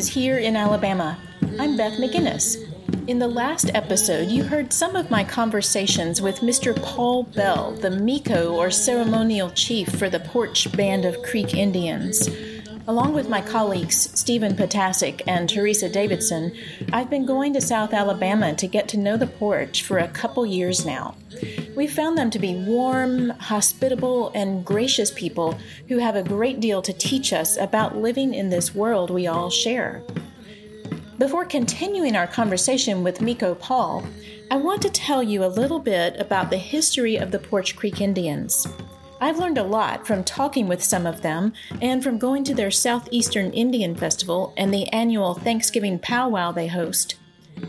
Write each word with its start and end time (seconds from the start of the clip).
Is 0.00 0.08
Here 0.08 0.38
in 0.38 0.56
Alabama. 0.56 1.18
I'm 1.58 1.76
Beth 1.76 1.98
McGinnis. 1.98 2.56
In 3.06 3.18
the 3.18 3.28
last 3.28 3.70
episode, 3.74 4.30
you 4.30 4.42
heard 4.42 4.72
some 4.72 4.96
of 4.96 5.10
my 5.10 5.22
conversations 5.22 6.22
with 6.22 6.40
Mr. 6.40 6.74
Paul 6.82 7.24
Bell, 7.24 7.72
the 7.72 7.90
Micco 7.90 8.54
or 8.54 8.70
ceremonial 8.70 9.50
chief 9.50 9.90
for 9.90 10.08
the 10.08 10.20
Poarch 10.20 10.74
Band 10.74 11.04
of 11.04 11.22
Creek 11.22 11.52
Indians. 11.52 12.30
Along 12.88 13.12
with 13.12 13.28
my 13.28 13.42
colleagues 13.42 14.18
Steven 14.18 14.54
Potaczek 14.54 15.20
and 15.26 15.50
Theresa 15.50 15.90
Davidson, 15.90 16.56
I've 16.94 17.10
been 17.10 17.26
going 17.26 17.52
to 17.52 17.60
South 17.60 17.92
Alabama 17.92 18.54
to 18.54 18.66
get 18.66 18.88
to 18.88 18.96
know 18.96 19.18
the 19.18 19.26
Poarch 19.26 19.82
for 19.82 19.98
a 19.98 20.08
couple 20.08 20.46
years 20.46 20.86
now. 20.86 21.14
We've 21.80 21.90
found 21.90 22.18
them 22.18 22.28
to 22.32 22.38
be 22.38 22.56
warm, 22.56 23.30
hospitable, 23.30 24.32
and 24.34 24.66
gracious 24.66 25.10
people 25.10 25.58
who 25.88 25.96
have 25.96 26.14
a 26.14 26.22
great 26.22 26.60
deal 26.60 26.82
to 26.82 26.92
teach 26.92 27.32
us 27.32 27.56
about 27.56 27.96
living 27.96 28.34
in 28.34 28.50
this 28.50 28.74
world 28.74 29.08
we 29.08 29.26
all 29.26 29.48
share. 29.48 30.02
Before 31.16 31.46
continuing 31.46 32.16
our 32.16 32.26
conversation 32.26 33.02
with 33.02 33.22
Micco 33.22 33.54
Paul, 33.54 34.04
I 34.50 34.56
want 34.56 34.82
to 34.82 34.90
tell 34.90 35.22
you 35.22 35.42
a 35.42 35.46
little 35.46 35.78
bit 35.78 36.20
about 36.20 36.50
the 36.50 36.58
history 36.58 37.16
of 37.16 37.30
the 37.30 37.38
Poarch 37.38 37.74
Creek 37.74 38.02
Indians. 38.02 38.66
I've 39.18 39.38
learned 39.38 39.56
a 39.56 39.64
lot 39.64 40.06
from 40.06 40.22
talking 40.22 40.68
with 40.68 40.84
some 40.84 41.06
of 41.06 41.22
them 41.22 41.54
and 41.80 42.04
from 42.04 42.18
going 42.18 42.44
to 42.44 42.54
their 42.54 42.70
Southeastern 42.70 43.52
Indian 43.52 43.94
Festival 43.94 44.52
and 44.54 44.70
the 44.70 44.86
annual 44.88 45.32
Thanksgiving 45.32 45.98
powwow 45.98 46.52
they 46.52 46.68
host. 46.68 47.14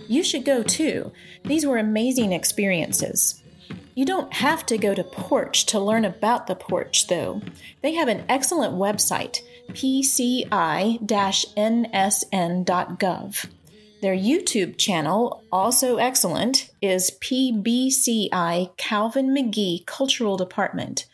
You 0.09 0.21
should 0.21 0.43
go 0.43 0.63
too. 0.63 1.13
These 1.45 1.65
were 1.65 1.77
amazing 1.77 2.33
experiences. 2.33 3.40
You 3.93 4.05
don't 4.05 4.31
have 4.33 4.65
to 4.67 4.77
go 4.77 4.93
to 4.93 5.03
Poarch 5.03 5.65
to 5.67 5.79
learn 5.79 6.05
about 6.05 6.47
the 6.47 6.55
Poarch, 6.55 7.07
though. 7.07 7.41
They 7.81 7.95
have 7.95 8.07
an 8.07 8.23
excellent 8.29 8.75
website, 8.75 9.41
pci 9.69 10.47
nsn.gov. 11.57 12.25
Their 14.01 14.15
YouTube 14.15 14.77
channel, 14.77 15.43
also 15.51 15.97
excellent, 15.97 16.71
is 16.81 17.11
PBCI 17.21 18.75
Calvin 18.77 19.29
McGhee 19.29 19.85
Cultural 19.85 20.37
Department. 20.37 21.05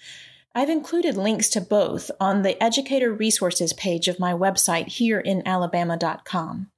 I've 0.55 0.69
included 0.69 1.17
links 1.17 1.49
to 1.49 1.61
both 1.61 2.09
on 2.19 2.43
the 2.43 2.61
Educator 2.63 3.11
Resources 3.11 3.73
page 3.73 4.07
of 4.07 4.19
my 4.19 4.33
website 4.33 4.87
here 4.87 5.19
in 5.19 5.45
alabama.com. 5.45 6.69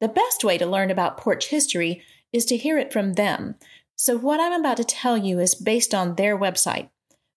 The 0.00 0.08
best 0.08 0.44
way 0.44 0.58
to 0.58 0.66
learn 0.66 0.90
about 0.90 1.18
Poarch 1.18 1.46
history 1.46 2.02
is 2.32 2.44
to 2.46 2.56
hear 2.56 2.78
it 2.78 2.92
from 2.92 3.14
them. 3.14 3.56
So, 3.96 4.16
what 4.16 4.40
I'm 4.40 4.52
about 4.52 4.78
to 4.78 4.84
tell 4.84 5.16
you 5.16 5.38
is 5.38 5.54
based 5.54 5.94
on 5.94 6.16
their 6.16 6.36
website. 6.36 6.90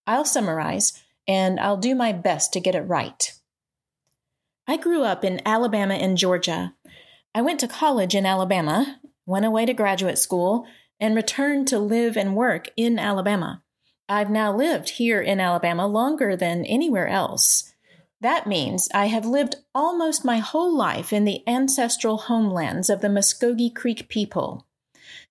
I'll 0.07 0.25
summarize, 0.25 1.03
and 1.27 1.59
I'll 1.59 1.77
do 1.77 1.95
my 1.95 2.11
best 2.11 2.53
to 2.53 2.59
get 2.59 2.75
it 2.75 2.81
right. 2.81 3.33
I 4.67 4.77
grew 4.77 5.03
up 5.03 5.23
in 5.23 5.41
Alabama 5.45 5.93
and 5.93 6.17
Georgia. 6.17 6.73
I 7.35 7.41
went 7.41 7.59
to 7.59 7.67
college 7.67 8.15
in 8.15 8.25
Alabama, 8.25 8.99
went 9.25 9.45
away 9.45 9.65
to 9.65 9.73
graduate 9.73 10.17
school, 10.17 10.65
and 10.99 11.15
returned 11.15 11.67
to 11.67 11.79
live 11.79 12.17
and 12.17 12.35
work 12.35 12.69
in 12.75 12.97
Alabama. 12.97 13.61
I've 14.07 14.29
now 14.29 14.55
lived 14.55 14.89
here 14.89 15.21
in 15.21 15.39
Alabama 15.39 15.87
longer 15.87 16.35
than 16.35 16.65
anywhere 16.65 17.07
else. 17.07 17.73
That 18.21 18.47
means 18.47 18.87
I 18.93 19.07
have 19.07 19.25
lived 19.25 19.55
almost 19.73 20.25
my 20.25 20.37
whole 20.37 20.75
life 20.75 21.11
in 21.11 21.25
the 21.25 21.43
ancestral 21.47 22.17
homelands 22.17 22.89
of 22.89 23.01
the 23.01 23.07
Muskogee 23.07 23.73
Creek 23.73 24.07
people. 24.07 24.65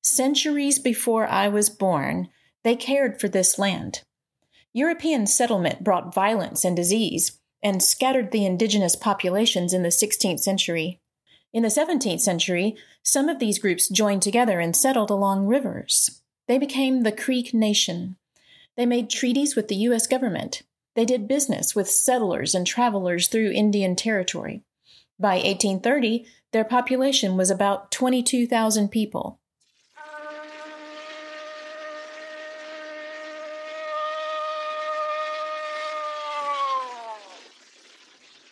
Centuries 0.06 0.78
before 0.78 1.26
I 1.26 1.48
was 1.48 1.70
born, 1.70 2.28
they 2.62 2.76
cared 2.76 3.18
for 3.18 3.26
this 3.26 3.58
land. 3.58 4.02
European 4.74 5.26
settlement 5.26 5.82
brought 5.82 6.14
violence 6.14 6.62
and 6.62 6.76
disease 6.76 7.40
and 7.62 7.82
scattered 7.82 8.30
the 8.30 8.44
indigenous 8.44 8.96
populations 8.96 9.72
in 9.72 9.82
the 9.82 9.88
16th 9.88 10.40
century. 10.40 11.00
In 11.54 11.62
the 11.62 11.70
17th 11.70 12.20
century, 12.20 12.76
some 13.02 13.30
of 13.30 13.38
these 13.38 13.58
groups 13.58 13.88
joined 13.88 14.20
together 14.20 14.60
and 14.60 14.76
settled 14.76 15.08
along 15.08 15.46
rivers. 15.46 16.20
They 16.48 16.58
became 16.58 17.02
the 17.02 17.10
Creek 17.10 17.54
Nation. 17.54 18.16
They 18.76 18.84
made 18.84 19.08
treaties 19.08 19.56
with 19.56 19.68
the 19.68 19.76
U.S. 19.88 20.06
government. 20.06 20.64
They 20.96 21.06
did 21.06 21.26
business 21.26 21.74
with 21.74 21.88
settlers 21.88 22.54
and 22.54 22.66
travelers 22.66 23.28
through 23.28 23.52
Indian 23.52 23.96
Territory. 23.96 24.64
By 25.18 25.36
1830, 25.36 26.26
their 26.52 26.64
population 26.64 27.38
was 27.38 27.50
about 27.50 27.90
22,000 27.90 28.90
people. 28.90 29.38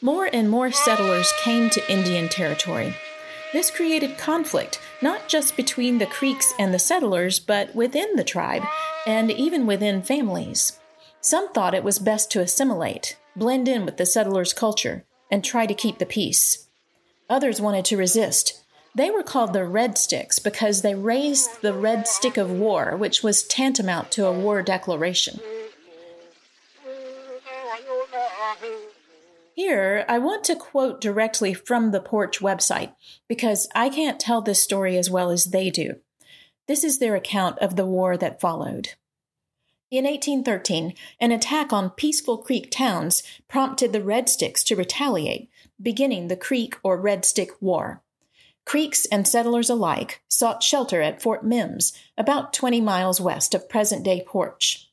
More 0.05 0.29
and 0.33 0.51
more 0.51 0.73
settlers 0.73 1.33
came 1.45 1.71
to 1.71 1.93
Indian 1.93 2.29
Territory. 2.29 2.93
This 3.53 3.71
created 3.71 4.19
conflict, 4.19 4.81
not 5.01 5.29
just 5.29 5.57
between 5.57 5.99
the 5.99 6.07
Creeks 6.07 6.53
and 6.59 6.75
the 6.75 6.81
settlers, 6.81 7.39
but 7.39 7.73
within 7.73 8.17
the 8.17 8.25
tribe, 8.25 8.65
and 9.07 9.31
even 9.31 9.65
within 9.65 10.03
families. 10.03 10.81
Some 11.21 11.53
thought 11.53 11.75
it 11.75 11.85
was 11.85 12.01
best 12.01 12.33
to 12.33 12.41
assimilate, 12.41 13.17
blend 13.37 13.69
in 13.69 13.85
with 13.85 13.97
the 13.97 14.05
settlers' 14.05 14.53
culture, 14.53 15.05
and 15.31 15.45
try 15.45 15.67
to 15.67 15.75
keep 15.75 15.99
the 15.99 16.07
peace. 16.07 16.67
Others 17.31 17.61
wanted 17.61 17.85
to 17.85 17.97
resist. 17.97 18.61
They 18.97 19.09
were 19.09 19.23
called 19.23 19.53
the 19.53 19.65
Red 19.65 19.97
Sticks 19.97 20.41
because 20.41 20.83
they 20.83 20.97
raised 20.97 21.63
the 21.63 21.73
red 21.73 22.09
stick 22.09 22.37
of 22.37 22.51
war, 22.51 22.97
which 22.97 23.23
was 23.23 23.45
tantamount 23.45 24.11
to 24.13 24.27
a 24.27 24.33
war 24.33 24.63
declaration. 24.63 25.39
Here, 29.65 30.05
I 30.09 30.19
want 30.19 30.43
to 30.47 30.57
quote 30.57 31.01
directly 31.01 31.55
from 31.55 31.93
the 31.93 32.01
Poarch 32.01 32.41
website 32.41 32.97
because 33.29 33.69
I 33.77 33.91
can't 33.91 34.19
tell 34.19 34.41
this 34.43 34.61
story 34.61 34.99
as 34.99 35.09
well 35.09 35.31
as 35.31 35.45
they 35.45 35.71
do. 35.71 36.01
This 36.67 36.83
is 36.83 36.99
their 36.99 37.15
account 37.15 37.61
of 37.61 37.77
the 37.77 37.87
war 37.87 38.17
that 38.17 38.41
followed. 38.41 38.95
In 39.89 40.05
1813, 40.05 40.95
an 41.21 41.31
attack 41.31 41.73
on 41.73 41.91
peaceful 41.91 42.39
Creek 42.39 42.73
towns 42.73 43.23
prompted 43.47 43.93
the 43.93 44.03
Red 44.03 44.29
Sticks 44.29 44.65
to 44.65 44.75
retaliate, 44.75 45.49
beginning 45.81 46.27
the 46.27 46.37
Creek 46.37 46.75
or 46.83 47.01
Red 47.01 47.25
Stick 47.25 47.51
War. 47.61 48.03
Creeks 48.65 49.07
and 49.13 49.29
settlers 49.29 49.71
alike 49.71 50.23
sought 50.27 50.65
shelter 50.65 51.01
at 51.01 51.23
Fort 51.23 51.45
Mims, 51.45 51.93
about 52.19 52.53
20 52.53 52.81
miles 52.81 53.21
west 53.21 53.55
of 53.55 53.69
present 53.69 54.03
day 54.03 54.25
Poarch. 54.27 54.87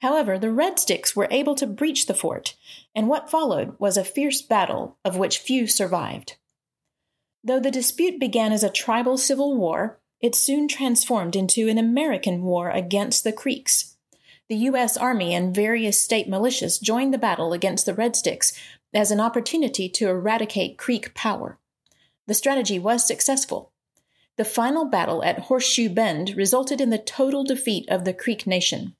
However, 0.00 0.38
the 0.38 0.50
Red 0.50 0.78
Sticks 0.78 1.14
were 1.14 1.28
able 1.30 1.54
to 1.56 1.66
breach 1.66 2.06
the 2.06 2.14
fort, 2.14 2.56
and 2.94 3.06
what 3.06 3.30
followed 3.30 3.78
was 3.78 3.96
a 3.96 4.04
fierce 4.04 4.40
battle 4.40 4.96
of 5.04 5.16
which 5.16 5.38
few 5.38 5.66
survived. 5.66 6.36
Though 7.44 7.60
the 7.60 7.70
dispute 7.70 8.18
began 8.18 8.52
as 8.52 8.62
a 8.62 8.70
tribal 8.70 9.18
civil 9.18 9.56
war, 9.56 10.00
it 10.20 10.34
soon 10.34 10.68
transformed 10.68 11.36
into 11.36 11.68
an 11.68 11.78
American 11.78 12.42
war 12.42 12.70
against 12.70 13.24
the 13.24 13.32
Creeks. 13.32 13.96
The 14.48 14.56
U.S. 14.56 14.96
Army 14.96 15.34
and 15.34 15.54
various 15.54 16.02
state 16.02 16.28
militias 16.28 16.80
joined 16.80 17.14
the 17.14 17.18
battle 17.18 17.52
against 17.52 17.86
the 17.86 17.94
Red 17.94 18.16
Sticks 18.16 18.52
as 18.92 19.10
an 19.10 19.20
opportunity 19.20 19.88
to 19.90 20.08
eradicate 20.08 20.78
Creek 20.78 21.14
power. 21.14 21.58
The 22.26 22.34
strategy 22.34 22.78
was 22.78 23.06
successful. 23.06 23.72
The 24.36 24.44
final 24.44 24.86
battle 24.86 25.22
at 25.22 25.38
Horseshoe 25.40 25.90
Bend 25.90 26.36
resulted 26.36 26.80
in 26.80 26.90
the 26.90 26.98
total 26.98 27.44
defeat 27.44 27.88
of 27.88 28.04
the 28.04 28.14
Creek 28.14 28.46
Nation. 28.46 28.96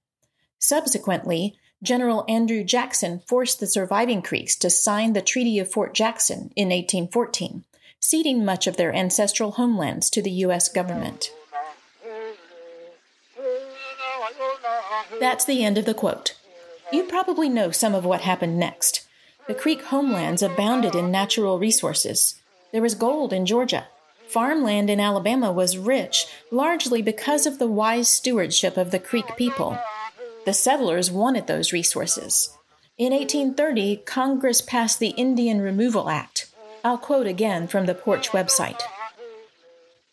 Subsequently, 0.60 1.56
General 1.82 2.25
Andrew 2.28 2.62
Jackson 2.62 3.22
forced 3.26 3.59
the 3.59 3.66
surviving 3.66 4.22
Creeks 4.22 4.54
to 4.56 4.71
sign 4.71 5.15
the 5.15 5.22
Treaty 5.22 5.59
of 5.59 5.69
Fort 5.72 5.94
Jackson 5.94 6.53
in 6.54 6.69
1814 6.69 7.65
ceding 8.01 8.45
much 8.45 8.66
of 8.66 8.77
their 8.77 8.95
ancestral 8.95 9.53
homelands 9.53 10.10
to 10.10 10.22
the 10.22 10.30
U.S. 10.30 10.68
government. 10.68 11.30
That's 15.21 15.45
the 15.45 15.62
end 15.62 15.77
of 15.77 15.84
the 15.84 15.95
quote. 15.95 16.34
You 16.92 17.04
probably 17.04 17.48
know 17.48 17.71
some 17.71 17.95
of 17.95 18.04
what 18.04 18.22
happened 18.22 18.59
next. 18.59 19.07
The 19.47 19.54
Creek 19.54 19.83
homelands 19.84 20.42
abounded 20.42 20.95
in 20.95 21.10
natural 21.10 21.59
resources. 21.59 22.41
There 22.72 22.83
was 22.83 22.95
gold 22.95 23.33
in 23.33 23.47
Georgia. 23.47 23.86
Farmland 24.27 24.89
in 24.89 25.01
Alabama 25.01 25.53
was 25.53 25.77
rich, 25.77 26.27
largely 26.51 27.03
because 27.03 27.47
of 27.47 27.59
the 27.59 27.66
wise 27.66 28.09
stewardship 28.09 28.77
of 28.77 28.92
the 28.92 28.98
Creek 28.98 29.36
people. 29.36 29.78
The 30.47 30.54
settlers 30.54 31.10
wanted 31.10 31.47
those 31.47 31.72
resources. 31.72 32.57
In 32.97 33.13
1830, 33.13 33.98
Congress 34.07 34.60
passed 34.60 34.98
the 34.98 35.10
Indian 35.10 35.60
Removal 35.60 36.09
Act, 36.09 36.51
I'll 36.83 36.98
quote 36.98 37.27
again 37.27 37.66
from 37.66 37.87
the 37.87 37.95
Poarch 37.95 38.28
website. 38.28 38.81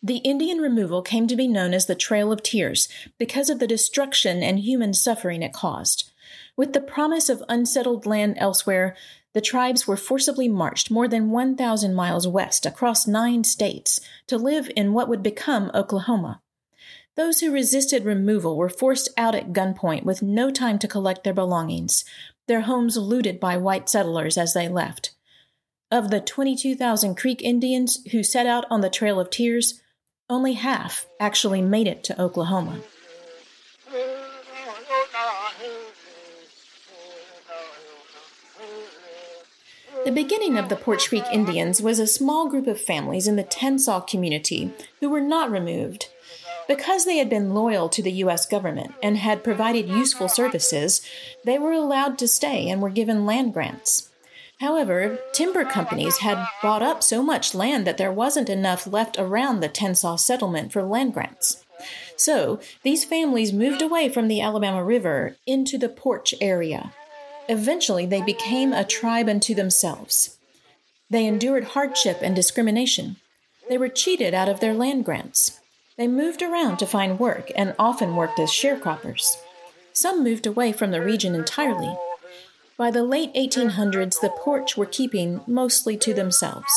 The 0.02 0.18
Indian 0.18 0.58
removal 0.58 1.02
came 1.02 1.26
to 1.26 1.36
be 1.36 1.48
known 1.48 1.74
as 1.74 1.86
the 1.86 1.94
Trail 1.94 2.30
of 2.30 2.42
Tears 2.42 2.88
because 3.18 3.50
of 3.50 3.58
the 3.58 3.66
destruction 3.66 4.42
and 4.42 4.60
human 4.60 4.94
suffering 4.94 5.42
it 5.42 5.52
caused. 5.52 6.10
With 6.56 6.72
the 6.72 6.80
promise 6.80 7.28
of 7.28 7.42
unsettled 7.48 8.06
land 8.06 8.36
elsewhere, 8.38 8.94
the 9.32 9.40
tribes 9.40 9.86
were 9.86 9.96
forcibly 9.96 10.48
marched 10.48 10.90
more 10.90 11.08
than 11.08 11.30
1,000 11.30 11.94
miles 11.94 12.28
west 12.28 12.66
across 12.66 13.06
nine 13.06 13.44
states 13.44 14.00
to 14.26 14.36
live 14.36 14.70
in 14.76 14.92
what 14.92 15.08
would 15.08 15.22
become 15.22 15.70
Oklahoma. 15.74 16.42
Those 17.18 17.40
who 17.40 17.50
resisted 17.50 18.04
removal 18.04 18.56
were 18.56 18.68
forced 18.68 19.08
out 19.16 19.34
at 19.34 19.52
gunpoint 19.52 20.04
with 20.04 20.22
no 20.22 20.52
time 20.52 20.78
to 20.78 20.86
collect 20.86 21.24
their 21.24 21.34
belongings, 21.34 22.04
their 22.46 22.60
homes 22.60 22.96
looted 22.96 23.40
by 23.40 23.56
white 23.56 23.88
settlers 23.88 24.38
as 24.38 24.54
they 24.54 24.68
left. 24.68 25.16
Of 25.90 26.12
the 26.12 26.20
22,000 26.20 27.16
Creek 27.16 27.42
Indians 27.42 27.98
who 28.12 28.22
set 28.22 28.46
out 28.46 28.66
on 28.70 28.82
the 28.82 28.88
Trail 28.88 29.18
of 29.18 29.30
Tears, 29.30 29.82
only 30.30 30.52
half 30.52 31.08
actually 31.18 31.60
made 31.60 31.88
it 31.88 32.04
to 32.04 32.22
Oklahoma. 32.22 32.82
The 40.04 40.12
beginning 40.12 40.56
of 40.56 40.68
the 40.68 40.76
Poarch 40.76 41.08
Creek 41.08 41.24
Indians 41.32 41.82
was 41.82 41.98
a 41.98 42.06
small 42.06 42.48
group 42.48 42.68
of 42.68 42.80
families 42.80 43.26
in 43.26 43.34
the 43.34 43.42
Tensaw 43.42 44.06
community 44.06 44.72
who 45.00 45.10
were 45.10 45.20
not 45.20 45.50
removed. 45.50 46.06
Because 46.68 47.06
they 47.06 47.16
had 47.16 47.30
been 47.30 47.54
loyal 47.54 47.88
to 47.88 48.02
the 48.02 48.12
U.S. 48.12 48.44
government 48.46 48.94
and 49.02 49.16
had 49.16 49.42
provided 49.42 49.88
useful 49.88 50.28
services, 50.28 51.00
they 51.44 51.58
were 51.58 51.72
allowed 51.72 52.18
to 52.18 52.28
stay 52.28 52.68
and 52.68 52.82
were 52.82 52.90
given 52.90 53.24
land 53.24 53.54
grants. 53.54 54.10
However, 54.60 55.18
timber 55.32 55.64
companies 55.64 56.18
had 56.18 56.46
bought 56.62 56.82
up 56.82 57.02
so 57.02 57.22
much 57.22 57.54
land 57.54 57.86
that 57.86 57.96
there 57.96 58.12
wasn't 58.12 58.50
enough 58.50 58.86
left 58.86 59.16
around 59.18 59.60
the 59.60 59.68
Tensaw 59.68 60.18
settlement 60.18 60.72
for 60.72 60.82
land 60.82 61.14
grants. 61.14 61.64
So, 62.16 62.58
these 62.82 63.04
families 63.04 63.52
moved 63.52 63.80
away 63.80 64.08
from 64.08 64.28
the 64.28 64.40
Alabama 64.40 64.84
River 64.84 65.36
into 65.46 65.78
the 65.78 65.88
Poarch 65.88 66.34
area. 66.40 66.92
Eventually, 67.48 68.04
they 68.04 68.20
became 68.20 68.72
a 68.72 68.84
tribe 68.84 69.28
unto 69.28 69.54
themselves. 69.54 70.36
They 71.08 71.24
endured 71.24 71.64
hardship 71.64 72.18
and 72.20 72.34
discrimination. 72.34 73.16
They 73.68 73.78
were 73.78 73.88
cheated 73.88 74.34
out 74.34 74.48
of 74.48 74.60
their 74.60 74.74
land 74.74 75.04
grants. 75.04 75.57
They 75.98 76.06
moved 76.06 76.42
around 76.42 76.78
to 76.78 76.86
find 76.86 77.18
work 77.18 77.50
and 77.56 77.74
often 77.76 78.14
worked 78.14 78.38
as 78.38 78.50
sharecroppers. 78.50 79.36
Some 79.92 80.22
moved 80.22 80.46
away 80.46 80.70
from 80.70 80.92
the 80.92 81.02
region 81.02 81.34
entirely. 81.34 81.92
By 82.76 82.92
the 82.92 83.02
late 83.02 83.34
1800s, 83.34 84.20
the 84.20 84.28
Poarch 84.28 84.76
were 84.76 84.86
keeping 84.86 85.40
mostly 85.48 85.96
to 85.96 86.14
themselves. 86.14 86.72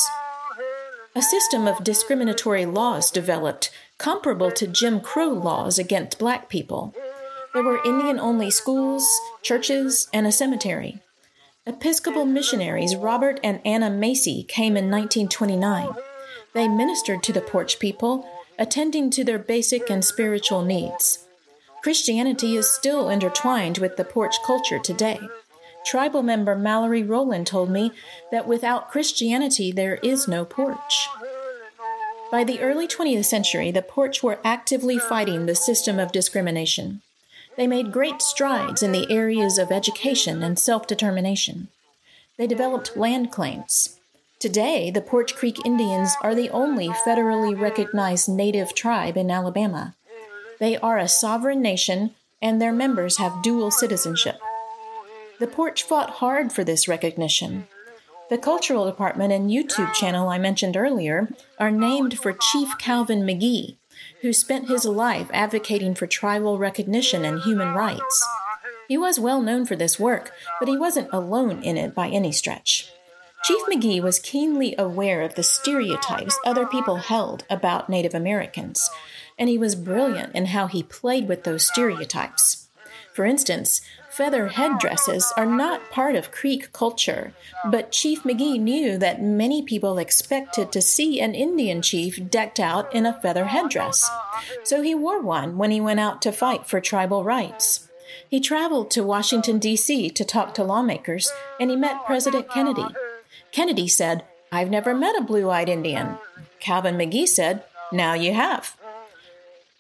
A 1.15 1.21
system 1.21 1.67
of 1.67 1.83
discriminatory 1.83 2.65
laws 2.65 3.11
developed, 3.11 3.69
comparable 3.99 4.49
to 4.53 4.65
Jim 4.65 4.99
Crow 4.99 5.29
laws 5.29 5.77
against 5.77 6.17
black 6.17 6.49
people. 6.49 6.95
There 7.53 7.61
were 7.61 7.85
Indian 7.85 8.19
only 8.19 8.49
schools, 8.49 9.07
churches, 9.43 10.07
and 10.11 10.25
a 10.25 10.31
cemetery. 10.31 10.99
Episcopal 11.67 12.25
missionaries 12.25 12.95
Robert 12.95 13.39
and 13.43 13.61
Anna 13.63 13.91
Macy 13.91 14.43
came 14.47 14.75
in 14.75 14.89
1929. 14.89 15.89
They 16.55 16.67
ministered 16.67 17.21
to 17.23 17.33
the 17.33 17.41
Poarch 17.41 17.77
people 17.77 18.27
attending 18.61 19.09
to 19.09 19.23
their 19.23 19.39
basic 19.39 19.89
and 19.89 20.05
spiritual 20.05 20.61
needs. 20.61 21.25
Christianity 21.81 22.55
is 22.55 22.69
still 22.69 23.09
intertwined 23.09 23.79
with 23.79 23.97
the 23.97 24.05
Poarch 24.05 24.35
culture 24.45 24.77
today. 24.77 25.19
Tribal 25.83 26.21
member 26.21 26.55
Mallory 26.55 27.01
Rowland 27.01 27.47
told 27.47 27.71
me 27.71 27.91
that 28.31 28.47
without 28.47 28.91
Christianity, 28.91 29.71
there 29.71 29.95
is 30.03 30.27
no 30.27 30.45
Poarch. 30.45 31.07
By 32.31 32.43
the 32.43 32.59
early 32.59 32.87
20th 32.87 33.25
century, 33.25 33.71
the 33.71 33.81
Poarch 33.81 34.21
were 34.21 34.39
actively 34.43 34.99
fighting 34.99 35.47
the 35.47 35.55
system 35.55 35.97
of 35.97 36.11
discrimination. 36.11 37.01
They 37.57 37.65
made 37.65 37.91
great 37.91 38.21
strides 38.21 38.83
in 38.83 38.91
the 38.91 39.11
areas 39.11 39.57
of 39.57 39.71
education 39.71 40.43
and 40.43 40.59
self 40.59 40.85
determination. 40.85 41.69
They 42.37 42.45
developed 42.45 42.95
land 42.95 43.31
claims. 43.31 43.99
Today, 44.41 44.89
the 44.89 45.03
Poarch 45.03 45.35
Creek 45.35 45.63
Indians 45.67 46.15
are 46.23 46.33
the 46.33 46.49
only 46.49 46.87
federally 46.87 47.55
recognized 47.55 48.27
native 48.27 48.73
tribe 48.73 49.15
in 49.15 49.29
Alabama. 49.29 49.93
They 50.57 50.77
are 50.77 50.97
a 50.97 51.07
sovereign 51.07 51.61
nation, 51.61 52.15
and 52.41 52.59
their 52.59 52.71
members 52.71 53.17
have 53.17 53.43
dual 53.43 53.69
citizenship. 53.69 54.39
The 55.37 55.45
Poarch 55.45 55.83
fought 55.83 56.09
hard 56.09 56.51
for 56.51 56.63
this 56.63 56.87
recognition. 56.87 57.67
The 58.31 58.39
Cultural 58.39 58.87
Department 58.87 59.31
and 59.31 59.51
YouTube 59.51 59.93
channel 59.93 60.29
I 60.29 60.39
mentioned 60.39 60.75
earlier 60.75 61.29
are 61.59 61.69
named 61.69 62.17
for 62.17 62.33
Chief 62.33 62.75
Calvin 62.79 63.21
McGhee, 63.21 63.75
who 64.23 64.33
spent 64.33 64.69
his 64.69 64.85
life 64.85 65.29
advocating 65.31 65.93
for 65.93 66.07
tribal 66.07 66.57
recognition 66.57 67.23
and 67.23 67.41
human 67.41 67.75
rights. 67.75 68.27
He 68.87 68.97
was 68.97 69.19
well 69.19 69.39
known 69.43 69.67
for 69.67 69.75
this 69.75 69.99
work, 69.99 70.31
but 70.59 70.67
he 70.67 70.79
wasn't 70.79 71.13
alone 71.13 71.61
in 71.61 71.77
it 71.77 71.93
by 71.93 72.07
any 72.07 72.31
stretch. 72.31 72.91
Chief 73.43 73.61
McGhee 73.65 74.01
was 74.01 74.19
keenly 74.19 74.75
aware 74.77 75.23
of 75.23 75.33
the 75.33 75.41
stereotypes 75.41 76.37
other 76.45 76.67
people 76.67 76.97
held 76.97 77.43
about 77.49 77.89
Native 77.89 78.13
Americans, 78.13 78.87
and 79.37 79.49
he 79.49 79.57
was 79.57 79.73
brilliant 79.73 80.35
in 80.35 80.47
how 80.47 80.67
he 80.67 80.83
played 80.83 81.27
with 81.27 81.43
those 81.43 81.65
stereotypes. 81.65 82.67
For 83.13 83.25
instance, 83.25 83.81
feather 84.11 84.49
headdresses 84.49 85.33
are 85.35 85.45
not 85.45 85.89
part 85.89 86.15
of 86.15 86.31
Creek 86.31 86.71
culture, 86.71 87.33
but 87.65 87.91
Chief 87.91 88.23
McGhee 88.23 88.59
knew 88.59 88.97
that 88.99 89.23
many 89.23 89.63
people 89.63 89.97
expected 89.97 90.71
to 90.71 90.81
see 90.81 91.19
an 91.19 91.33
Indian 91.33 91.81
chief 91.81 92.29
decked 92.29 92.59
out 92.59 92.93
in 92.93 93.07
a 93.07 93.19
feather 93.21 93.45
headdress. 93.45 94.07
So 94.63 94.83
he 94.83 94.93
wore 94.93 95.21
one 95.21 95.57
when 95.57 95.71
he 95.71 95.81
went 95.81 95.99
out 95.99 96.21
to 96.21 96.31
fight 96.31 96.67
for 96.67 96.79
tribal 96.79 97.23
rights. 97.23 97.89
He 98.29 98.39
traveled 98.39 98.91
to 98.91 99.03
Washington, 99.03 99.57
D.C. 99.57 100.11
to 100.11 100.23
talk 100.23 100.53
to 100.53 100.63
lawmakers, 100.63 101.31
and 101.59 101.69
he 101.69 101.75
met 101.75 102.05
President 102.05 102.49
Kennedy. 102.49 102.85
Kennedy 103.51 103.87
said, 103.87 104.23
I've 104.51 104.69
never 104.69 104.93
met 104.93 105.17
a 105.17 105.23
blue 105.23 105.49
eyed 105.49 105.69
Indian. 105.69 106.17
Calvin 106.59 106.97
McGhee 106.97 107.27
said, 107.27 107.63
Now 107.91 108.13
you 108.13 108.33
have. 108.33 108.77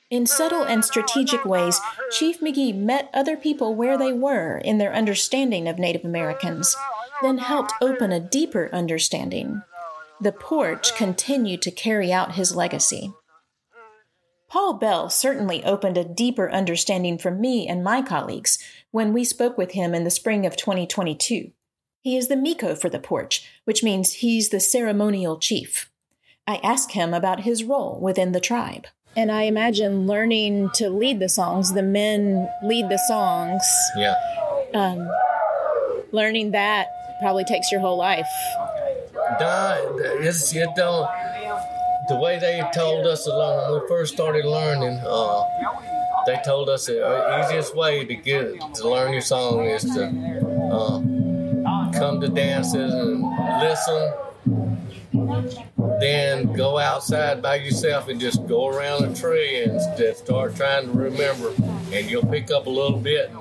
In 0.09 0.25
subtle 0.25 0.63
and 0.63 0.83
strategic 0.83 1.45
ways, 1.45 1.79
Chief 2.11 2.41
McGhee 2.41 2.75
met 2.75 3.09
other 3.13 3.37
people 3.37 3.75
where 3.75 3.97
they 3.97 4.11
were 4.11 4.57
in 4.57 4.77
their 4.77 4.93
understanding 4.93 5.69
of 5.69 5.79
Native 5.79 6.03
Americans, 6.03 6.75
then 7.21 7.37
helped 7.37 7.73
open 7.81 8.11
a 8.11 8.19
deeper 8.19 8.69
understanding. 8.73 9.61
The 10.19 10.33
Poarch 10.33 10.95
continued 10.95 11.61
to 11.61 11.71
carry 11.71 12.11
out 12.11 12.35
his 12.35 12.55
legacy. 12.55 13.13
Paul 14.49 14.73
Bell 14.73 15.09
certainly 15.09 15.63
opened 15.63 15.97
a 15.97 16.03
deeper 16.03 16.51
understanding 16.51 17.17
for 17.17 17.31
me 17.31 17.65
and 17.67 17.81
my 17.81 18.01
colleagues 18.01 18.59
when 18.91 19.13
we 19.13 19.23
spoke 19.23 19.57
with 19.57 19.71
him 19.71 19.95
in 19.95 20.03
the 20.03 20.09
spring 20.09 20.45
of 20.45 20.57
2022. 20.57 21.51
He 22.01 22.17
is 22.17 22.29
the 22.29 22.35
Micco 22.35 22.73
for 22.73 22.89
the 22.89 22.99
Poarch, 22.99 23.45
which 23.65 23.83
means 23.83 24.13
he's 24.13 24.49
the 24.49 24.59
ceremonial 24.59 25.37
chief. 25.37 25.91
I 26.47 26.59
ask 26.63 26.91
him 26.91 27.13
about 27.13 27.41
his 27.41 27.63
role 27.63 27.99
within 28.01 28.31
the 28.31 28.39
tribe. 28.39 28.87
And 29.15 29.31
I 29.31 29.43
imagine 29.43 30.07
learning 30.07 30.71
to 30.75 30.89
lead 30.89 31.19
the 31.19 31.29
songs, 31.29 31.73
the 31.73 31.83
men 31.83 32.49
lead 32.63 32.89
the 32.89 32.97
songs. 33.07 33.61
Yeah. 33.95 34.15
Um, 34.73 35.07
learning 36.11 36.51
that 36.51 36.87
probably 37.21 37.43
takes 37.43 37.71
your 37.71 37.81
whole 37.81 37.97
life. 37.97 38.29
Nah, 39.39 39.77
it's, 40.21 40.55
it 40.55 40.69
don't, 40.75 41.07
the 42.09 42.15
way 42.15 42.39
they 42.39 42.63
told 42.73 43.05
us 43.05 43.27
along 43.27 43.73
when 43.73 43.81
we 43.81 43.87
first 43.87 44.13
started 44.13 44.45
learning, 44.45 44.99
uh, 45.05 45.43
they 46.25 46.39
told 46.43 46.67
us 46.67 46.87
the 46.87 47.45
easiest 47.45 47.75
way 47.75 48.05
to 48.05 48.15
get 48.15 48.73
to 48.75 48.89
learn 48.89 49.13
your 49.13 49.21
song 49.21 49.65
is 49.65 49.83
to 49.83 50.05
uh, 50.71 50.99
come 51.91 52.21
to 52.21 52.27
dances 52.27 52.93
and 52.93 53.21
listen. 53.59 54.13
Then 55.99 56.53
go 56.53 56.77
outside 56.79 57.41
by 57.41 57.55
yourself 57.55 58.07
and 58.07 58.19
just 58.19 58.47
go 58.47 58.67
around 58.67 59.05
a 59.05 59.13
tree 59.15 59.63
and 59.63 59.79
start 60.15 60.55
trying 60.55 60.87
to 60.87 60.91
remember. 60.93 61.53
And 61.93 62.09
you'll 62.09 62.25
pick 62.25 62.49
up 62.51 62.65
a 62.65 62.69
little 62.69 62.97
bit 62.97 63.31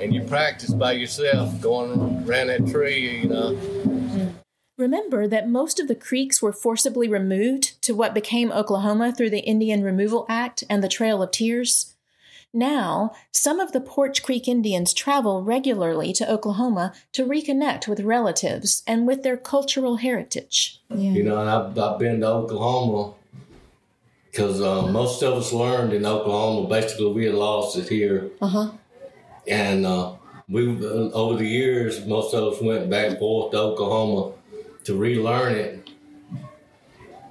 and 0.00 0.14
you 0.14 0.22
practice 0.22 0.72
by 0.72 0.92
yourself 0.92 1.60
going 1.60 2.26
around 2.26 2.48
that 2.48 2.66
tree, 2.66 3.20
you 3.20 3.28
know. 3.28 4.34
Remember 4.78 5.28
that 5.28 5.48
most 5.48 5.78
of 5.78 5.88
the 5.88 5.94
creeks 5.94 6.40
were 6.40 6.54
forcibly 6.54 7.06
removed 7.06 7.80
to 7.82 7.94
what 7.94 8.14
became 8.14 8.50
Oklahoma 8.50 9.12
through 9.12 9.28
the 9.28 9.40
Indian 9.40 9.82
Removal 9.82 10.24
Act 10.28 10.64
and 10.70 10.82
the 10.82 10.88
Trail 10.88 11.22
of 11.22 11.30
Tears? 11.30 11.94
Now, 12.52 13.12
some 13.30 13.60
of 13.60 13.72
the 13.72 13.80
Poarch 13.80 14.22
Creek 14.22 14.48
Indians 14.48 14.92
travel 14.92 15.42
regularly 15.42 16.12
to 16.14 16.30
Oklahoma 16.30 16.92
to 17.12 17.24
reconnect 17.24 17.86
with 17.86 18.00
relatives 18.00 18.82
and 18.86 19.06
with 19.06 19.22
their 19.22 19.36
cultural 19.36 19.96
heritage. 19.96 20.80
Yeah. 20.88 21.12
You 21.12 21.22
know, 21.22 21.38
I've, 21.38 21.78
I've 21.78 21.98
been 21.98 22.20
to 22.20 22.26
Oklahoma 22.26 23.14
because 24.30 24.60
uh, 24.60 24.86
most 24.88 25.22
of 25.22 25.34
us 25.34 25.52
learned 25.52 25.92
in 25.92 26.04
Oklahoma. 26.04 26.68
Basically, 26.68 27.12
we 27.12 27.26
had 27.26 27.34
lost 27.34 27.76
it 27.76 27.88
here. 27.88 28.30
Uh-huh. 28.40 28.72
And 29.46 29.86
uh, 29.86 30.14
we, 30.48 30.68
uh, 30.84 31.10
over 31.12 31.36
the 31.36 31.46
years, 31.46 32.04
most 32.06 32.34
of 32.34 32.52
us 32.52 32.60
went 32.60 32.90
back 32.90 33.10
and 33.10 33.18
forth 33.18 33.52
to 33.52 33.58
Oklahoma 33.58 34.34
to 34.84 34.96
relearn 34.96 35.54
it 35.54 35.90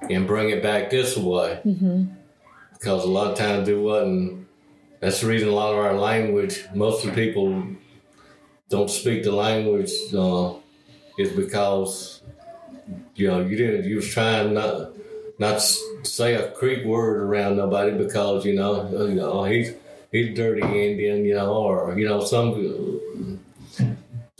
and 0.08 0.26
bring 0.26 0.50
it 0.50 0.62
back 0.62 0.90
this 0.90 1.16
way. 1.16 1.60
Mm-hmm. 1.64 2.04
Because 2.72 3.04
a 3.04 3.08
lot 3.08 3.32
of 3.32 3.38
times 3.38 3.68
it 3.68 3.74
wasn't 3.74 4.39
that's 5.00 5.20
the 5.20 5.26
reason 5.26 5.48
a 5.48 5.52
lot 5.52 5.72
of 5.72 5.78
our 5.78 5.94
language, 5.94 6.64
most 6.74 7.04
of 7.04 7.14
the 7.14 7.16
people 7.16 7.64
don't 8.68 8.90
speak 8.90 9.24
the 9.24 9.32
language, 9.32 9.92
uh, 10.14 10.54
is 11.18 11.32
because 11.32 12.22
you 13.14 13.28
know 13.28 13.40
you 13.40 13.56
didn't. 13.56 13.84
You 13.84 13.96
was 13.96 14.08
trying 14.08 14.54
not 14.54 14.92
not 15.38 15.60
say 16.02 16.34
a 16.34 16.50
Creek 16.52 16.84
word 16.84 17.22
around 17.22 17.56
nobody 17.56 17.96
because 17.96 18.44
you 18.44 18.54
know 18.54 18.82
uh, 18.82 19.06
you 19.06 19.14
know 19.14 19.44
he's 19.44 19.72
he's 20.12 20.34
dirty 20.36 20.62
Indian, 20.62 21.24
you 21.24 21.34
know, 21.34 21.52
or 21.54 21.98
you 21.98 22.08
know 22.08 22.22
some 22.22 23.40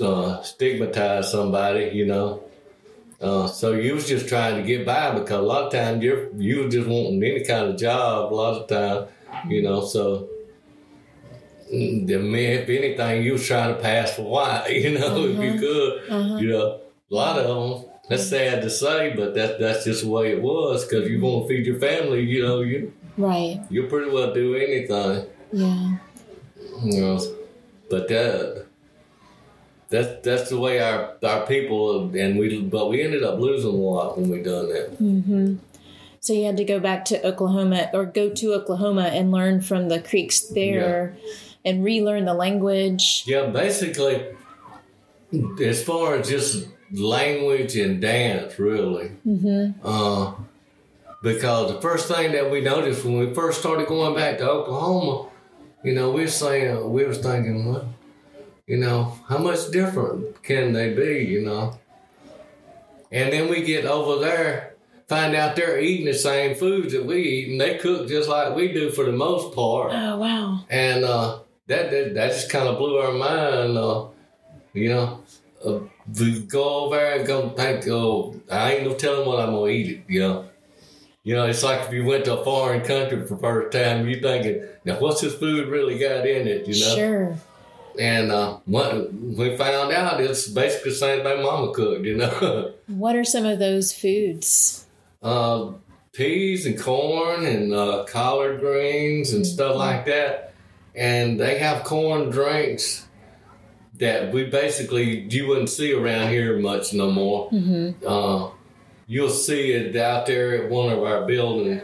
uh, 0.00 0.42
stigmatize 0.42 1.30
somebody, 1.30 1.90
you 1.94 2.06
know. 2.06 2.42
Uh, 3.20 3.46
so 3.46 3.72
you 3.72 3.94
was 3.94 4.08
just 4.08 4.28
trying 4.28 4.56
to 4.56 4.62
get 4.62 4.86
by 4.86 5.12
because 5.12 5.38
a 5.38 5.42
lot 5.42 5.64
of 5.64 5.72
times 5.72 6.02
you're 6.02 6.34
you 6.36 6.68
just 6.70 6.88
wanting 6.88 7.22
any 7.22 7.44
kind 7.44 7.66
of 7.68 7.76
job. 7.78 8.32
A 8.32 8.34
lot 8.34 8.62
of 8.62 8.68
time, 8.68 9.50
you 9.50 9.62
know. 9.62 9.84
So, 9.84 10.28
mm, 11.72 12.06
the 12.06 12.18
man, 12.18 12.62
if 12.62 12.68
anything, 12.68 13.22
you 13.22 13.32
was 13.32 13.46
trying 13.46 13.74
to 13.74 13.80
pass 13.80 14.14
for 14.14 14.22
white. 14.22 14.70
You 14.70 14.98
know, 14.98 15.24
if 15.24 15.38
you 15.38 15.50
uh-huh. 15.50 15.58
could, 15.60 16.10
uh-huh. 16.10 16.36
you 16.36 16.48
know, 16.48 16.80
a 17.10 17.14
lot 17.14 17.38
of 17.38 17.46
them. 17.46 17.90
That's 18.08 18.28
sad 18.28 18.62
to 18.62 18.70
say, 18.70 19.14
but 19.14 19.34
that 19.34 19.60
that's 19.60 19.84
just 19.84 20.02
the 20.02 20.10
way 20.10 20.32
it 20.32 20.42
was. 20.42 20.84
Because 20.84 21.08
you 21.08 21.20
want 21.20 21.46
to 21.46 21.48
feed 21.48 21.64
your 21.64 21.78
family, 21.78 22.22
you 22.22 22.42
know, 22.42 22.60
you 22.60 22.92
Right. 23.16 23.60
you 23.70 23.86
pretty 23.86 24.10
well 24.10 24.32
do 24.32 24.54
anything. 24.54 25.26
Yeah. 25.52 25.98
You 26.82 27.00
know, 27.00 27.20
but 27.90 28.08
that 28.08 28.66
that's 29.90 30.24
that's 30.26 30.50
the 30.50 30.58
way 30.58 30.80
our 30.80 31.16
our 31.22 31.46
people 31.46 32.14
and 32.16 32.38
we 32.38 32.62
but 32.62 32.88
we 32.88 33.02
ended 33.02 33.22
up 33.22 33.38
losing 33.38 33.70
a 33.70 33.74
lot 33.74 34.18
when 34.18 34.30
we 34.30 34.42
done 34.42 34.68
that. 34.68 34.98
Mm-hmm. 34.98 35.56
So 36.20 36.32
you 36.32 36.44
had 36.46 36.56
to 36.58 36.64
go 36.64 36.78
back 36.78 37.04
to 37.06 37.26
Oklahoma 37.26 37.90
or 37.92 38.04
go 38.06 38.30
to 38.30 38.54
Oklahoma 38.54 39.04
and 39.04 39.32
learn 39.32 39.60
from 39.60 39.88
the 39.88 40.00
Creeks 40.00 40.40
there 40.40 41.16
and 41.64 41.84
relearn 41.84 42.24
the 42.24 42.34
language. 42.34 43.24
Yeah, 43.26 43.46
basically, 43.46 44.24
as 45.62 45.82
far 45.82 46.16
as 46.16 46.28
just 46.28 46.68
language 46.92 47.76
and 47.76 48.00
dance, 48.00 48.58
really. 48.58 49.12
Mm-hmm. 49.26 49.86
Uh, 49.86 50.34
because 51.22 51.72
the 51.72 51.80
first 51.80 52.08
thing 52.08 52.32
that 52.32 52.50
we 52.50 52.60
noticed 52.60 53.04
when 53.04 53.18
we 53.18 53.34
first 53.34 53.60
started 53.60 53.86
going 53.86 54.14
back 54.14 54.38
to 54.38 54.48
Oklahoma, 54.48 55.28
you 55.84 55.92
know, 55.94 56.10
we 56.10 56.22
were 56.22 56.28
saying, 56.28 56.90
we 56.90 57.04
was 57.04 57.18
thinking, 57.18 57.70
well, 57.72 57.88
you 58.66 58.76
know, 58.78 59.18
how 59.28 59.38
much 59.38 59.70
different 59.70 60.42
can 60.42 60.72
they 60.72 60.94
be, 60.94 61.24
you 61.24 61.42
know? 61.42 61.78
And 63.12 63.32
then 63.32 63.48
we 63.48 63.62
get 63.62 63.84
over 63.84 64.24
there, 64.24 64.74
find 65.08 65.34
out 65.34 65.56
they're 65.56 65.80
eating 65.80 66.06
the 66.06 66.14
same 66.14 66.54
foods 66.54 66.92
that 66.92 67.04
we 67.04 67.16
eat, 67.22 67.50
and 67.50 67.60
they 67.60 67.76
cook 67.78 68.08
just 68.08 68.28
like 68.28 68.54
we 68.54 68.72
do 68.72 68.90
for 68.90 69.04
the 69.04 69.12
most 69.12 69.54
part 69.54 69.92
Oh 69.92 70.16
wow. 70.18 70.64
and 70.70 71.04
uh, 71.04 71.40
that, 71.70 71.90
that 71.90 72.14
that 72.14 72.28
just 72.32 72.50
kind 72.50 72.68
of 72.68 72.78
blew 72.78 72.98
our 72.98 73.12
mind. 73.12 73.76
Uh, 73.78 74.06
you 74.72 74.88
know, 74.90 75.20
uh, 75.64 75.78
we 76.18 76.40
go 76.40 76.84
over 76.86 76.96
there 76.96 77.18
and 77.18 77.26
go 77.26 77.48
think, 77.50 77.86
oh, 77.88 78.34
I 78.50 78.74
ain't 78.74 78.84
no 78.86 78.94
telling 78.94 79.26
what 79.26 79.40
I'm 79.40 79.52
gonna 79.54 79.68
eat. 79.68 79.88
It, 79.90 80.00
you 80.08 80.20
know, 80.20 80.48
you 81.22 81.34
know, 81.34 81.46
it's 81.46 81.62
like 81.62 81.86
if 81.88 81.92
you 81.92 82.04
went 82.04 82.24
to 82.26 82.38
a 82.38 82.44
foreign 82.44 82.82
country 82.82 83.20
for 83.26 83.34
the 83.34 83.40
first 83.40 83.72
time, 83.76 84.08
you 84.08 84.20
thinking, 84.20 84.64
now 84.84 84.98
what's 85.00 85.20
this 85.20 85.34
food 85.34 85.68
really 85.68 85.98
got 85.98 86.26
in 86.26 86.46
it? 86.46 86.66
You 86.66 86.74
know, 86.84 86.94
Sure. 86.94 87.36
and 87.98 88.30
uh, 88.32 88.58
what 88.64 89.12
we 89.12 89.56
found 89.56 89.92
out 89.92 90.20
it's 90.20 90.48
basically 90.48 90.90
the 90.92 90.96
same 90.96 91.22
thing 91.24 91.42
Mama 91.42 91.72
cooked. 91.72 92.04
You 92.06 92.16
know, 92.18 92.72
What 92.86 93.16
are 93.16 93.24
some 93.24 93.44
of 93.46 93.58
those 93.58 93.92
foods? 93.92 94.86
uh, 95.22 95.72
peas 96.12 96.64
and 96.66 96.78
corn 96.80 97.44
and 97.44 97.74
uh, 97.74 98.04
collard 98.08 98.60
greens 98.60 99.32
and 99.34 99.46
stuff 99.46 99.76
like 99.76 100.06
that. 100.06 100.49
And 100.94 101.38
they 101.40 101.58
have 101.58 101.84
corn 101.84 102.30
drinks 102.30 103.06
that 103.98 104.32
we 104.32 104.44
basically 104.44 105.20
you 105.30 105.46
wouldn't 105.48 105.68
see 105.70 105.92
around 105.92 106.30
here 106.30 106.58
much 106.58 106.92
no 106.92 107.10
more. 107.10 107.50
Mm-hmm. 107.50 108.06
Uh, 108.06 108.50
you'll 109.06 109.28
see 109.30 109.72
it 109.72 109.94
out 109.96 110.26
there 110.26 110.64
at 110.64 110.70
one 110.70 110.90
of 110.92 111.02
our 111.02 111.26
buildings. 111.26 111.82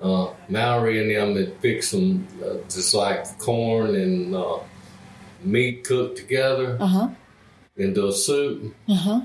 Uh, 0.00 0.30
Mallory 0.48 1.00
and 1.00 1.10
them 1.10 1.36
had 1.44 1.60
fixed 1.60 1.90
some 1.90 2.26
uh, 2.44 2.54
just 2.70 2.94
like 2.94 3.38
corn 3.38 3.94
and 3.96 4.34
uh, 4.34 4.58
meat 5.42 5.84
cooked 5.84 6.16
together 6.16 6.76
Uh 6.80 6.86
huh. 6.86 7.08
into 7.76 8.06
a 8.06 8.12
soup 8.12 8.74
Uh 8.88 8.94
huh. 8.94 9.20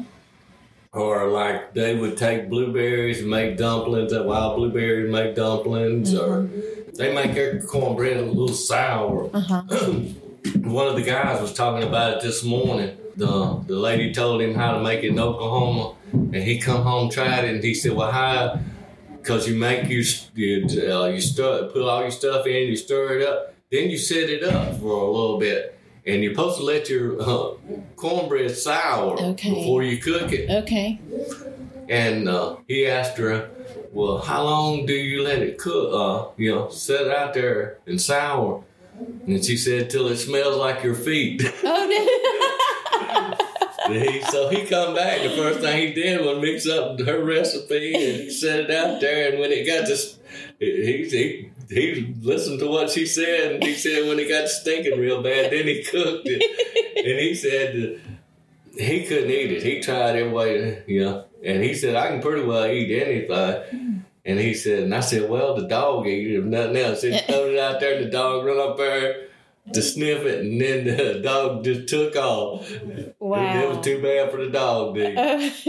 or 0.92 1.28
like 1.30 1.74
they 1.76 1.96
would 1.96 2.18
take 2.18 2.50
blueberries 2.50 3.22
and 3.22 3.30
make 3.30 3.56
dumplings, 3.58 4.12
that 4.12 4.26
wild 4.26 4.58
blueberries 4.58 5.12
make 5.12 5.36
dumplings, 5.36 6.14
or 6.16 6.50
they 6.96 7.14
make 7.14 7.34
their 7.34 7.62
cornbread 7.62 8.18
a 8.18 8.22
little 8.26 8.50
sour. 8.50 9.30
Uh 9.34 9.40
huh. 9.40 9.62
One 10.64 10.88
of 10.88 10.96
the 10.96 11.04
guys 11.04 11.42
was 11.42 11.54
talking 11.54 11.88
about 11.88 12.18
it 12.18 12.24
this 12.24 12.44
morning. 12.44 12.98
The 13.16 13.62
the 13.68 13.76
lady 13.76 14.14
told 14.14 14.42
him 14.42 14.56
how 14.56 14.74
to 14.74 14.84
make 14.84 15.04
it 15.04 15.10
in 15.10 15.20
Oklahoma, 15.20 15.96
and 16.12 16.36
he 16.36 16.60
come 16.60 16.82
home 16.84 17.10
tried 17.10 17.46
it, 17.46 17.56
and 17.56 17.64
he 17.64 17.74
said, 17.74 17.94
"Well, 17.94 18.12
how?" 18.12 18.60
Because 19.22 19.48
you 19.48 19.56
make 19.56 19.88
you 19.90 20.04
you, 20.36 20.68
uh, 20.92 21.06
you 21.06 21.22
stir, 21.22 21.70
put 21.72 21.82
all 21.82 22.02
your 22.02 22.12
stuff 22.12 22.46
in, 22.46 22.68
you 22.68 22.76
stir 22.76 23.20
it 23.20 23.28
up, 23.28 23.54
then 23.72 23.90
you 23.90 23.98
set 23.98 24.30
it 24.30 24.44
up 24.44 24.78
for 24.80 24.88
a 24.92 25.12
little 25.12 25.38
bit, 25.40 25.80
and 26.06 26.22
you're 26.22 26.34
supposed 26.34 26.58
to 26.58 26.64
let 26.66 26.90
your 26.90 27.22
uh, 27.22 27.54
cornbread 27.96 28.52
sour 28.52 29.18
Okay. 29.20 29.50
before 29.54 29.82
you 29.84 29.98
cook 29.98 30.34
it. 30.34 30.50
Okay. 30.64 31.00
And 31.90 32.30
uh, 32.30 32.58
he 32.68 32.88
asked 32.88 33.18
her, 33.18 33.50
"Well, 33.92 34.20
how 34.20 34.44
long 34.44 34.86
do 34.86 34.94
you 34.94 35.24
let 35.24 35.42
it 35.42 35.58
cook? 35.58 35.94
Uh, 35.94 36.32
you 36.38 36.54
know, 36.54 36.70
set 36.70 37.08
it 37.08 37.12
out 37.12 37.34
there 37.34 37.80
and 37.86 38.00
sour." 38.00 38.64
And 39.28 39.44
she 39.44 39.58
said, 39.58 39.90
"Till 39.90 40.08
it 40.08 40.18
smells 40.18 40.58
like 40.58 40.84
your 40.84 40.96
feet." 40.96 41.44
Oh 43.86 44.02
he, 44.02 44.22
so 44.24 44.50
he 44.50 44.66
come 44.66 44.96
back. 44.96 45.22
The 45.22 45.36
first 45.36 45.60
thing 45.60 45.88
he 45.88 45.94
did 45.94 46.22
was 46.26 46.42
mix 46.42 46.68
up 46.68 47.00
her 47.02 47.24
recipe 47.24 47.94
and 47.94 48.22
he 48.22 48.30
set 48.30 48.62
it 48.62 48.72
out 48.72 49.02
there. 49.02 49.32
And 49.32 49.40
when 49.40 49.52
it 49.52 49.68
got 49.68 49.88
to, 49.88 49.98
he 50.60 51.04
he 51.10 51.52
he 51.70 52.16
listened 52.22 52.60
to 52.60 52.68
what 52.68 52.90
she 52.90 53.06
said, 53.06 53.54
and 53.54 53.64
he 53.64 53.74
said 53.76 54.08
when 54.08 54.20
it 54.20 54.30
got 54.30 54.48
stinking 54.48 55.00
real 55.00 55.22
bad, 55.22 55.52
then 55.52 55.68
he 55.68 55.84
cooked 55.84 56.26
it. 56.26 56.42
and 56.98 57.20
he 57.20 57.36
said 57.36 58.00
he 58.78 59.06
couldn't 59.06 59.32
eat 59.32 59.52
it. 59.52 59.64
He 59.64 59.82
tried 59.82 60.16
every 60.16 60.32
way, 60.32 60.84
you 60.88 61.04
know. 61.04 61.26
And 61.46 61.64
he 61.64 61.74
said 61.74 61.96
I 61.96 62.08
can 62.08 62.22
pretty 62.22 62.44
well 62.44 62.66
eat 62.66 62.92
anything. 63.02 64.06
And 64.26 64.40
he 64.40 64.54
said, 64.54 64.84
and 64.84 64.96
I 64.96 65.02
said, 65.02 65.30
well, 65.30 65.56
the 65.56 65.68
dog 65.68 66.08
ate 66.08 66.28
it, 66.32 66.40
if 66.40 66.46
nothing 66.46 66.78
else. 66.78 67.02
He 67.02 67.18
threw 67.28 67.54
it 67.54 67.60
out 67.60 67.82
there, 67.82 67.98
and 67.98 68.06
the 68.06 68.10
dog 68.10 68.46
run 68.46 68.58
up 68.58 68.78
there 68.78 69.28
to 69.74 69.82
sniff 69.82 70.24
it, 70.26 70.46
and 70.46 70.62
then 70.62 70.86
the 70.86 71.20
dog 71.24 71.64
just 71.66 71.88
took 71.90 72.16
off. 72.16 72.70
It 72.72 73.16
wow. 73.20 73.68
was 73.70 73.84
too 73.86 74.02
bad 74.02 74.32
for 74.32 74.38
the 74.38 74.50
dog, 74.50 74.96
dude. 74.96 75.18
Uh, 75.18 75.38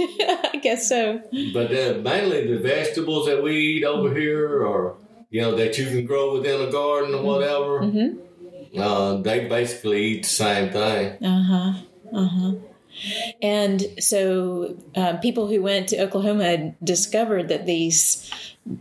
I 0.52 0.60
guess 0.62 0.88
so. 0.88 1.20
But 1.52 1.72
uh, 1.72 1.98
mainly 2.02 2.46
the 2.54 2.60
vegetables 2.60 3.26
that 3.26 3.42
we 3.42 3.56
eat 3.56 3.84
over 3.84 4.14
here, 4.14 4.62
or 4.64 4.96
you 5.30 5.40
know 5.42 5.56
that 5.56 5.76
you 5.78 5.86
can 5.86 6.06
grow 6.06 6.34
within 6.34 6.60
a 6.68 6.70
garden 6.70 7.14
or 7.14 7.22
whatever, 7.22 7.80
Mm-hmm. 7.80 8.80
uh, 8.80 9.16
they 9.16 9.46
basically 9.48 10.02
eat 10.04 10.22
the 10.22 10.28
same 10.28 10.72
thing. 10.72 11.24
Uh-huh, 11.24 11.72
Uh 12.12 12.26
huh. 12.28 12.52
Huh. 12.94 13.32
And 13.42 13.86
so, 13.98 14.76
uh, 14.96 15.16
people 15.18 15.46
who 15.48 15.60
went 15.62 15.88
to 15.88 16.00
Oklahoma 16.00 16.44
had 16.44 16.76
discovered 16.84 17.48
that 17.48 17.66
these 17.66 18.30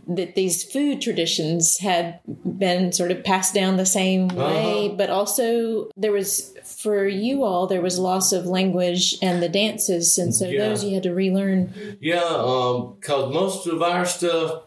that 0.08 0.34
these 0.34 0.64
food 0.64 1.02
traditions 1.02 1.76
had 1.76 2.18
been 2.42 2.90
sort 2.90 3.10
of 3.10 3.22
passed 3.22 3.52
down 3.52 3.76
the 3.76 3.84
same 3.84 4.28
way, 4.28 4.86
Uh-huh. 4.86 4.94
but 4.96 5.10
also 5.10 5.90
there 5.94 6.10
was 6.12 6.54
for 6.64 7.06
you 7.06 7.44
all 7.44 7.66
there 7.66 7.82
was 7.82 7.98
loss 7.98 8.32
of 8.32 8.46
language 8.46 9.18
and 9.20 9.42
the 9.42 9.48
dances, 9.50 10.16
and 10.16 10.34
so 10.34 10.48
Yeah. 10.48 10.68
those 10.68 10.82
you 10.84 10.94
had 10.94 11.02
to 11.02 11.12
relearn. 11.12 11.74
Yeah, 12.00 12.22
um, 12.24 12.94
cause 13.02 13.30
most 13.34 13.66
of 13.66 13.82
our 13.82 14.06
stuff 14.06 14.62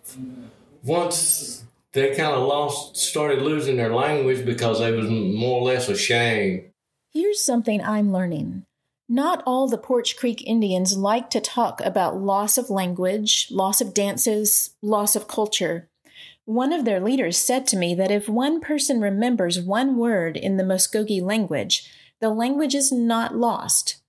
once 0.83 1.63
they 1.93 2.09
kind 2.15 2.35
of 2.35 2.47
lost, 2.47 2.95
started 2.97 3.41
losing 3.41 3.77
their 3.77 3.93
language 3.95 4.45
because 4.45 4.79
they 4.79 4.91
was 4.91 5.09
more 5.09 5.61
or 5.61 5.63
less 5.63 5.89
ashamed. 5.89 6.65
Here's 7.11 7.41
something 7.41 7.81
I'm 7.81 8.13
learning. 8.13 8.65
Not 9.09 9.41
all 9.45 9.69
the 9.69 9.77
Poarch 9.77 10.17
Creek 10.17 10.43
Indians 10.45 10.97
like 10.97 11.29
to 11.29 11.39
talk 11.39 11.79
about 11.81 12.19
loss 12.19 12.57
of 12.57 12.69
language, 12.69 13.47
loss 13.49 13.79
of 13.79 13.93
dances, 13.93 14.75
loss 14.81 15.15
of 15.15 15.29
culture. 15.29 15.89
One 16.43 16.73
of 16.73 16.83
their 16.83 16.99
leaders 16.99 17.37
said 17.37 17.65
to 17.67 17.77
me 17.77 17.95
that 17.95 18.11
if 18.11 18.27
one 18.27 18.59
person 18.59 18.99
remembers 18.99 19.61
one 19.61 19.95
word 19.95 20.35
in 20.35 20.57
the 20.57 20.63
Muskogee 20.63 21.21
language, 21.21 21.89
the 22.19 22.29
language 22.29 22.75
is 22.75 22.91
not 22.91 23.35
lost. 23.35 24.01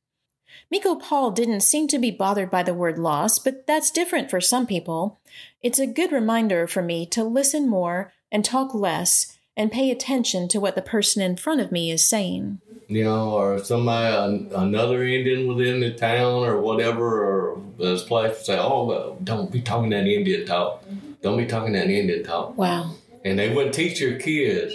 Micco 0.70 0.96
Paul 0.96 1.30
didn't 1.30 1.60
seem 1.60 1.86
to 1.88 1.98
be 1.98 2.10
bothered 2.10 2.50
by 2.50 2.64
the 2.64 2.74
word 2.74 2.98
loss, 2.98 3.38
but 3.38 3.68
that's 3.68 3.92
different 3.92 4.30
for 4.30 4.40
some 4.40 4.66
people. 4.66 5.20
It's 5.62 5.78
a 5.78 5.86
good 5.86 6.10
reminder 6.10 6.66
for 6.66 6.82
me 6.82 7.06
to 7.06 7.22
listen 7.22 7.68
more 7.68 8.12
and 8.32 8.44
talk 8.44 8.74
less 8.74 9.37
and 9.58 9.70
pay 9.72 9.90
attention 9.90 10.48
to 10.48 10.58
what 10.60 10.74
the 10.76 10.80
person 10.82 11.20
in 11.20 11.36
front 11.36 11.60
of 11.60 11.70
me 11.72 11.90
is 11.90 12.02
saying. 12.04 12.60
you 12.90 13.04
know, 13.04 13.32
or 13.32 13.58
somebody, 13.62 14.14
an- 14.16 14.50
another 14.54 15.04
Indian 15.04 15.46
within 15.46 15.80
the 15.80 15.90
town 15.92 16.44
or 16.44 16.58
whatever, 16.58 17.06
or 17.28 17.60
this 17.76 18.02
place 18.02 18.46
say, 18.46 18.56
oh, 18.58 18.84
well, 18.86 19.18
don't 19.22 19.52
be 19.52 19.60
talking 19.60 19.90
that 19.90 20.06
Indian 20.06 20.46
talk. 20.46 20.82
Don't 21.20 21.36
be 21.36 21.44
talking 21.44 21.72
that 21.74 21.90
Indian 21.90 22.24
talk. 22.24 22.56
Wow. 22.56 22.94
And 23.26 23.38
they 23.38 23.52
wouldn't 23.54 23.74
teach 23.74 24.00
your 24.00 24.18
kids 24.18 24.74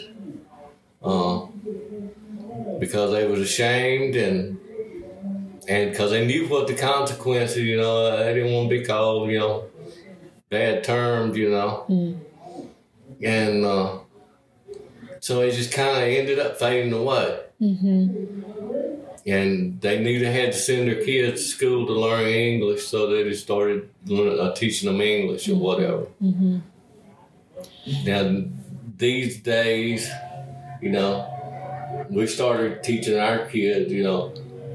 uh, 1.03 1.47
because 2.79 3.11
they 3.13 3.25
was 3.25 3.39
ashamed 3.39 4.15
and 4.15 4.59
and 5.67 5.91
because 5.91 6.11
they 6.11 6.25
knew 6.27 6.47
what 6.49 6.67
the 6.67 6.75
consequences, 6.75 7.57
you 7.59 7.77
know, 7.77 8.17
they 8.17 8.33
didn't 8.33 8.51
want 8.53 8.69
to 8.69 8.77
be 8.79 8.83
called, 8.85 9.31
you 9.31 9.39
know, 9.39 9.63
bad 10.49 10.83
terms, 10.83 11.37
you 11.37 11.49
know. 11.49 11.85
And 13.23 13.63
uh, 13.65 13.99
so 15.23 15.39
it 15.39 15.53
just 15.53 15.71
kind 15.71 15.95
of 15.95 16.03
ended 16.03 16.37
up 16.37 16.59
fading 16.59 16.91
away. 16.91 17.39
and 19.25 19.79
they 19.79 20.03
knew 20.03 20.19
they 20.19 20.29
had 20.29 20.51
to 20.51 20.57
send 20.57 20.89
their 20.89 21.01
kids 21.01 21.41
to 21.41 21.47
school 21.47 21.87
to 21.87 21.93
learn 21.93 22.25
English, 22.27 22.85
so 22.85 23.07
they 23.07 23.23
just 23.23 23.41
started 23.41 23.89
learn, 24.05 24.37
uh, 24.37 24.53
teaching 24.53 24.91
them 24.91 24.99
English 24.99 25.47
or 25.47 25.55
whatever. 25.55 26.07
Mm-hmm. 26.21 26.57
Now, 28.05 28.43
these 28.97 29.41
days, 29.41 30.11
you 30.81 30.91
know, 30.91 32.05
we 32.09 32.27
started 32.27 32.83
teaching 32.83 33.17
our 33.17 33.45
kids, 33.45 33.93
you 33.93 34.03
know, 34.03 34.33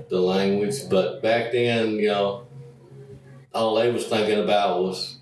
the 0.09 0.19
language, 0.19 0.89
but 0.89 1.21
back 1.21 1.53
then, 1.53 1.97
you 1.97 2.09
know, 2.09 2.47
all 3.53 3.75
they 3.75 3.91
was 3.91 4.07
thinking 4.07 4.43
about 4.43 4.83
was, 4.83 5.19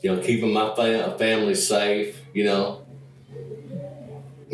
you 0.00 0.10
know, 0.10 0.22
keeping 0.22 0.54
my 0.54 0.74
fam- 0.74 1.18
family 1.18 1.54
safe, 1.54 2.18
you 2.32 2.44
know, 2.44 2.83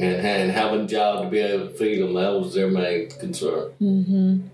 and, 0.00 0.26
and 0.26 0.50
having 0.50 0.82
a 0.82 0.86
job 0.86 1.24
to 1.24 1.30
be 1.30 1.38
able 1.38 1.68
to 1.68 1.74
feed 1.74 2.02
them. 2.02 2.14
That 2.14 2.30
was 2.30 2.54
their 2.54 2.68
main 2.68 3.10
concern. 3.10 3.72
Mm-hmm. 3.80 4.46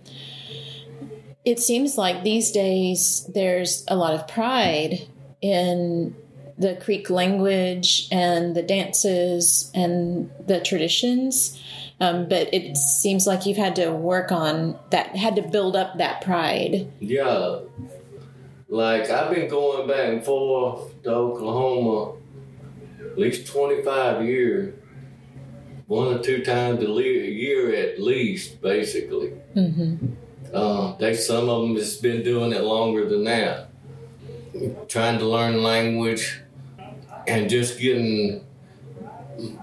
It 1.44 1.60
seems 1.60 1.96
like 1.96 2.24
these 2.24 2.50
days 2.50 3.28
there's 3.32 3.84
a 3.88 3.96
lot 3.96 4.14
of 4.14 4.26
pride 4.26 5.06
in 5.40 6.16
the 6.58 6.74
Creek 6.76 7.10
language 7.10 8.08
and 8.10 8.56
the 8.56 8.62
dances 8.62 9.70
and 9.74 10.30
the 10.44 10.60
traditions. 10.60 11.60
Um, 12.00 12.28
but 12.28 12.52
it 12.52 12.76
seems 12.76 13.26
like 13.26 13.46
you've 13.46 13.56
had 13.56 13.76
to 13.76 13.90
work 13.90 14.32
on 14.32 14.78
that, 14.90 15.16
had 15.16 15.36
to 15.36 15.42
build 15.42 15.76
up 15.76 15.98
that 15.98 16.20
pride. 16.20 16.90
Yeah. 17.00 17.60
Like, 18.68 19.08
I've 19.08 19.32
been 19.32 19.48
going 19.48 19.86
back 19.86 20.08
and 20.08 20.24
forth 20.24 21.02
to 21.04 21.10
Oklahoma 21.10 22.16
at 23.00 23.18
least 23.18 23.46
25 23.46 24.24
years. 24.24 24.74
One 25.86 26.14
or 26.14 26.18
two 26.22 26.44
times 26.44 26.82
a 26.82 26.88
year 26.88 27.74
at 27.74 28.00
least, 28.00 28.60
basically. 28.60 29.32
Mm-hmm. 29.54 30.06
Uh, 30.52 30.96
they 30.96 31.14
some 31.14 31.48
of 31.48 31.62
them 31.62 31.76
has 31.76 31.96
been 31.96 32.22
doing 32.22 32.52
it 32.52 32.62
longer 32.62 33.08
than 33.08 33.24
that, 33.24 33.70
trying 34.88 35.18
to 35.18 35.26
learn 35.26 35.62
language 35.62 36.40
and 37.26 37.48
just 37.48 37.78
getting 37.78 38.44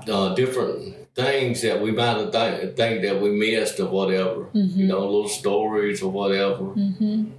uh, 0.08 0.34
different 0.36 0.96
things 1.16 1.62
that 1.62 1.82
we 1.82 1.92
might 1.92 2.18
have 2.18 2.32
th- 2.32 2.76
think 2.76 3.02
that 3.04 3.22
we 3.22 3.30
missed 3.32 3.80
or 3.80 3.88
whatever. 3.88 4.46
Mm-hmm. 4.46 4.80
You 4.80 4.88
know, 4.88 5.00
little 5.00 5.30
stories 5.30 6.02
or 6.02 6.12
whatever. 6.12 6.64
Mm-hmm. 6.64 7.32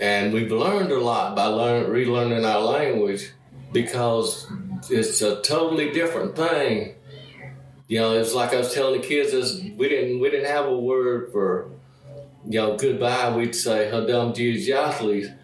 And 0.00 0.32
we've 0.32 0.52
learned 0.52 0.92
a 0.92 1.00
lot 1.00 1.34
by 1.34 1.46
learn 1.46 1.90
relearning 1.90 2.46
our 2.46 2.60
language 2.60 3.32
because 3.72 4.46
it's 4.90 5.22
a 5.22 5.42
totally 5.42 5.90
different 5.90 6.36
thing. 6.36 6.94
You 7.88 8.00
know, 8.00 8.12
it's 8.18 8.34
like 8.34 8.52
I 8.52 8.58
was 8.58 8.74
telling 8.74 9.00
the 9.00 9.06
kids, 9.06 9.32
is 9.32 9.62
we 9.62 9.88
didn't 9.88 10.20
we 10.20 10.28
didn't 10.30 10.50
have 10.50 10.66
a 10.66 10.78
word 10.78 11.32
for 11.32 11.70
you 12.44 12.60
know 12.60 12.76
goodbye. 12.76 13.34
We'd 13.34 13.54
say 13.54 13.90
"Hadam 13.90 14.34
Jiathlis," 14.34 15.34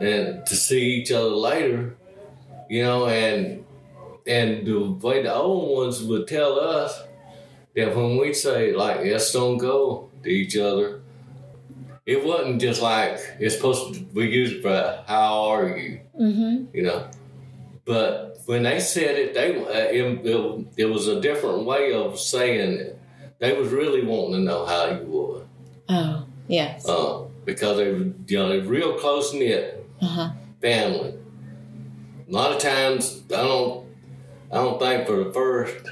and 0.00 0.44
to 0.44 0.54
see 0.56 0.82
each 0.96 1.12
other 1.12 1.28
later. 1.28 1.96
You 2.68 2.82
know, 2.82 3.06
and 3.06 3.64
and 4.26 4.66
the 4.66 4.80
way 5.06 5.22
the 5.22 5.32
old 5.32 5.78
ones 5.78 6.02
would 6.02 6.26
tell 6.26 6.58
us 6.58 7.02
that 7.76 7.94
when 7.94 8.16
we 8.18 8.34
say 8.34 8.74
like 8.74 9.00
"Estonko" 9.00 10.08
to 10.24 10.28
each 10.28 10.56
other, 10.56 11.02
it 12.04 12.24
wasn't 12.24 12.60
just 12.60 12.82
like 12.82 13.20
it's 13.38 13.54
supposed 13.54 13.94
to. 13.94 14.04
We 14.12 14.28
use 14.28 14.54
it 14.54 14.62
for 14.62 15.04
"How 15.06 15.50
are 15.50 15.78
you?" 15.78 16.00
Mm-hmm. 16.20 16.76
You 16.76 16.82
know, 16.82 17.06
but 17.84 18.31
when 18.52 18.64
they 18.64 18.80
said 18.80 19.16
it, 19.16 19.32
they 19.32 19.56
uh, 19.56 19.88
it, 19.90 20.26
it, 20.26 20.66
it, 20.76 20.84
was 20.84 21.08
a 21.08 21.22
different 21.22 21.64
way 21.64 21.94
of 21.94 22.20
saying 22.20 22.72
it. 22.72 23.00
They 23.38 23.54
was 23.58 23.70
really 23.70 24.04
wanting 24.04 24.32
to 24.32 24.38
know 24.40 24.66
how 24.66 24.90
you 24.90 25.06
were. 25.06 25.46
Oh, 25.88 26.26
yes. 26.48 26.86
Uh, 26.86 27.24
because 27.46 27.78
they 27.78 27.90
were, 27.90 28.12
you 28.26 28.38
know, 28.38 28.50
they're 28.50 28.60
real 28.60 28.98
close 28.98 29.32
knit 29.32 29.82
uh-huh. 30.02 30.32
family. 30.60 31.14
A 32.28 32.30
lot 32.30 32.52
of 32.52 32.58
times, 32.58 33.22
I 33.30 33.36
don't, 33.36 33.86
I 34.52 34.56
don't 34.56 34.78
think 34.78 35.06
for 35.06 35.24
the 35.24 35.32
first 35.32 35.86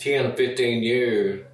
ten 0.00 0.26
or 0.26 0.32
fifteen 0.32 0.82
years, 0.82 1.46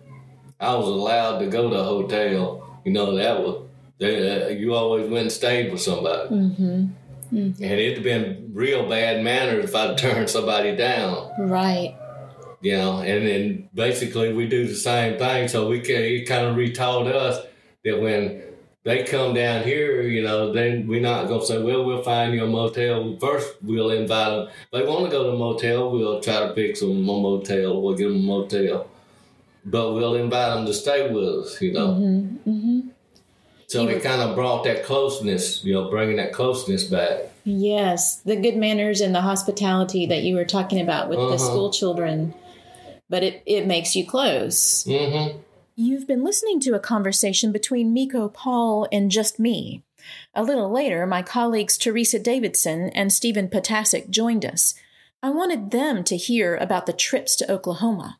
I 0.58 0.74
was 0.74 0.88
allowed 0.88 1.40
to 1.40 1.48
go 1.48 1.68
to 1.68 1.80
a 1.80 1.84
hotel. 1.84 2.80
You 2.86 2.92
know, 2.92 3.14
that 3.14 3.40
was 3.40 3.68
they, 3.98 4.44
uh, 4.44 4.48
you 4.48 4.74
always 4.74 5.02
went 5.02 5.24
and 5.24 5.32
stayed 5.32 5.70
with 5.70 5.82
somebody. 5.82 6.30
Mm-hmm. 6.30 6.86
Mm-hmm. 7.32 7.62
And 7.62 7.72
it'd 7.72 7.94
have 7.94 8.04
been 8.04 8.50
real 8.52 8.88
bad 8.88 9.22
manners 9.22 9.64
if 9.66 9.74
I'd 9.74 9.98
turned 9.98 10.30
somebody 10.30 10.76
down. 10.76 11.30
Right. 11.38 11.96
You 12.60 12.76
know, 12.76 13.00
and 13.00 13.26
then 13.26 13.68
basically 13.72 14.32
we 14.32 14.46
do 14.48 14.66
the 14.66 14.74
same 14.74 15.18
thing. 15.18 15.48
So 15.48 15.68
we 15.68 15.80
can, 15.80 16.02
he 16.02 16.24
kind 16.24 16.46
of 16.46 16.56
retold 16.56 17.08
us 17.08 17.44
that 17.84 18.00
when 18.00 18.42
they 18.84 19.04
come 19.04 19.34
down 19.34 19.64
here, 19.64 20.02
you 20.02 20.22
know, 20.22 20.52
then 20.52 20.86
we're 20.86 21.00
not 21.00 21.28
going 21.28 21.40
to 21.40 21.46
say, 21.46 21.62
well, 21.62 21.84
we'll 21.84 22.02
find 22.02 22.34
you 22.34 22.44
a 22.44 22.48
motel. 22.48 23.16
First, 23.20 23.56
we'll 23.62 23.90
invite 23.90 24.30
them. 24.30 24.48
If 24.48 24.70
they 24.72 24.84
want 24.84 25.04
to 25.06 25.10
go 25.10 25.24
to 25.24 25.30
a 25.30 25.38
motel, 25.38 25.90
we'll 25.90 26.20
try 26.20 26.46
to 26.46 26.54
fix 26.54 26.80
them 26.80 26.90
a 26.90 26.92
motel. 27.02 27.80
We'll 27.80 27.94
get 27.94 28.08
them 28.08 28.16
a 28.16 28.22
motel. 28.22 28.88
But 29.64 29.92
we'll 29.92 30.14
invite 30.14 30.54
them 30.54 30.66
to 30.66 30.72
stay 30.72 31.10
with 31.10 31.24
us, 31.24 31.60
you 31.60 31.72
know. 31.72 31.88
Mm-hmm. 31.88 32.50
Mm-hmm. 32.50 32.88
So 33.70 33.86
it 33.86 34.02
kind 34.02 34.20
of 34.20 34.34
brought 34.34 34.64
that 34.64 34.82
closeness, 34.82 35.62
you 35.64 35.72
know, 35.72 35.88
bringing 35.88 36.16
that 36.16 36.32
closeness 36.32 36.82
back. 36.82 37.30
Yes, 37.44 38.16
the 38.16 38.34
good 38.34 38.56
manners 38.56 39.00
and 39.00 39.14
the 39.14 39.20
hospitality 39.20 40.06
that 40.06 40.24
you 40.24 40.34
were 40.34 40.44
talking 40.44 40.80
about 40.80 41.08
with 41.08 41.20
uh-huh. 41.20 41.30
the 41.30 41.38
school 41.38 41.70
children. 41.70 42.34
But 43.08 43.22
it, 43.22 43.44
it 43.46 43.68
makes 43.68 43.94
you 43.94 44.04
close. 44.04 44.84
Mm-hmm. 44.88 45.38
You've 45.76 46.08
been 46.08 46.24
listening 46.24 46.58
to 46.60 46.74
a 46.74 46.80
conversation 46.80 47.52
between 47.52 47.94
Micco 47.94 48.28
Paul 48.28 48.88
and 48.90 49.08
just 49.08 49.38
me. 49.38 49.84
A 50.34 50.42
little 50.42 50.70
later, 50.70 51.06
my 51.06 51.22
colleagues 51.22 51.78
Theresa 51.78 52.18
Davidson 52.18 52.90
and 52.90 53.12
Steven 53.12 53.48
Potaczek 53.48 54.10
joined 54.10 54.44
us. 54.44 54.74
I 55.22 55.30
wanted 55.30 55.70
them 55.70 56.02
to 56.04 56.16
hear 56.16 56.56
about 56.56 56.86
the 56.86 56.92
trips 56.92 57.36
to 57.36 57.50
Oklahoma. 57.50 58.19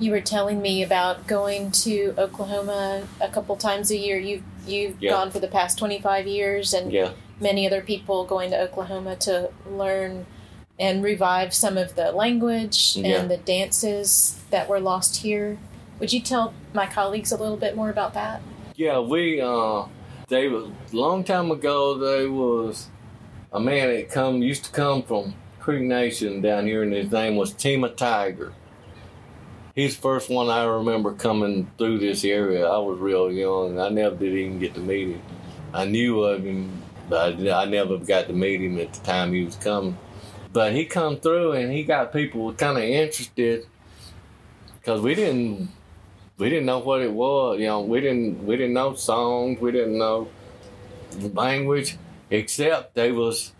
You 0.00 0.10
were 0.10 0.20
telling 0.22 0.60
me 0.62 0.82
about 0.82 1.26
going 1.26 1.70
to 1.72 2.14
Oklahoma 2.16 3.06
a 3.20 3.28
couple 3.28 3.54
times 3.56 3.90
a 3.90 3.96
year. 3.96 4.18
You've 4.18 4.42
you've 4.66 5.00
yeah. 5.00 5.10
gone 5.10 5.30
for 5.30 5.38
the 5.38 5.46
past 5.46 5.78
twenty 5.78 6.00
five 6.00 6.26
years, 6.26 6.72
and 6.72 6.90
yeah. 6.90 7.12
many 7.38 7.66
other 7.66 7.82
people 7.82 8.24
going 8.24 8.50
to 8.50 8.60
Oklahoma 8.60 9.16
to 9.16 9.50
learn 9.68 10.26
and 10.78 11.04
revive 11.04 11.52
some 11.52 11.76
of 11.76 11.94
the 11.94 12.10
language 12.12 12.96
Yeah. 12.96 13.20
and 13.20 13.30
the 13.30 13.36
dances 13.36 14.40
that 14.50 14.68
were 14.68 14.80
lost 14.80 15.18
here. 15.18 15.58
Would 15.98 16.14
you 16.14 16.20
tell 16.20 16.54
my 16.72 16.86
colleagues 16.86 17.30
a 17.30 17.36
little 17.36 17.58
bit 17.58 17.76
more 17.76 17.90
about 17.90 18.14
that? 18.14 18.40
Yeah, 18.76 19.00
we 19.00 19.38
uh, 19.42 19.84
they 20.28 20.48
was 20.48 20.70
long 20.94 21.24
time 21.24 21.50
ago. 21.50 21.98
There 21.98 22.32
was 22.32 22.88
a 23.52 23.60
man 23.60 23.88
that 23.88 24.10
come 24.10 24.40
used 24.42 24.64
to 24.64 24.70
come 24.70 25.02
from 25.02 25.34
Creek 25.58 25.82
Nation 25.82 26.40
down 26.40 26.66
here, 26.66 26.82
and 26.82 26.92
his 26.94 27.12
name 27.12 27.36
was 27.36 27.52
Tima 27.52 27.94
Tiger. 27.94 28.54
He's 29.80 29.96
the 29.96 30.02
first 30.02 30.28
one 30.28 30.50
I 30.50 30.64
remember 30.64 31.14
coming 31.14 31.70
through 31.78 32.00
this 32.00 32.22
area. 32.22 32.68
I 32.68 32.76
was 32.76 32.98
real 32.98 33.32
young. 33.32 33.80
I 33.80 33.88
never 33.88 34.14
did 34.14 34.34
even 34.34 34.58
get 34.58 34.74
to 34.74 34.80
meet 34.80 35.08
him. 35.08 35.22
I 35.72 35.86
knew 35.86 36.22
of 36.22 36.44
him, 36.44 36.82
but 37.08 37.40
I, 37.48 37.64
never 37.64 37.96
got 37.96 38.26
to 38.26 38.34
meet 38.34 38.60
him 38.60 38.78
at 38.78 38.92
the 38.92 39.00
time 39.00 39.32
he 39.32 39.42
was 39.42 39.56
coming. 39.56 39.96
But 40.52 40.74
he 40.74 40.84
come 40.84 41.16
through 41.16 41.52
and 41.52 41.72
he 41.72 41.82
got 41.84 42.12
people 42.12 42.52
kind 42.52 42.76
of 42.76 42.84
interested 42.84 43.64
because 44.74 45.00
we 45.00 45.14
didn't 45.14 45.70
we 46.36 46.50
didn't 46.50 46.66
know 46.66 46.80
what 46.80 47.00
it 47.00 47.14
was. 47.14 47.58
You 47.58 47.68
know, 47.68 47.80
we 47.80 48.02
didn't 48.02 48.44
we 48.44 48.58
didn't 48.58 48.74
know 48.74 48.92
songs. 48.92 49.62
We 49.62 49.72
didn't 49.72 49.96
know 49.96 50.28
language, 51.32 51.96
except 52.28 52.96
they 52.96 53.12
was 53.12 53.54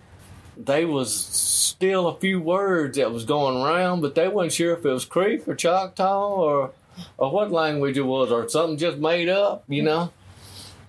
they 0.57 0.85
was 0.85 1.15
still 1.15 2.09
a 2.09 2.19
few 2.19 2.41
words 2.41 2.97
that 2.97 3.11
was 3.11 3.25
going 3.25 3.63
around, 3.63 4.01
but 4.01 4.15
they 4.15 4.29
wasn't 4.29 4.53
sure 4.53 4.75
if 4.75 4.85
it 4.85 4.91
was 4.91 5.05
Creek 5.05 5.47
or 5.49 5.55
Choctaw 5.55 6.35
or 6.35 6.73
or 7.17 7.31
what 7.31 7.51
language 7.51 7.97
it 7.97 8.03
was 8.03 8.31
or 8.31 8.49
something 8.49 8.77
just 8.77 8.99
made 8.99 9.29
up, 9.29 9.65
you 9.69 9.83
know. 9.83 10.13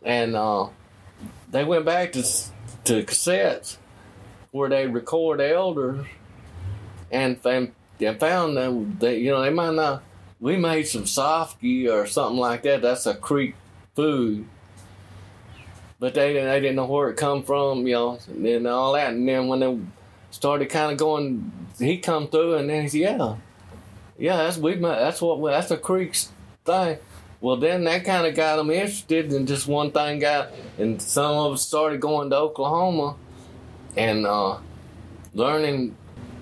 And 0.04 0.36
uh, 0.36 0.68
they 1.52 1.64
went 1.64 1.86
back 1.86 2.12
to 2.14 2.24
to 2.86 3.04
cassettes 3.04 3.78
where 4.52 4.70
they 4.70 4.88
record 4.88 5.40
elders 5.40 6.06
and 7.12 7.40
and, 7.46 7.72
and 8.00 8.20
found 8.20 8.58
that 8.58 9.00
they 9.00 9.20
you 9.20 9.32
know 9.32 9.42
they 9.42 9.50
might 9.50 9.74
not 9.74 10.04
we 10.40 10.58
made 10.58 10.84
some 10.84 11.04
sofky 11.04 11.88
or 11.88 12.08
something 12.08 12.40
like 12.40 12.64
that. 12.64 12.82
That's 12.82 13.06
a 13.06 13.14
Creek 13.14 13.56
food 13.96 14.48
but 16.02 16.16
they 16.16 16.34
didn't, 16.34 16.50
they 16.50 16.60
didn't 16.60 16.78
know 16.78 16.88
where 16.88 17.12
it 17.12 17.16
come 17.16 17.44
from, 17.44 17.86
you 17.86 17.94
know, 17.94 18.20
and 18.28 18.68
all 18.68 18.94
that. 18.94 19.14
And 19.14 19.30
then 19.30 19.48
when 19.48 19.60
they 19.60 19.80
started 20.32 20.68
kind 20.70 20.92
of 20.92 20.98
going, 20.98 21.52
he 21.78 22.00
come 22.00 22.28
through, 22.28 22.56
and 22.56 22.68
then 22.68 22.82
he 22.82 22.90
said, 22.90 23.00
"Yeah, 23.00 23.36
yeah, 24.18 24.38
that's 24.38 24.58
we, 24.58 24.76
that's 24.76 25.22
what 25.22 25.40
that's 25.52 25.70
the 25.70 25.78
Creek's 25.78 26.32
thing." 26.66 26.98
Well, 27.40 27.58
then 27.58 27.84
that 27.84 28.04
kind 28.04 28.26
of 28.26 28.36
got 28.36 28.56
them 28.56 28.72
interested, 28.72 29.32
and 29.32 29.48
just 29.48 29.68
one 29.68 29.92
thing 29.92 30.20
got, 30.20 30.52
and 30.80 31.00
some 31.00 31.38
of 31.38 31.54
us 31.54 31.62
started 31.62 32.02
going 32.02 32.32
to 32.32 32.36
Oklahoma, 32.36 33.16
and 33.96 34.26
uh, 34.26 34.58
learning, 35.36 35.96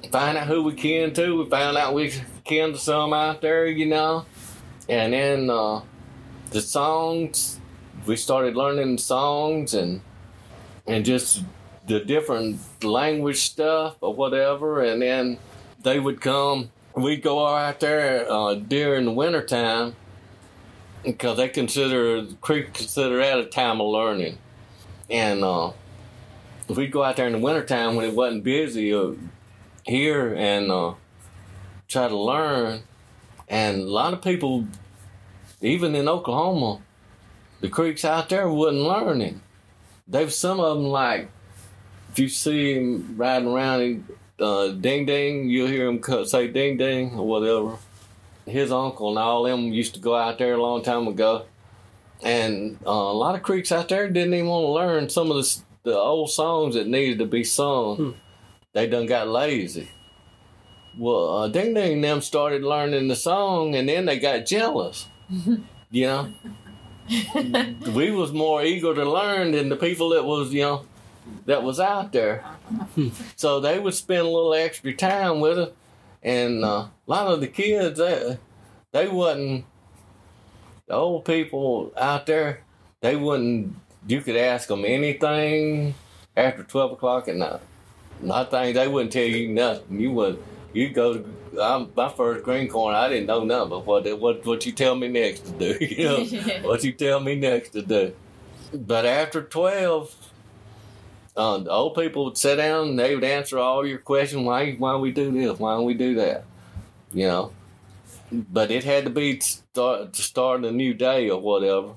find 0.09 0.37
out 0.37 0.47
who 0.47 0.63
we 0.63 0.73
can 0.73 1.13
to. 1.15 1.43
We 1.43 1.49
found 1.49 1.77
out 1.77 1.93
we 1.93 2.13
can 2.45 2.71
to 2.71 2.77
some 2.77 3.13
out 3.13 3.41
there, 3.41 3.67
you 3.67 3.87
know, 3.87 4.25
and 4.87 5.11
then. 5.11 5.49
Uh, 5.49 5.81
the 6.51 6.61
songs. 6.61 7.58
We 8.05 8.15
started 8.15 8.55
learning 8.55 8.97
songs 8.97 9.73
and 9.73 10.01
and 10.87 11.05
just 11.05 11.43
the 11.87 11.99
different 11.99 12.59
language 12.83 13.41
stuff 13.41 13.97
or 14.01 14.13
whatever. 14.13 14.81
And 14.83 15.01
then 15.01 15.37
they 15.83 15.99
would 15.99 16.21
come. 16.21 16.71
We'd 16.95 17.21
go 17.21 17.45
out 17.45 17.79
there 17.79 18.29
uh, 18.31 18.55
during 18.55 19.05
the 19.05 19.11
wintertime 19.11 19.95
because 21.03 21.37
they 21.37 21.49
consider 21.49 22.25
Creek 22.41 22.73
consider 22.73 23.17
that 23.17 23.39
a 23.39 23.45
time 23.45 23.79
of 23.81 23.87
learning. 23.87 24.37
And 25.09 25.43
uh, 25.43 25.71
we'd 26.67 26.91
go 26.91 27.03
out 27.03 27.15
there 27.15 27.27
in 27.27 27.33
the 27.33 27.39
wintertime 27.39 27.95
when 27.95 28.05
it 28.05 28.15
wasn't 28.15 28.43
busy 28.43 28.93
uh, 28.93 29.11
here 29.83 30.33
and 30.35 30.71
uh, 30.71 30.93
try 31.87 32.07
to 32.07 32.17
learn. 32.17 32.83
And 33.47 33.81
a 33.81 33.85
lot 33.85 34.13
of 34.13 34.21
people, 34.21 34.67
even 35.61 35.95
in 35.95 36.07
Oklahoma, 36.07 36.81
the 37.61 37.69
creeks 37.69 38.05
out 38.05 38.29
there 38.29 38.49
wasn't 38.49 38.83
learn 38.83 39.05
learning. 39.05 39.41
They've 40.07 40.33
some 40.33 40.59
of 40.59 40.77
them 40.77 40.87
like 40.87 41.29
if 42.11 42.19
you 42.19 42.29
see 42.29 42.73
him 42.73 43.15
riding 43.17 43.47
around, 43.47 44.07
uh, 44.39 44.69
ding 44.69 45.05
ding, 45.05 45.49
you'll 45.49 45.67
hear 45.67 45.87
him 45.87 46.25
say 46.25 46.47
ding 46.47 46.77
ding 46.77 47.17
or 47.17 47.27
whatever. 47.27 47.77
His 48.45 48.71
uncle 48.71 49.09
and 49.09 49.19
all 49.19 49.43
them 49.43 49.71
used 49.71 49.93
to 49.93 49.99
go 49.99 50.15
out 50.15 50.39
there 50.39 50.55
a 50.55 50.61
long 50.61 50.81
time 50.81 51.07
ago. 51.07 51.45
And 52.21 52.79
uh, 52.85 52.89
a 52.89 53.13
lot 53.13 53.35
of 53.35 53.43
creeks 53.43 53.71
out 53.71 53.89
there 53.89 54.09
didn't 54.09 54.33
even 54.33 54.47
want 54.47 54.63
to 54.63 54.71
learn 54.71 55.09
some 55.09 55.31
of 55.31 55.37
the, 55.37 55.61
the 55.83 55.95
old 55.95 56.31
songs 56.31 56.75
that 56.75 56.87
needed 56.87 57.19
to 57.19 57.25
be 57.25 57.43
sung. 57.43 57.95
Hmm. 57.95 58.11
They 58.73 58.87
done 58.87 59.05
got 59.05 59.27
lazy. 59.27 59.89
Well, 60.97 61.37
uh, 61.37 61.47
Ding 61.47 61.73
Ding 61.73 62.01
them 62.01 62.21
started 62.21 62.63
learning 62.63 63.07
the 63.07 63.15
song, 63.15 63.75
and 63.75 63.87
then 63.87 64.05
they 64.05 64.19
got 64.19 64.45
jealous. 64.45 65.07
you 65.91 66.07
know, 66.07 66.33
we 67.95 68.11
was 68.11 68.31
more 68.31 68.63
eager 68.63 68.93
to 68.93 69.09
learn 69.09 69.51
than 69.51 69.69
the 69.69 69.75
people 69.75 70.09
that 70.09 70.25
was, 70.25 70.53
you 70.53 70.61
know, 70.61 70.85
that 71.45 71.63
was 71.63 71.79
out 71.79 72.11
there. 72.11 72.43
so 73.35 73.59
they 73.59 73.79
would 73.79 73.93
spend 73.93 74.21
a 74.21 74.29
little 74.29 74.53
extra 74.53 74.93
time 74.93 75.39
with 75.39 75.57
us, 75.57 75.71
and 76.21 76.63
uh, 76.63 76.67
a 76.67 76.91
lot 77.07 77.27
of 77.27 77.41
the 77.41 77.47
kids, 77.47 77.99
they, 77.99 78.37
they 78.91 79.07
wasn't 79.07 79.65
the 80.87 80.93
old 80.93 81.25
people 81.25 81.93
out 81.97 82.25
there. 82.25 82.61
They 83.01 83.15
wouldn't. 83.15 83.75
You 84.07 84.21
could 84.21 84.35
ask 84.35 84.67
them 84.67 84.85
anything 84.85 85.93
after 86.35 86.63
twelve 86.63 86.91
o'clock 86.91 87.27
at 87.27 87.35
night. 87.35 87.61
Nothing. 88.21 88.73
They 88.73 88.87
wouldn't 88.87 89.13
tell 89.13 89.23
you 89.23 89.49
nothing. 89.49 89.99
You 89.99 90.11
would. 90.11 90.43
You 90.73 90.89
go 90.89 91.13
to 91.15 91.61
I'm, 91.61 91.91
my 91.95 92.09
first 92.09 92.43
green 92.43 92.67
corn. 92.67 92.95
I 92.95 93.09
didn't 93.09 93.27
know 93.27 93.43
nothing. 93.43 93.69
But 93.69 93.85
what 93.85 94.19
what 94.19 94.45
what 94.45 94.65
you 94.65 94.71
tell 94.71 94.95
me 94.95 95.07
next 95.07 95.41
to 95.41 95.51
do? 95.51 95.77
You 95.85 96.03
know 96.03 96.23
what 96.61 96.83
you 96.83 96.91
tell 96.91 97.19
me 97.19 97.35
next 97.35 97.71
to 97.71 97.81
do. 97.81 98.13
But 98.73 99.05
after 99.05 99.41
twelve, 99.41 100.15
uh, 101.35 101.57
the 101.59 101.71
old 101.71 101.95
people 101.95 102.25
would 102.25 102.37
sit 102.37 102.57
down 102.57 102.89
and 102.89 102.99
they 102.99 103.15
would 103.15 103.23
answer 103.23 103.57
all 103.57 103.85
your 103.85 103.97
questions. 103.97 104.45
Why 104.45 104.73
why 104.73 104.95
we 104.97 105.11
do 105.11 105.31
this? 105.31 105.57
Why 105.59 105.73
don't 105.75 105.85
we 105.85 105.95
do 105.95 106.15
that? 106.15 106.45
You 107.13 107.27
know. 107.27 107.51
But 108.31 108.69
it 108.69 108.83
had 108.83 109.05
to 109.05 109.09
be 109.09 109.39
start 109.39 110.13
to 110.13 110.21
start 110.21 110.63
a 110.63 110.71
new 110.71 110.93
day 110.93 111.29
or 111.31 111.41
whatever. 111.41 111.93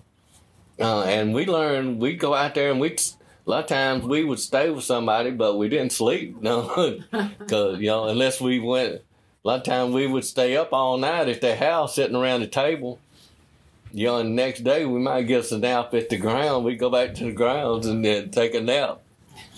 Uh, 0.81 1.03
and 1.03 1.35
we 1.35 1.45
learned 1.45 2.01
we'd 2.01 2.19
go 2.19 2.35
out 2.35 2.55
there 2.55 2.71
and 2.71 2.81
we 2.81 2.97
a 3.47 3.51
lot 3.51 3.65
of 3.65 3.67
times 3.67 4.05
we 4.05 4.25
would 4.25 4.39
stay 4.39 4.71
with 4.71 4.85
somebody, 4.85 5.31
but 5.31 5.57
we 5.57 5.69
didn't 5.69 5.93
sleep. 5.93 6.37
No, 6.43 7.01
because 7.39 7.79
you 7.79 7.87
know 7.87 8.09
unless 8.09 8.41
we 8.41 8.59
went. 8.59 9.03
A 9.45 9.49
lot 9.49 9.59
of 9.59 9.65
times 9.65 9.93
we 9.93 10.07
would 10.07 10.25
stay 10.25 10.57
up 10.57 10.73
all 10.73 10.99
night 10.99 11.29
at 11.29 11.41
their 11.41 11.57
house, 11.57 11.97
sitting 11.97 12.15
around 12.15 12.43
the 12.43 12.47
table. 12.47 13.01
You 13.93 14.07
know, 14.07 14.19
and 14.19 14.31
the 14.31 14.35
next 14.35 14.61
day 14.61 14.85
we 14.87 15.01
might 15.01 15.23
get 15.23 15.41
us 15.41 15.53
a 15.53 15.59
nap 15.59 15.93
at 15.95 16.09
the 16.09 16.17
ground. 16.17 16.65
We 16.65 16.77
go 16.77 16.89
back 16.89 17.15
to 17.15 17.25
the 17.25 17.33
grounds 17.33 17.87
and 17.87 18.05
then 18.05 18.31
take 18.31 18.55
a 18.55 18.61
nap. 18.61 19.01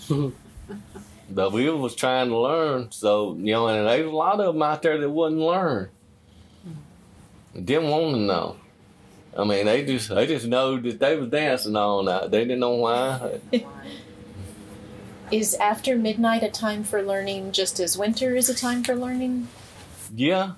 but 1.31 1.53
we 1.53 1.69
was 1.69 1.95
trying 1.95 2.31
to 2.31 2.39
learn, 2.39 2.91
so 2.91 3.35
you 3.35 3.53
know, 3.53 3.69
and 3.69 3.87
there's 3.87 4.07
a 4.07 4.11
lot 4.11 4.41
of 4.41 4.55
them 4.55 4.63
out 4.63 4.83
there 4.83 4.99
that 4.99 5.11
wouldn't 5.11 5.41
learn, 5.41 5.91
didn't 7.55 7.91
want 7.91 8.15
to 8.15 8.21
know. 8.21 8.57
I 9.37 9.45
mean, 9.45 9.67
they 9.67 9.85
just 9.85 10.09
they 10.09 10.27
just 10.27 10.47
know 10.47 10.79
that 10.81 10.99
they 11.01 11.17
was 11.17 11.29
dancing 11.29 11.77
all 11.77 12.03
night. 12.03 12.31
They 12.31 12.41
didn't 12.41 12.61
know 12.61 12.75
why. 12.77 13.41
is 15.31 15.55
after 15.55 15.97
midnight 15.97 16.43
a 16.43 16.51
time 16.51 16.85
for 16.85 17.03
learning, 17.03 17.53
just 17.53 17.81
as 17.81 17.99
winter 17.99 18.37
is 18.37 18.49
a 18.49 18.55
time 18.55 18.85
for 18.85 18.95
learning? 18.95 19.49
Yeah, 20.15 20.53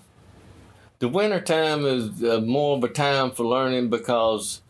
the 0.99 1.09
winter 1.09 1.41
time 1.41 1.85
is 1.85 2.23
uh, 2.23 2.41
more 2.41 2.77
of 2.77 2.85
a 2.85 2.89
time 2.89 3.31
for 3.31 3.45
learning 3.45 3.91
because 3.91 4.61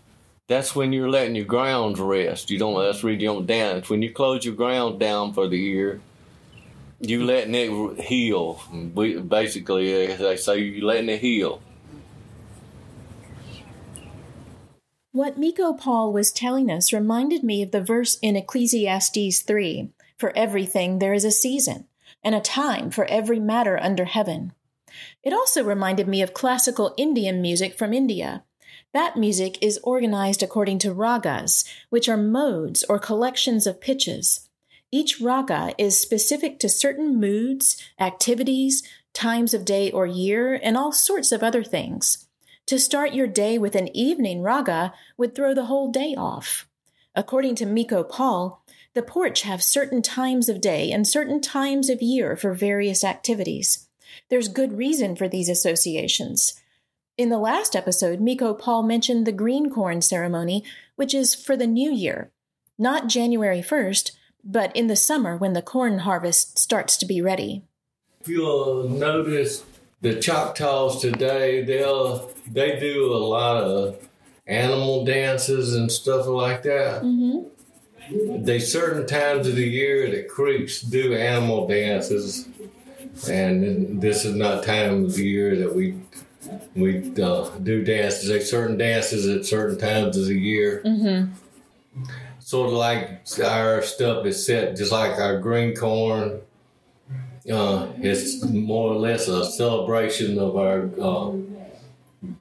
that's 0.49 0.75
when 0.75 0.93
you're 0.93 1.11
letting 1.11 1.35
your 1.35 1.45
grounds 1.45 2.01
rest. 2.01 2.51
You 2.51 2.59
don't. 2.59 2.83
That's 2.83 3.03
when 3.03 3.21
you 3.21 3.27
don't 3.27 3.47
dance. 3.47 3.89
When 3.89 4.03
you 4.03 4.13
close 4.13 4.45
your 4.45 4.55
grounds 4.55 4.99
down 4.99 5.33
for 5.33 5.49
the 5.49 5.59
year, 5.59 6.01
you 7.01 7.25
letting 7.25 7.55
it 7.55 8.01
heal. 8.01 8.61
We, 8.95 9.19
basically, 9.19 9.93
as 10.07 10.19
they 10.19 10.37
say, 10.37 10.59
you 10.59 10.85
letting 10.85 11.09
it 11.09 11.21
heal. 11.21 11.61
What 15.17 15.39
Micco 15.39 15.73
Paul 15.73 16.13
was 16.13 16.31
telling 16.31 16.71
us 16.71 16.93
reminded 16.93 17.43
me 17.43 17.63
of 17.63 17.71
the 17.71 17.81
verse 17.81 18.19
in 18.21 18.37
Ecclesiastes 18.37 19.41
3 19.41 19.89
For 20.19 20.37
everything 20.37 20.99
there 20.99 21.15
is 21.15 21.25
a 21.25 21.31
season, 21.31 21.87
and 22.23 22.35
a 22.35 22.41
time 22.43 22.91
for 22.91 23.07
every 23.07 23.41
matter 23.41 23.83
under 23.83 24.05
heaven. 24.05 24.53
It 25.23 25.33
also 25.33 25.65
reminded 25.65 26.07
me 26.07 26.21
of 26.21 26.35
classical 26.35 26.93
Indian 26.99 27.41
music 27.41 27.79
from 27.79 27.95
India. 27.95 28.45
That 28.93 29.17
music 29.17 29.57
is 29.63 29.81
organized 29.83 30.43
according 30.43 30.81
to 30.81 30.95
ragas, 30.95 31.67
which 31.89 32.11
are 32.11 32.19
modes 32.19 32.85
or 32.87 32.99
collections 32.99 33.67
of 33.67 33.81
pitches. 33.81 34.51
Each 34.93 35.19
raga 35.19 35.73
is 35.79 35.99
specific 35.99 36.59
to 36.59 36.69
certain 36.69 37.19
moods, 37.19 37.83
activities, 37.99 38.83
times 39.15 39.55
of 39.55 39.65
day 39.65 39.91
or 39.91 40.05
year, 40.05 40.61
and 40.63 40.77
all 40.77 40.93
sorts 40.93 41.33
of 41.33 41.43
other 41.43 41.65
things. 41.65 42.26
To 42.67 42.81
start 42.81 43.15
your 43.15 43.29
day 43.29 43.59
with 43.59 43.77
an 43.77 43.97
evening 43.97 44.43
raga 44.43 44.93
would 45.17 45.37
throw 45.37 45.55
the 45.55 45.67
whole 45.67 45.93
day 45.93 46.17
off. 46.19 46.67
According 47.15 47.55
to 47.57 47.67
Micco 47.67 48.03
Paul, 48.03 48.65
the 48.93 49.03
Poarch 49.03 49.43
have 49.43 49.63
certain 49.63 50.03
times 50.03 50.49
of 50.49 50.61
day 50.61 50.91
and 50.91 51.07
certain 51.07 51.41
times 51.41 51.89
of 51.89 52.03
year 52.03 52.37
for 52.37 52.53
various 52.53 53.05
activities. 53.05 53.87
There's 54.31 54.49
good 54.49 54.77
reason 54.77 55.15
for 55.15 55.29
these 55.29 55.49
associations. 55.49 56.61
In 57.17 57.29
the 57.29 57.39
last 57.39 57.77
episode, 57.77 58.21
Micco 58.21 58.53
Paul 58.53 58.83
mentioned 58.83 59.27
the 59.27 59.33
green 59.33 59.71
corn 59.71 60.03
ceremony, 60.03 60.65
which 60.97 61.15
is 61.15 61.37
for 61.37 61.57
the 61.57 61.69
new 61.69 61.93
year, 61.93 62.33
not 62.77 63.07
January 63.07 63.63
1st, 63.63 64.11
but 64.43 64.75
in 64.75 64.89
the 64.89 64.97
summer 64.97 65.37
when 65.37 65.53
the 65.53 65.63
corn 65.63 66.01
harvest 66.01 66.59
starts 66.59 66.97
to 66.97 67.07
be 67.07 67.23
ready. 67.23 67.63
If 68.21 68.29
you'll 68.29 68.89
notice, 68.89 69.63
the 70.01 70.21
Choctaws 70.21 71.01
today, 71.01 71.63
they'll 71.63 72.31
they 72.51 72.79
do 72.79 73.13
a 73.13 73.17
lot 73.17 73.63
of 73.63 74.09
animal 74.47 75.05
dances 75.05 75.75
and 75.75 75.91
stuff 75.91 76.27
like 76.27 76.63
that. 76.63 77.03
Mm-hmm. 77.03 78.45
They 78.45 78.61
certain 78.61 79.07
times 79.07 79.49
of 79.49 79.57
the 79.57 79.67
year 79.67 80.09
that 80.11 80.29
creeks 80.29 80.81
do 80.81 81.15
animal 81.15 81.67
dances, 81.67 82.47
and 83.29 84.01
this 84.01 84.25
is 84.25 84.35
not 84.35 84.63
time 84.63 85.05
of 85.05 85.15
the 85.15 85.27
year 85.27 85.57
that 85.57 85.75
we 85.75 85.99
we 86.77 87.13
uh, 87.21 87.51
do 87.59 87.83
dances. 87.83 88.29
There's 88.29 88.49
certain 88.49 88.77
dances 88.77 89.27
at 89.27 89.45
certain 89.45 89.79
times 89.79 90.17
of 90.17 90.27
the 90.27 90.39
year. 90.39 90.83
Mm-hmm. 90.85 91.33
Sort 92.39 92.69
of 92.69 92.75
like 92.75 93.27
our 93.43 93.83
stuff 93.83 94.25
is 94.25 94.47
set 94.47 94.77
just 94.77 94.93
like 94.93 95.19
our 95.19 95.41
green 95.41 95.75
corn 95.75 96.43
uh, 97.51 97.89
it's 97.99 98.45
more 98.45 98.93
or 98.93 98.97
less 98.97 99.29
a 99.29 99.45
celebration 99.45 100.39
of 100.39 100.57
our 100.57 100.91
uh, 101.01 101.33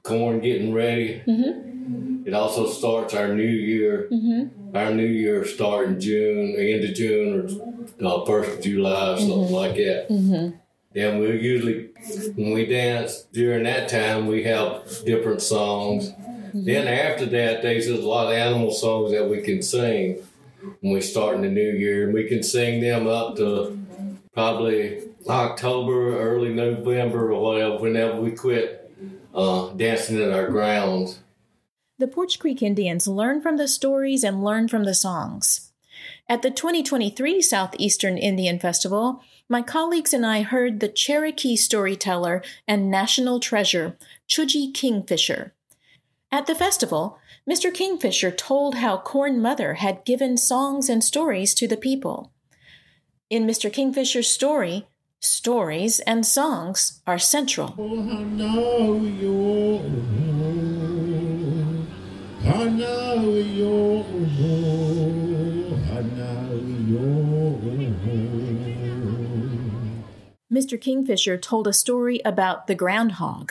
corn 0.02 0.40
getting 0.40 0.72
ready. 0.72 1.22
Mm-hmm. 1.26 2.26
It 2.26 2.34
also 2.34 2.66
starts 2.66 3.14
our 3.14 3.28
new 3.28 3.42
year. 3.44 4.08
Mm-hmm. 4.10 4.76
Our 4.76 4.92
new 4.92 5.06
year 5.06 5.44
start 5.44 5.88
in 5.88 6.00
June, 6.00 6.56
end 6.58 6.84
of 6.84 6.94
June, 6.94 7.60
or 8.00 8.06
uh, 8.06 8.24
first 8.26 8.58
of 8.58 8.64
July, 8.64 9.12
or 9.12 9.18
something 9.18 9.38
mm-hmm. 9.38 9.54
like 9.54 9.76
that. 9.76 10.08
Mm-hmm. 10.10 10.56
And 10.96 11.20
we 11.20 11.38
usually, 11.40 11.90
when 12.34 12.52
we 12.52 12.66
dance 12.66 13.26
during 13.32 13.64
that 13.64 13.88
time, 13.88 14.26
we 14.26 14.42
have 14.44 14.82
different 15.04 15.42
songs. 15.42 16.10
Mm-hmm. 16.10 16.64
Then 16.64 16.88
after 16.88 17.26
that, 17.26 17.62
there's 17.62 17.86
a 17.86 17.96
lot 17.96 18.28
of 18.28 18.32
animal 18.32 18.72
songs 18.72 19.12
that 19.12 19.28
we 19.28 19.42
can 19.42 19.62
sing 19.62 20.22
when 20.80 20.94
we 20.94 21.00
start 21.00 21.36
in 21.36 21.42
the 21.42 21.50
new 21.50 21.70
year, 21.70 22.04
and 22.04 22.14
we 22.14 22.26
can 22.28 22.42
sing 22.42 22.80
them 22.80 23.06
up 23.06 23.36
to 23.36 23.78
probably 24.36 25.00
October, 25.26 26.18
early 26.18 26.52
November, 26.52 27.32
or 27.32 27.40
whatever, 27.40 27.78
whenever 27.78 28.20
we 28.20 28.30
quit 28.32 28.92
uh, 29.34 29.70
dancing 29.70 30.20
in 30.20 30.30
our 30.30 30.48
grounds. 30.48 31.20
The 31.98 32.06
Poarch 32.06 32.38
Creek 32.38 32.62
Indians 32.62 33.08
learn 33.08 33.40
from 33.40 33.56
the 33.56 33.66
stories 33.66 34.22
and 34.22 34.44
learn 34.44 34.68
from 34.68 34.84
the 34.84 34.94
songs. 34.94 35.72
At 36.28 36.42
the 36.42 36.50
2023 36.50 37.40
Southeastern 37.40 38.18
Indian 38.18 38.58
Festival, 38.58 39.22
my 39.48 39.62
colleagues 39.62 40.12
and 40.12 40.26
I 40.26 40.42
heard 40.42 40.80
the 40.80 40.88
Cherokee 40.88 41.56
storyteller 41.56 42.42
and 42.68 42.90
national 42.90 43.40
treasure, 43.40 43.96
Choogie 44.28 44.74
Kingfisher. 44.74 45.54
At 46.30 46.46
the 46.46 46.54
festival, 46.54 47.18
Mr. 47.48 47.72
Kingfisher 47.72 48.32
told 48.32 48.74
how 48.74 48.98
Corn 48.98 49.40
Mother 49.40 49.74
had 49.74 50.04
given 50.04 50.36
songs 50.36 50.90
and 50.90 51.02
stories 51.02 51.54
to 51.54 51.66
the 51.66 51.78
people. 51.78 52.32
In 53.28 53.44
Mr. 53.44 53.72
Kingfisher's 53.72 54.28
story, 54.28 54.86
stories 55.18 55.98
and 55.98 56.24
songs 56.24 57.02
are 57.08 57.18
central. 57.18 57.70
Mr. 70.48 70.80
Kingfisher 70.80 71.36
told 71.36 71.66
a 71.66 71.72
story 71.72 72.20
about 72.24 72.68
the 72.68 72.76
groundhog. 72.76 73.50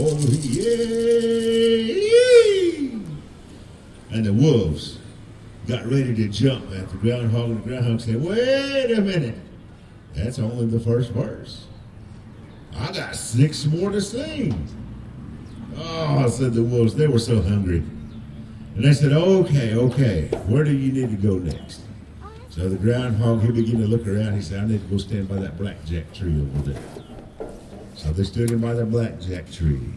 Oh 0.00 0.18
yeah. 0.30 0.88
And 4.10 4.24
the 4.24 4.32
wolves 4.32 4.98
got 5.66 5.84
ready 5.86 6.14
to 6.14 6.28
jump 6.28 6.70
at 6.72 6.88
the 6.88 6.96
groundhog, 6.96 7.50
and 7.50 7.62
the 7.62 7.68
groundhog 7.68 8.00
said, 8.00 8.22
"Wait 8.22 8.90
a 8.90 9.00
minute, 9.00 9.38
that's 10.14 10.38
only 10.38 10.66
the 10.66 10.80
first 10.80 11.10
verse. 11.10 11.66
I 12.76 12.92
got 12.92 13.16
six 13.16 13.66
more 13.66 13.90
to 13.90 14.00
sing." 14.00 14.68
Oh, 15.80 16.28
said 16.28 16.54
the 16.54 16.62
wolves. 16.62 16.94
They 16.94 17.06
were 17.06 17.18
so 17.18 17.40
hungry. 17.42 17.82
And 18.74 18.84
they 18.84 18.92
said, 18.92 19.12
okay, 19.12 19.74
okay, 19.74 20.28
where 20.46 20.64
do 20.64 20.70
you 20.72 20.92
need 20.92 21.10
to 21.10 21.16
go 21.16 21.36
next? 21.38 21.80
So 22.48 22.68
the 22.68 22.76
groundhog, 22.76 23.42
he 23.42 23.50
began 23.52 23.80
to 23.80 23.86
look 23.88 24.06
around. 24.06 24.34
He 24.34 24.42
said, 24.42 24.62
I 24.62 24.66
need 24.66 24.82
to 24.82 24.86
go 24.86 24.98
stand 24.98 25.28
by 25.28 25.36
that 25.36 25.58
blackjack 25.58 26.12
tree 26.12 26.40
over 26.40 26.70
there. 26.70 26.82
So 27.98 28.12
they 28.12 28.22
stood 28.22 28.50
him 28.50 28.60
by 28.60 28.74
the 28.74 28.86
blackjack 28.86 29.50
tree. 29.50 29.90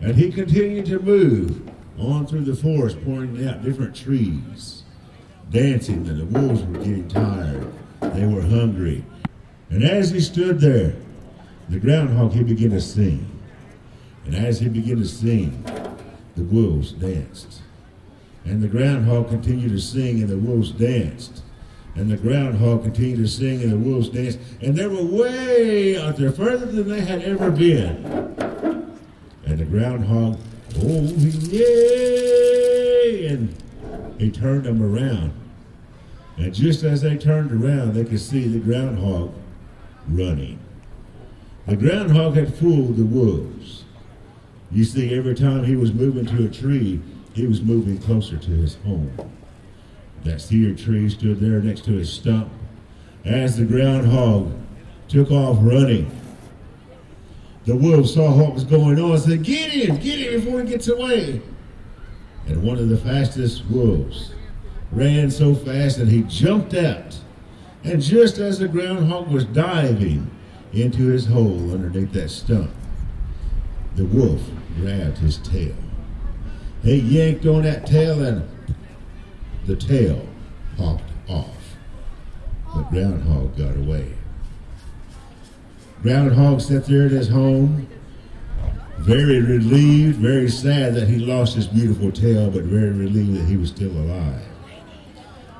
And 0.00 0.16
he 0.16 0.32
continued 0.32 0.86
to 0.86 0.98
move 0.98 1.70
on 1.96 2.26
through 2.26 2.42
the 2.42 2.56
forest, 2.56 2.98
pointing 3.04 3.46
out 3.46 3.62
different 3.62 3.94
trees, 3.94 4.82
dancing, 5.48 6.08
and 6.08 6.20
the 6.20 6.24
wolves 6.24 6.64
were 6.64 6.78
getting 6.78 7.06
tired. 7.08 7.72
They 8.00 8.26
were 8.26 8.42
hungry. 8.42 9.04
And 9.68 9.84
as 9.84 10.10
he 10.10 10.20
stood 10.20 10.58
there, 10.58 10.96
the 11.68 11.78
groundhog, 11.78 12.32
he 12.32 12.42
began 12.42 12.70
to 12.70 12.80
sing. 12.80 13.24
And 14.24 14.34
as 14.34 14.58
he 14.58 14.68
began 14.68 14.96
to 14.96 15.06
sing, 15.06 15.62
the 16.34 16.42
wolves 16.42 16.92
danced. 16.92 17.60
And 18.44 18.60
the 18.60 18.68
groundhog 18.68 19.28
continued 19.28 19.70
to 19.70 19.80
sing, 19.80 20.20
and 20.20 20.28
the 20.28 20.36
wolves 20.36 20.72
danced. 20.72 21.42
And 21.96 22.10
the 22.10 22.16
groundhog 22.16 22.84
continued 22.84 23.18
to 23.18 23.28
sing, 23.28 23.62
and 23.62 23.72
the 23.72 23.76
wolves 23.76 24.08
danced. 24.08 24.38
And 24.60 24.76
they 24.76 24.86
were 24.86 25.02
way 25.02 25.98
out 25.98 26.16
there, 26.16 26.32
further 26.32 26.66
than 26.66 26.88
they 26.88 27.00
had 27.00 27.22
ever 27.22 27.50
been. 27.50 28.04
And 29.44 29.58
the 29.58 29.64
groundhog, 29.64 30.38
oh, 30.78 31.02
yay! 31.02 33.26
And 33.26 33.54
he 34.18 34.30
turned 34.30 34.64
them 34.64 34.82
around. 34.82 35.32
And 36.36 36.54
just 36.54 36.84
as 36.84 37.02
they 37.02 37.18
turned 37.18 37.52
around, 37.52 37.94
they 37.94 38.04
could 38.04 38.20
see 38.20 38.46
the 38.46 38.60
groundhog 38.60 39.34
running. 40.08 40.58
The 41.66 41.76
groundhog 41.76 42.36
had 42.36 42.54
fooled 42.54 42.96
the 42.96 43.04
wolves. 43.04 43.84
You 44.70 44.84
see, 44.84 45.14
every 45.14 45.34
time 45.34 45.64
he 45.64 45.76
was 45.76 45.92
moving 45.92 46.24
to 46.26 46.46
a 46.46 46.48
tree, 46.48 47.00
he 47.34 47.46
was 47.46 47.60
moving 47.60 47.98
closer 47.98 48.38
to 48.38 48.50
his 48.50 48.76
home. 48.76 49.12
That 50.24 50.40
cedar 50.40 50.74
tree 50.74 51.08
stood 51.08 51.40
there 51.40 51.60
next 51.60 51.84
to 51.86 51.92
his 51.92 52.12
stump. 52.12 52.50
As 53.24 53.56
the 53.56 53.64
groundhog 53.64 54.52
took 55.08 55.30
off 55.30 55.58
running, 55.60 56.10
the 57.64 57.76
wolf 57.76 58.08
saw 58.08 58.34
what 58.34 58.54
was 58.54 58.64
going 58.64 58.98
on 58.98 59.12
and 59.12 59.20
said, 59.20 59.42
Get 59.42 59.70
him, 59.70 59.96
get 59.96 60.18
him 60.18 60.40
before 60.40 60.62
he 60.62 60.68
gets 60.68 60.88
away. 60.88 61.42
And 62.46 62.62
one 62.62 62.78
of 62.78 62.88
the 62.88 62.96
fastest 62.96 63.64
wolves 63.66 64.34
ran 64.90 65.30
so 65.30 65.54
fast 65.54 65.98
that 65.98 66.08
he 66.08 66.22
jumped 66.22 66.74
out. 66.74 67.18
And 67.84 68.02
just 68.02 68.38
as 68.38 68.58
the 68.58 68.68
groundhog 68.68 69.28
was 69.28 69.44
diving 69.44 70.30
into 70.72 71.06
his 71.06 71.26
hole 71.26 71.72
underneath 71.72 72.12
that 72.12 72.30
stump, 72.30 72.70
the 73.96 74.04
wolf 74.04 74.42
grabbed 74.76 75.18
his 75.18 75.38
tail. 75.38 75.74
He 76.82 76.96
yanked 76.96 77.46
on 77.46 77.62
that 77.62 77.86
tail 77.86 78.22
and 78.22 78.48
the 79.70 79.76
tail 79.76 80.26
popped 80.76 81.04
off. 81.28 81.76
But 82.74 82.90
Groundhog 82.90 83.56
got 83.56 83.76
away. 83.76 84.12
Groundhog 86.02 86.60
sat 86.60 86.86
there 86.86 87.06
at 87.06 87.12
his 87.12 87.28
home, 87.28 87.86
very 88.98 89.40
relieved, 89.40 90.16
very 90.16 90.48
sad 90.48 90.94
that 90.96 91.06
he 91.06 91.18
lost 91.18 91.54
his 91.54 91.68
beautiful 91.68 92.10
tail, 92.10 92.50
but 92.50 92.64
very 92.64 92.90
relieved 92.90 93.36
that 93.38 93.46
he 93.46 93.56
was 93.56 93.68
still 93.68 93.92
alive. 93.92 94.42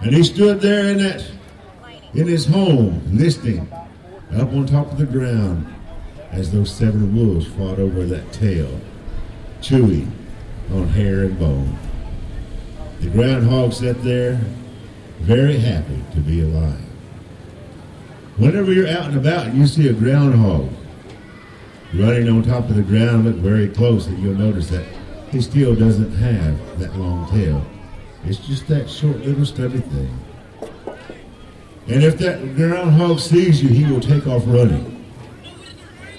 And 0.01 0.13
he 0.13 0.25
stood 0.25 0.61
there 0.61 0.89
in 0.91 0.99
that 0.99 1.25
in 2.13 2.27
his 2.27 2.47
home, 2.47 3.01
listening, 3.13 3.73
up 4.35 4.53
on 4.53 4.67
top 4.67 4.91
of 4.91 4.99
the 4.99 5.07
ground, 5.07 5.73
as 6.33 6.51
those 6.51 6.75
seven 6.75 7.15
wolves 7.15 7.47
fought 7.47 7.79
over 7.79 8.05
that 8.07 8.33
tail, 8.33 8.81
chewing 9.61 10.11
on 10.73 10.89
hair 10.89 11.25
and 11.25 11.39
bone. 11.39 11.79
The 13.01 13.09
groundhog 13.09 13.73
sat 13.73 14.03
there, 14.05 14.39
very 15.21 15.59
happy 15.59 16.05
to 16.13 16.21
be 16.21 16.43
alive. 16.43 16.85
Whenever 18.37 18.73
you're 18.73 18.89
out 18.89 19.07
and 19.07 19.17
about 19.17 19.47
and 19.47 19.59
you 19.59 19.67
see 19.67 19.89
a 19.89 19.93
groundhog 19.95 20.71
running 21.95 22.29
on 22.29 22.43
top 22.43 22.69
of 22.69 22.77
the 22.77 22.83
ground, 22.83 23.25
look 23.25 23.37
very 23.37 23.69
close 23.69 24.07
and 24.07 24.23
you'll 24.23 24.35
notice 24.35 24.69
that 24.69 24.87
he 25.31 25.41
still 25.41 25.75
doesn't 25.75 26.13
have 26.13 26.79
that 26.79 26.95
long 26.97 27.29
tail. 27.31 27.65
It's 28.25 28.39
just 28.39 28.67
that 28.69 28.91
short 28.91 29.17
little 29.21 29.47
stubby 29.47 29.81
thing. 29.81 30.19
And 31.87 32.05
if 32.05 32.19
that 32.19 32.55
groundhog 32.55 33.19
sees 33.19 33.63
you, 33.63 33.71
he 33.71 33.91
will 33.91 34.01
take 34.01 34.27
off 34.27 34.43
running. 34.47 35.05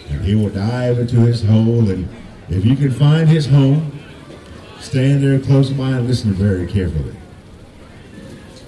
And 0.09 0.25
he 0.25 0.33
will 0.33 0.49
dive 0.49 0.97
into 0.97 1.17
his 1.17 1.43
hole. 1.43 1.89
And 1.89 2.09
if 2.49 2.65
you 2.65 2.75
can 2.75 2.91
find 2.91 3.29
his 3.29 3.45
home, 3.45 4.00
stand 4.81 5.23
there 5.23 5.39
close 5.39 5.69
by 5.69 5.91
and 5.91 6.07
listen 6.07 6.33
very 6.33 6.67
carefully. 6.67 7.15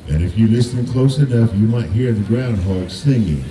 And 0.08 0.24
if 0.24 0.38
you 0.38 0.48
listen 0.48 0.86
close 0.88 1.18
enough, 1.18 1.54
you 1.56 1.68
might 1.68 1.90
hear 1.90 2.12
the 2.12 2.22
groundhog 2.22 2.90
singing. 2.90 3.44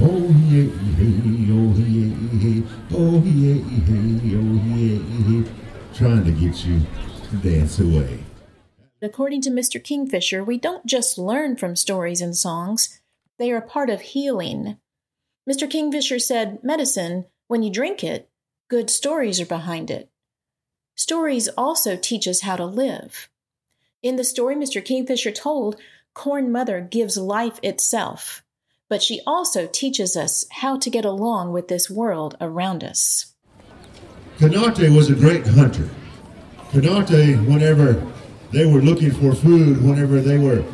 Oh 0.00 0.28
yeah, 0.48 0.68
hey, 0.96 1.48
oh 1.50 1.74
yeah, 1.78 2.14
hey, 2.38 2.62
oh 2.92 3.22
yeah, 3.24 3.62
hey, 3.82 4.36
oh 4.36 4.60
yeah, 4.76 5.48
trying 5.94 6.24
to 6.24 6.32
get 6.32 6.64
you 6.66 6.80
to 7.30 7.36
dance 7.36 7.78
away. 7.80 8.22
According 9.00 9.40
to 9.42 9.50
Mr. 9.50 9.82
Kingfisher, 9.82 10.44
we 10.44 10.58
don't 10.58 10.84
just 10.84 11.16
learn 11.16 11.56
from 11.56 11.76
stories 11.76 12.20
and 12.20 12.36
songs, 12.36 13.00
they 13.38 13.50
are 13.52 13.60
part 13.60 13.88
of 13.88 14.00
healing. 14.00 14.78
Mr. 15.48 15.70
Kingfisher 15.70 16.18
said, 16.18 16.58
Medicine, 16.62 17.26
when 17.48 17.62
you 17.62 17.70
drink 17.70 18.02
it, 18.02 18.28
good 18.68 18.90
stories 18.90 19.40
are 19.40 19.46
behind 19.46 19.90
it. 19.90 20.10
Stories 20.96 21.46
also 21.58 21.94
teach 21.94 22.26
us 22.26 22.40
how 22.40 22.56
to 22.56 22.64
live. 22.64 23.28
In 24.02 24.16
the 24.16 24.24
story 24.24 24.56
Mr. 24.56 24.82
Kingfisher 24.82 25.30
told, 25.30 25.76
Corn 26.14 26.50
Mother 26.50 26.80
gives 26.80 27.18
life 27.18 27.60
itself, 27.62 28.42
but 28.88 29.02
she 29.02 29.20
also 29.26 29.66
teaches 29.66 30.16
us 30.16 30.46
how 30.50 30.78
to 30.78 30.88
get 30.88 31.04
along 31.04 31.52
with 31.52 31.68
this 31.68 31.90
world 31.90 32.34
around 32.40 32.82
us. 32.82 33.34
Kanati 34.38 34.94
was 34.94 35.10
a 35.10 35.14
great 35.14 35.46
hunter. 35.46 35.90
Kanati, 36.70 37.46
whenever 37.46 38.02
they 38.52 38.64
were 38.64 38.80
looking 38.80 39.10
for 39.10 39.34
food, 39.34 39.84
whenever 39.84 40.22
they 40.22 40.38
were 40.38 40.64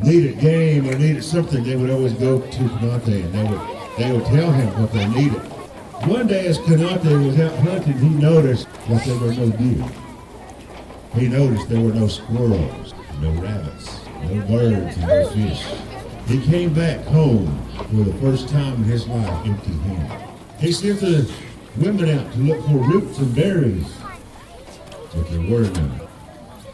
needed 0.00 0.38
game 0.38 0.88
or 0.88 0.96
needed 0.96 1.24
something, 1.24 1.64
they 1.64 1.74
would 1.74 1.90
always 1.90 2.12
go 2.12 2.40
to 2.40 2.46
Kanati 2.46 3.24
and 3.24 3.34
they 3.34 3.42
would 3.42 3.78
they 3.98 4.12
would 4.12 4.26
tell 4.26 4.52
him 4.52 4.80
what 4.80 4.92
they 4.92 5.08
needed. 5.08 5.57
One 6.06 6.28
day 6.28 6.46
as 6.46 6.58
Kanati 6.58 7.26
was 7.26 7.38
out 7.40 7.58
hunting, 7.58 7.98
he 7.98 8.08
noticed 8.08 8.68
that 8.88 9.04
there 9.04 9.18
were 9.18 9.32
no 9.32 9.50
deer. 9.50 9.84
He 11.14 11.28
noticed 11.28 11.68
there 11.68 11.80
were 11.80 11.92
no 11.92 12.06
squirrels, 12.06 12.94
no 13.20 13.32
rabbits, 13.32 13.98
no 14.22 14.40
birds, 14.46 14.96
and 14.96 15.06
no 15.08 15.28
fish. 15.30 15.66
He 16.26 16.40
came 16.46 16.72
back 16.72 17.04
home 17.06 17.62
for 17.90 18.04
the 18.04 18.12
first 18.20 18.48
time 18.48 18.74
in 18.74 18.84
his 18.84 19.08
life 19.08 19.46
empty-handed. 19.46 20.28
He 20.60 20.72
sent 20.72 21.00
the 21.00 21.30
women 21.76 22.08
out 22.10 22.32
to 22.32 22.38
look 22.38 22.60
for 22.66 22.78
roots 22.78 23.18
and 23.18 23.34
berries, 23.34 23.92
but 25.14 25.28
there 25.30 25.40
were 25.40 25.68
none. 25.68 26.00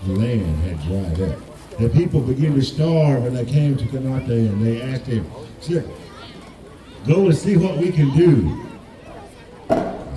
The 0.06 0.12
land 0.12 0.62
had 0.64 0.82
dried 0.82 1.32
up. 1.32 1.78
The 1.78 1.88
people 1.88 2.20
began 2.20 2.54
to 2.54 2.62
starve, 2.62 3.24
and 3.24 3.36
they 3.36 3.46
came 3.46 3.76
to 3.78 3.84
Kanati 3.86 4.48
and 4.48 4.64
they 4.64 4.82
asked 4.82 5.06
him, 5.06 5.28
Go 7.06 7.26
and 7.26 7.36
see 7.36 7.56
what 7.56 7.78
we 7.78 7.90
can 7.90 8.14
do. 8.14 8.63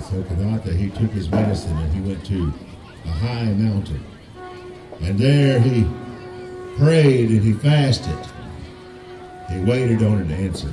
So 0.08 0.22
Kanati, 0.22 0.74
he 0.74 0.88
took 0.88 1.10
his 1.10 1.30
medicine 1.30 1.76
and 1.76 1.92
he 1.92 2.00
went 2.00 2.24
to 2.26 2.50
a 3.04 3.08
high 3.08 3.44
mountain. 3.44 4.02
And 5.02 5.18
there 5.18 5.60
he 5.60 5.86
prayed 6.78 7.28
and 7.28 7.42
he 7.42 7.52
fasted. 7.52 8.16
He 9.50 9.58
waited 9.60 10.02
on 10.02 10.22
an 10.22 10.30
answer. 10.30 10.72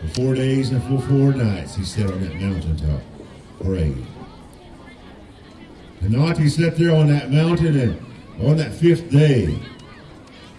For 0.00 0.08
four 0.08 0.34
days 0.34 0.70
and 0.70 0.82
for 0.82 1.06
four 1.06 1.32
nights 1.32 1.76
he 1.76 1.84
sat 1.84 2.10
on 2.10 2.20
that 2.22 2.34
mountaintop, 2.34 3.00
prayed. 3.60 4.04
And 6.00 6.10
not 6.10 6.36
he 6.36 6.48
sat 6.48 6.76
there 6.76 6.96
on 6.96 7.06
that 7.08 7.30
mountain 7.30 7.78
and 7.78 8.44
on 8.44 8.56
that 8.56 8.74
fifth 8.74 9.08
day, 9.08 9.56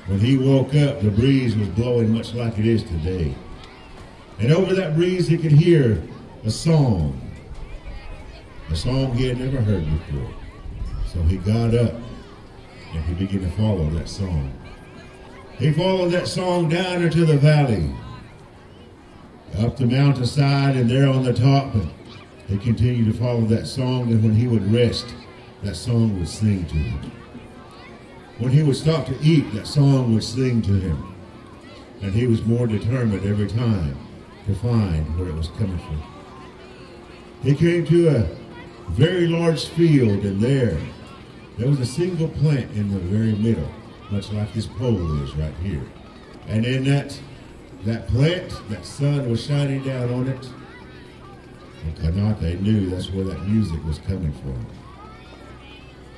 when 0.08 0.22
he 0.22 0.38
woke 0.38 0.74
up, 0.74 1.02
the 1.02 1.12
breeze 1.12 1.58
was 1.58 1.68
blowing 1.68 2.14
much 2.14 2.34
like 2.34 2.58
it 2.58 2.66
is 2.66 2.82
today. 2.84 3.36
And 4.40 4.54
over 4.54 4.74
that 4.74 4.96
breeze 4.96 5.28
he 5.28 5.38
could 5.38 5.52
hear 5.52 6.02
a 6.46 6.52
song. 6.52 7.20
A 8.70 8.76
song 8.76 9.16
he 9.16 9.28
had 9.28 9.40
never 9.40 9.62
heard 9.62 9.86
before. 9.86 10.34
So 11.12 11.22
he 11.24 11.38
got 11.38 11.74
up 11.74 11.94
and 12.94 13.04
he 13.06 13.14
began 13.14 13.42
to 13.42 13.58
follow 13.58 13.90
that 13.92 14.08
song. 14.08 14.54
He 15.58 15.74
followed 15.74 16.10
that 16.12 16.28
song 16.28 16.70
down 16.70 17.04
into 17.04 17.26
the 17.26 17.38
valley, 17.38 17.94
up 19.58 19.76
the 19.76 19.86
mountainside, 19.86 20.78
and 20.78 20.90
there 20.90 21.10
on 21.10 21.24
the 21.24 21.34
top, 21.34 21.76
he 22.48 22.58
continued 22.58 23.12
to 23.12 23.20
follow 23.20 23.42
that 23.42 23.68
song. 23.68 24.12
And 24.12 24.24
when 24.24 24.36
he 24.36 24.48
would 24.48 24.72
rest, 24.72 25.14
that 25.64 25.76
song 25.76 26.18
would 26.18 26.30
sing 26.30 26.66
to 26.66 26.76
him. 26.76 27.12
When 28.38 28.52
he 28.52 28.64
would 28.64 28.78
stop 28.78 29.06
to 29.08 29.20
eat, 29.22 29.52
that 29.54 29.68
song 29.68 30.14
would 30.14 30.24
sing 30.24 30.62
to 30.62 30.72
him. 30.72 31.16
And 32.02 32.14
he 32.14 32.26
was 32.26 32.46
more 32.46 32.66
determined 32.66 33.26
every 33.26 33.48
time 33.48 33.98
to 34.48 34.56
find 34.56 35.20
where 35.20 35.28
it 35.28 35.36
was 35.36 35.50
coming 35.50 35.78
from. 35.78 36.19
He 37.42 37.56
came 37.56 37.86
to 37.86 38.10
a 38.10 38.28
very 38.90 39.28
large 39.28 39.68
field, 39.68 40.26
and 40.26 40.42
there, 40.42 40.78
there 41.58 41.70
was 41.70 41.80
a 41.80 41.86
single 41.86 42.28
plant 42.28 42.72
in 42.72 42.92
the 42.92 43.00
very 43.00 43.34
middle, 43.34 43.70
much 44.12 44.32
like 44.34 44.54
this 44.54 44.66
pole 44.66 45.22
is 45.24 45.36
right 45.36 45.54
here. 45.64 45.84
And 46.48 46.66
in 46.66 46.84
that, 46.86 47.18
that 47.86 48.08
plant, 48.08 48.52
that 48.70 48.86
sun 48.86 49.30
was 49.30 49.46
shining 49.46 49.84
down 49.84 50.12
on 50.14 50.28
it. 50.28 50.50
And 51.86 51.96
Kanati 51.96 52.60
knew 52.60 52.90
that's 52.90 53.10
where 53.12 53.26
that 53.26 53.48
music 53.48 53.84
was 53.86 54.00
coming 54.00 54.34
from. 54.34 54.66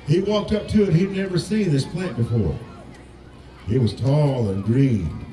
He 0.08 0.20
walked 0.20 0.52
up 0.52 0.66
to 0.68 0.82
it. 0.84 0.94
He'd 0.94 1.12
never 1.12 1.38
seen 1.38 1.70
this 1.70 1.84
plant 1.84 2.16
before. 2.16 2.58
It 3.70 3.80
was 3.80 3.94
tall 3.94 4.48
and 4.48 4.64
green. 4.64 5.24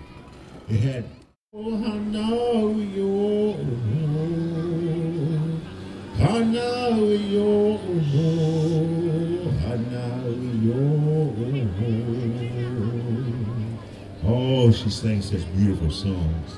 It 0.70 0.82
had 0.82 1.06
Oh, 1.52 1.72
Hanayo, 1.72 2.76
she 14.90 14.96
sang 14.96 15.22
such 15.22 15.54
beautiful 15.54 15.92
songs. 15.92 16.58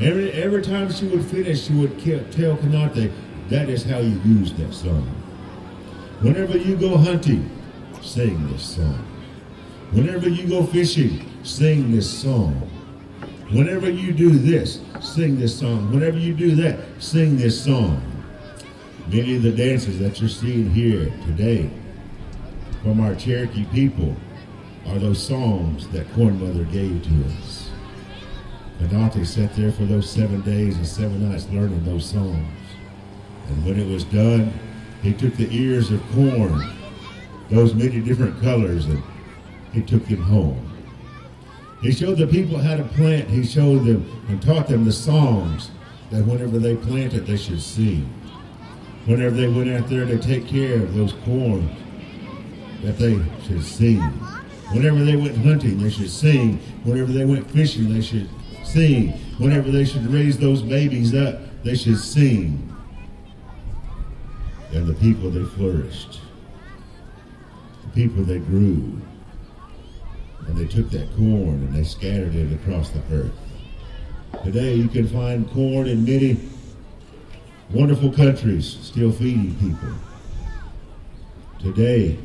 Every 0.00 0.32
every 0.32 0.62
time 0.62 0.90
she 0.90 1.06
would 1.06 1.24
finish, 1.26 1.66
she 1.66 1.74
would 1.74 2.00
tell 2.00 2.56
Kanati, 2.56 3.12
that 3.50 3.68
is 3.68 3.84
how 3.84 3.98
you 3.98 4.18
use 4.24 4.54
that 4.54 4.72
song. 4.72 5.04
Whenever 6.20 6.56
you 6.56 6.74
go 6.74 6.96
hunting, 6.96 7.50
sing 8.00 8.48
this 8.48 8.76
song. 8.76 9.04
Whenever 9.92 10.26
you 10.26 10.48
go 10.48 10.64
fishing, 10.64 11.30
sing 11.42 11.92
this 11.92 12.10
song. 12.10 12.52
Whenever 13.50 13.90
you 13.90 14.12
do 14.12 14.30
this, 14.30 14.80
sing 15.02 15.38
this 15.38 15.58
song. 15.58 15.92
Whenever 15.92 16.16
you 16.16 16.32
do 16.34 16.56
that, 16.56 16.80
sing 16.98 17.36
this 17.36 17.62
song. 17.62 18.00
Many 19.08 19.36
of 19.36 19.42
the 19.42 19.52
dances 19.52 19.98
that 19.98 20.18
you're 20.18 20.30
seeing 20.30 20.70
here 20.70 21.12
today 21.26 21.68
from 22.82 23.00
our 23.00 23.14
Cherokee 23.14 23.66
people 23.66 24.16
are 24.88 24.98
those 24.98 25.24
songs 25.24 25.88
that 25.88 26.12
Corn 26.14 26.40
Mother 26.40 26.64
gave 26.64 27.02
to 27.04 27.24
us. 27.36 27.70
Adante 28.80 29.24
sat 29.24 29.54
there 29.54 29.72
for 29.72 29.84
those 29.84 30.08
seven 30.10 30.40
days 30.42 30.76
and 30.76 30.86
seven 30.86 31.30
nights 31.30 31.46
learning 31.50 31.84
those 31.84 32.04
songs. 32.04 32.58
And 33.48 33.64
when 33.64 33.78
it 33.78 33.88
was 33.88 34.04
done, 34.04 34.52
he 35.02 35.12
took 35.12 35.34
the 35.34 35.48
ears 35.54 35.90
of 35.90 36.02
corn, 36.12 36.72
those 37.50 37.74
many 37.74 38.00
different 38.00 38.40
colors, 38.40 38.86
and 38.86 39.02
he 39.72 39.82
took 39.82 40.06
them 40.06 40.22
home. 40.22 40.70
He 41.82 41.92
showed 41.92 42.18
the 42.18 42.26
people 42.26 42.58
how 42.58 42.76
to 42.76 42.84
plant. 42.84 43.28
He 43.28 43.44
showed 43.44 43.84
them 43.84 44.10
and 44.28 44.40
taught 44.40 44.68
them 44.68 44.84
the 44.84 44.92
songs 44.92 45.70
that 46.10 46.24
whenever 46.24 46.58
they 46.58 46.76
planted, 46.76 47.26
they 47.26 47.36
should 47.36 47.60
sing. 47.60 48.08
Whenever 49.04 49.36
they 49.36 49.48
went 49.48 49.70
out 49.70 49.88
there 49.88 50.06
to 50.06 50.18
take 50.18 50.46
care 50.46 50.82
of 50.82 50.94
those 50.94 51.12
corn, 51.24 51.68
that 52.82 52.98
they 52.98 53.20
should 53.46 53.62
sing. 53.62 54.00
Whenever 54.72 55.04
they 55.04 55.16
went 55.16 55.36
hunting, 55.38 55.78
they 55.78 55.90
should 55.90 56.10
sing. 56.10 56.58
Whenever 56.84 57.12
they 57.12 57.24
went 57.24 57.50
fishing, 57.50 57.92
they 57.92 58.00
should 58.00 58.28
sing. 58.64 59.12
Whenever 59.38 59.70
they 59.70 59.84
should 59.84 60.06
raise 60.06 60.38
those 60.38 60.62
babies 60.62 61.14
up, 61.14 61.40
they 61.62 61.76
should 61.76 61.98
sing 61.98 62.74
and 64.74 64.86
the 64.88 64.94
people 64.94 65.30
they 65.30 65.44
flourished, 65.44 66.20
the 67.84 67.90
people 67.90 68.24
they 68.24 68.38
grew, 68.38 69.00
and 70.46 70.56
they 70.56 70.66
took 70.66 70.90
that 70.90 71.08
corn 71.16 71.62
and 71.62 71.72
they 71.72 71.84
scattered 71.84 72.34
it 72.34 72.52
across 72.52 72.90
the 72.90 73.00
earth. 73.12 73.32
Today 74.42 74.74
you 74.74 74.88
can 74.88 75.06
find 75.06 75.48
corn 75.52 75.86
in 75.86 76.04
many 76.04 76.40
wonderful 77.70 78.12
countries 78.12 78.78
still 78.82 79.12
feeding 79.12 79.54
people. 79.54 79.94
Today 81.60 82.18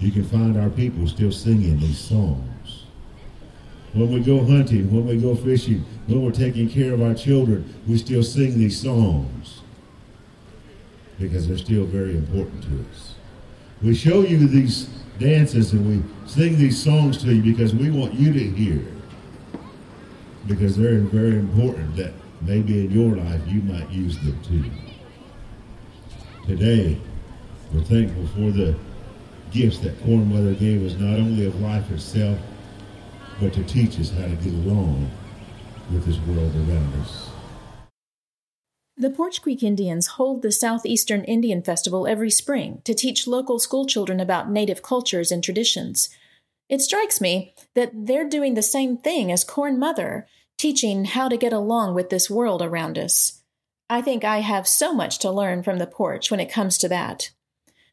you 0.00 0.10
can 0.10 0.24
find 0.24 0.56
our 0.56 0.70
people 0.70 1.06
still 1.06 1.30
singing 1.30 1.78
these 1.78 1.98
songs. 1.98 2.84
When 3.92 4.10
we 4.12 4.20
go 4.20 4.44
hunting, 4.44 4.90
when 4.92 5.06
we 5.06 5.20
go 5.20 5.34
fishing, 5.34 5.84
when 6.06 6.24
we're 6.24 6.30
taking 6.30 6.70
care 6.70 6.94
of 6.94 7.02
our 7.02 7.14
children, 7.14 7.74
we 7.86 7.98
still 7.98 8.22
sing 8.22 8.58
these 8.58 8.80
songs 8.80 9.60
because 11.18 11.46
they're 11.46 11.58
still 11.58 11.84
very 11.84 12.16
important 12.16 12.62
to 12.62 12.86
us. 12.90 13.14
We 13.82 13.94
show 13.94 14.22
you 14.22 14.46
these 14.46 14.86
dances 15.18 15.72
and 15.72 15.86
we 15.86 16.28
sing 16.28 16.56
these 16.56 16.82
songs 16.82 17.18
to 17.22 17.34
you 17.34 17.42
because 17.42 17.74
we 17.74 17.90
want 17.90 18.14
you 18.14 18.32
to 18.32 18.50
hear. 18.50 18.82
Because 20.46 20.76
they're 20.76 21.00
very 21.00 21.36
important 21.36 21.94
that 21.96 22.14
maybe 22.40 22.86
in 22.86 22.90
your 22.90 23.16
life 23.16 23.42
you 23.46 23.60
might 23.62 23.90
use 23.90 24.18
them 24.20 24.40
too. 24.42 24.64
Today, 26.46 26.98
we're 27.72 27.82
thankful 27.82 28.26
for 28.28 28.50
the 28.50 28.74
gifts 29.50 29.78
that 29.78 30.00
Corn 30.02 30.32
Mother 30.32 30.54
gave 30.54 30.84
us, 30.84 30.98
not 30.98 31.18
only 31.18 31.46
of 31.46 31.60
life 31.60 31.90
itself, 31.90 32.38
but 33.40 33.52
to 33.54 33.64
teach 33.64 33.98
us 33.98 34.10
how 34.10 34.24
to 34.24 34.36
get 34.36 34.52
along 34.52 35.10
with 35.92 36.04
this 36.06 36.18
world 36.20 36.54
around 36.54 36.94
us. 37.02 37.30
The 38.96 39.10
Poarch 39.10 39.40
Creek 39.40 39.62
Indians 39.62 40.08
hold 40.08 40.42
the 40.42 40.52
Southeastern 40.52 41.24
Indian 41.24 41.62
Festival 41.62 42.06
every 42.06 42.30
spring 42.30 42.82
to 42.84 42.92
teach 42.92 43.26
local 43.26 43.58
schoolchildren 43.58 44.20
about 44.20 44.50
native 44.50 44.82
cultures 44.82 45.32
and 45.32 45.42
traditions. 45.42 46.10
It 46.68 46.82
strikes 46.82 47.20
me 47.20 47.54
that 47.74 47.92
they're 47.94 48.28
doing 48.28 48.54
the 48.54 48.62
same 48.62 48.98
thing 48.98 49.32
as 49.32 49.42
Corn 49.42 49.78
Mother, 49.78 50.26
teaching 50.58 51.06
how 51.06 51.28
to 51.28 51.38
get 51.38 51.52
along 51.52 51.94
with 51.94 52.10
this 52.10 52.28
world 52.28 52.60
around 52.60 52.98
us. 52.98 53.40
I 53.88 54.02
think 54.02 54.22
I 54.22 54.40
have 54.40 54.68
so 54.68 54.92
much 54.92 55.18
to 55.20 55.30
learn 55.30 55.62
from 55.62 55.78
the 55.78 55.86
Poarch 55.86 56.30
when 56.30 56.38
it 56.38 56.52
comes 56.52 56.76
to 56.78 56.88
that. 56.90 57.30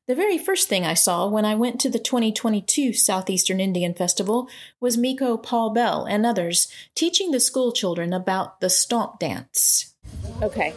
The 0.07 0.15
very 0.15 0.37
first 0.37 0.69
thing 0.69 0.85
I 0.85 0.93
saw 0.93 1.27
when 1.27 1.43
I 1.43 1.55
went 1.55 1.81
to 1.81 1.89
the 1.89 1.99
2022 1.99 2.93
Southeastern 2.93 3.59
Indian 3.59 3.93
Festival 3.93 4.47
was 4.79 4.97
Micco 4.97 5.35
Paul 5.35 5.71
Bell 5.71 6.05
and 6.05 6.25
others 6.25 6.69
teaching 6.95 7.31
the 7.31 7.41
schoolchildren 7.41 8.13
about 8.13 8.61
the 8.61 8.69
stomp 8.69 9.19
dance. 9.19 9.93
Okay. 10.41 10.73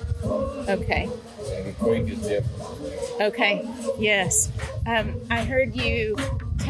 Okay. 0.68 1.08
Okay. 3.20 3.68
Yes. 4.00 4.50
Um, 4.84 5.14
I 5.30 5.44
heard 5.44 5.76
you 5.76 6.16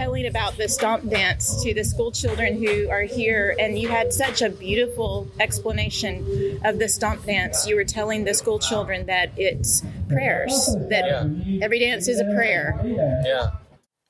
telling 0.00 0.24
about 0.24 0.56
the 0.56 0.66
stomp 0.66 1.06
dance 1.10 1.62
to 1.62 1.74
the 1.74 1.84
school 1.84 2.10
children 2.10 2.56
who 2.56 2.88
are 2.88 3.02
here, 3.02 3.54
and 3.60 3.78
you 3.78 3.86
had 3.86 4.14
such 4.14 4.40
a 4.40 4.48
beautiful 4.48 5.28
explanation 5.38 6.58
of 6.64 6.78
the 6.78 6.88
stomp 6.88 7.26
dance. 7.26 7.66
You 7.66 7.76
were 7.76 7.84
telling 7.84 8.24
the 8.24 8.32
school 8.32 8.58
children 8.58 9.04
that 9.06 9.30
it's 9.36 9.82
prayers, 10.08 10.74
that 10.88 11.04
yeah. 11.04 11.58
every 11.62 11.80
dance 11.80 12.08
is 12.08 12.18
a 12.18 12.24
prayer. 12.34 12.80
Yeah. 12.82 13.50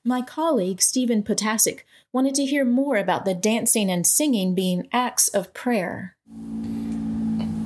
My 0.05 0.21
colleague, 0.21 0.81
Steven 0.81 1.23
Potaczek, 1.23 1.81
wanted 2.13 2.35
to 2.35 2.45
hear 2.45 2.63
more 2.63 2.95
about 2.95 3.25
the 3.25 3.35
dancing 3.35 3.91
and 3.91 4.07
singing 4.07 4.55
being 4.55 4.87
acts 4.93 5.27
of 5.27 5.53
prayer 5.53 6.15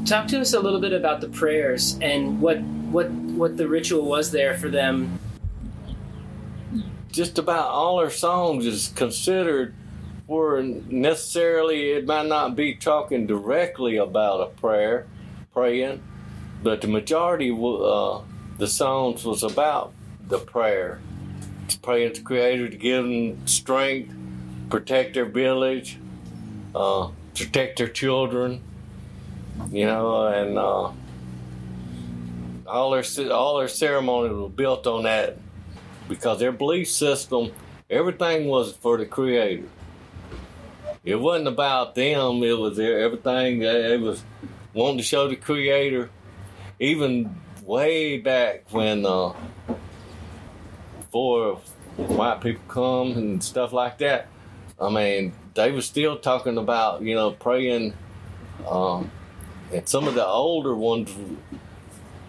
talk 0.05 0.28
to 0.28 0.39
us 0.39 0.53
a 0.53 0.59
little 0.59 0.80
bit 0.80 0.93
about 0.93 1.19
the 1.19 1.28
prayers 1.28 1.97
and 1.99 2.39
what 2.39 2.59
what 2.91 3.09
what 3.09 3.57
the 3.57 3.67
ritual 3.67 4.05
was 4.05 4.32
there 4.32 4.55
for 4.55 4.69
them. 4.69 5.19
Just 7.16 7.39
about 7.39 7.70
all 7.70 8.01
her 8.01 8.09
songs 8.09 8.66
is 8.66 8.91
considered 8.93 9.74
for 10.28 10.61
necessarily 10.61 11.91
it 11.91 12.05
might 12.05 12.26
not 12.26 12.57
be 12.57 12.76
talking 12.76 13.26
directly 13.26 13.95
about 13.95 14.41
a 14.41 14.47
prayer, 14.59 15.07
praying, 15.53 16.03
but 16.61 16.82
the 16.82 16.89
majority 16.89 17.51
uh, 17.51 18.20
the 18.57 18.68
songs 18.68 19.24
was 19.24 19.43
about 19.43 19.93
the 20.28 20.39
prayer, 20.39 20.99
it's 21.63 21.78
praying 21.78 22.11
to 22.16 22.22
Creator 22.22 22.68
to 22.68 22.76
give 22.76 23.05
them 23.05 23.47
strength, 23.47 24.13
protect 24.70 25.13
their 25.13 25.24
village, 25.24 25.97
uh, 26.76 27.11
protect 27.34 27.78
their 27.78 27.88
children, 27.88 28.61
you 29.72 29.86
know, 29.86 30.28
and 30.28 30.57
uh, 30.57 30.91
all 32.68 32.91
their 32.91 33.32
all 33.32 33.59
their 33.59 33.70
ceremony 33.70 34.34
was 34.34 34.51
built 34.51 34.86
on 34.86 35.03
that 35.03 35.38
because 36.07 36.39
their 36.39 36.51
belief 36.51 36.89
system, 36.89 37.51
everything 37.89 38.47
was 38.47 38.73
for 38.73 38.97
the 38.97 39.05
Creator. 39.05 39.67
It 41.03 41.15
wasn't 41.15 41.47
about 41.47 41.95
them. 41.95 42.43
It 42.43 42.57
was 42.57 42.79
everything. 42.79 43.61
It 43.61 44.01
was 44.01 44.23
wanting 44.73 44.97
to 44.97 45.03
show 45.03 45.27
the 45.27 45.35
Creator, 45.35 46.09
even 46.79 47.35
way 47.63 48.17
back 48.17 48.65
when 48.71 49.05
uh, 49.05 49.33
before 50.99 51.55
white 51.97 52.41
people 52.41 52.63
come 52.67 53.11
and 53.11 53.43
stuff 53.43 53.71
like 53.71 53.99
that. 53.99 54.27
I 54.79 54.89
mean, 54.89 55.33
they 55.53 55.71
were 55.71 55.81
still 55.81 56.17
talking 56.17 56.57
about 56.57 57.01
you 57.01 57.15
know 57.15 57.31
praying, 57.31 57.93
um, 58.67 59.11
and 59.71 59.87
some 59.87 60.07
of 60.07 60.15
the 60.15 60.25
older 60.25 60.75
ones 60.75 61.15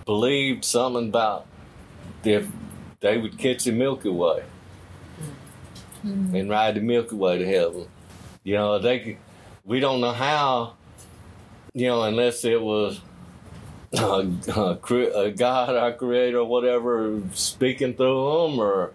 believed 0.05 0.65
something 0.65 1.09
about 1.09 1.47
if 2.25 2.47
they 3.07 3.19
would 3.19 3.39
catch 3.39 3.65
the 3.65 3.73
Milky 3.73 4.09
Way 4.09 4.43
mm-hmm. 6.05 6.35
and 6.35 6.51
ride 6.51 6.75
the 6.75 6.81
Milky 6.81 7.15
Way 7.15 7.39
to 7.39 7.47
heaven. 7.47 7.87
You 8.43 8.55
know, 8.55 8.79
they 8.79 8.99
could, 8.99 9.17
we 9.65 9.81
don't 9.81 10.01
know 10.01 10.13
how, 10.13 10.75
you 11.73 11.87
know, 11.87 12.03
unless 12.03 12.45
it 12.45 12.61
was 12.61 13.01
uh, 13.99 14.25
uh, 14.49 14.75
God, 15.31 15.77
our 15.77 15.93
Creator, 15.93 16.39
or 16.39 16.45
whatever, 16.45 17.23
speaking 17.33 17.95
through 17.95 18.49
them, 18.49 18.59
or 18.59 18.93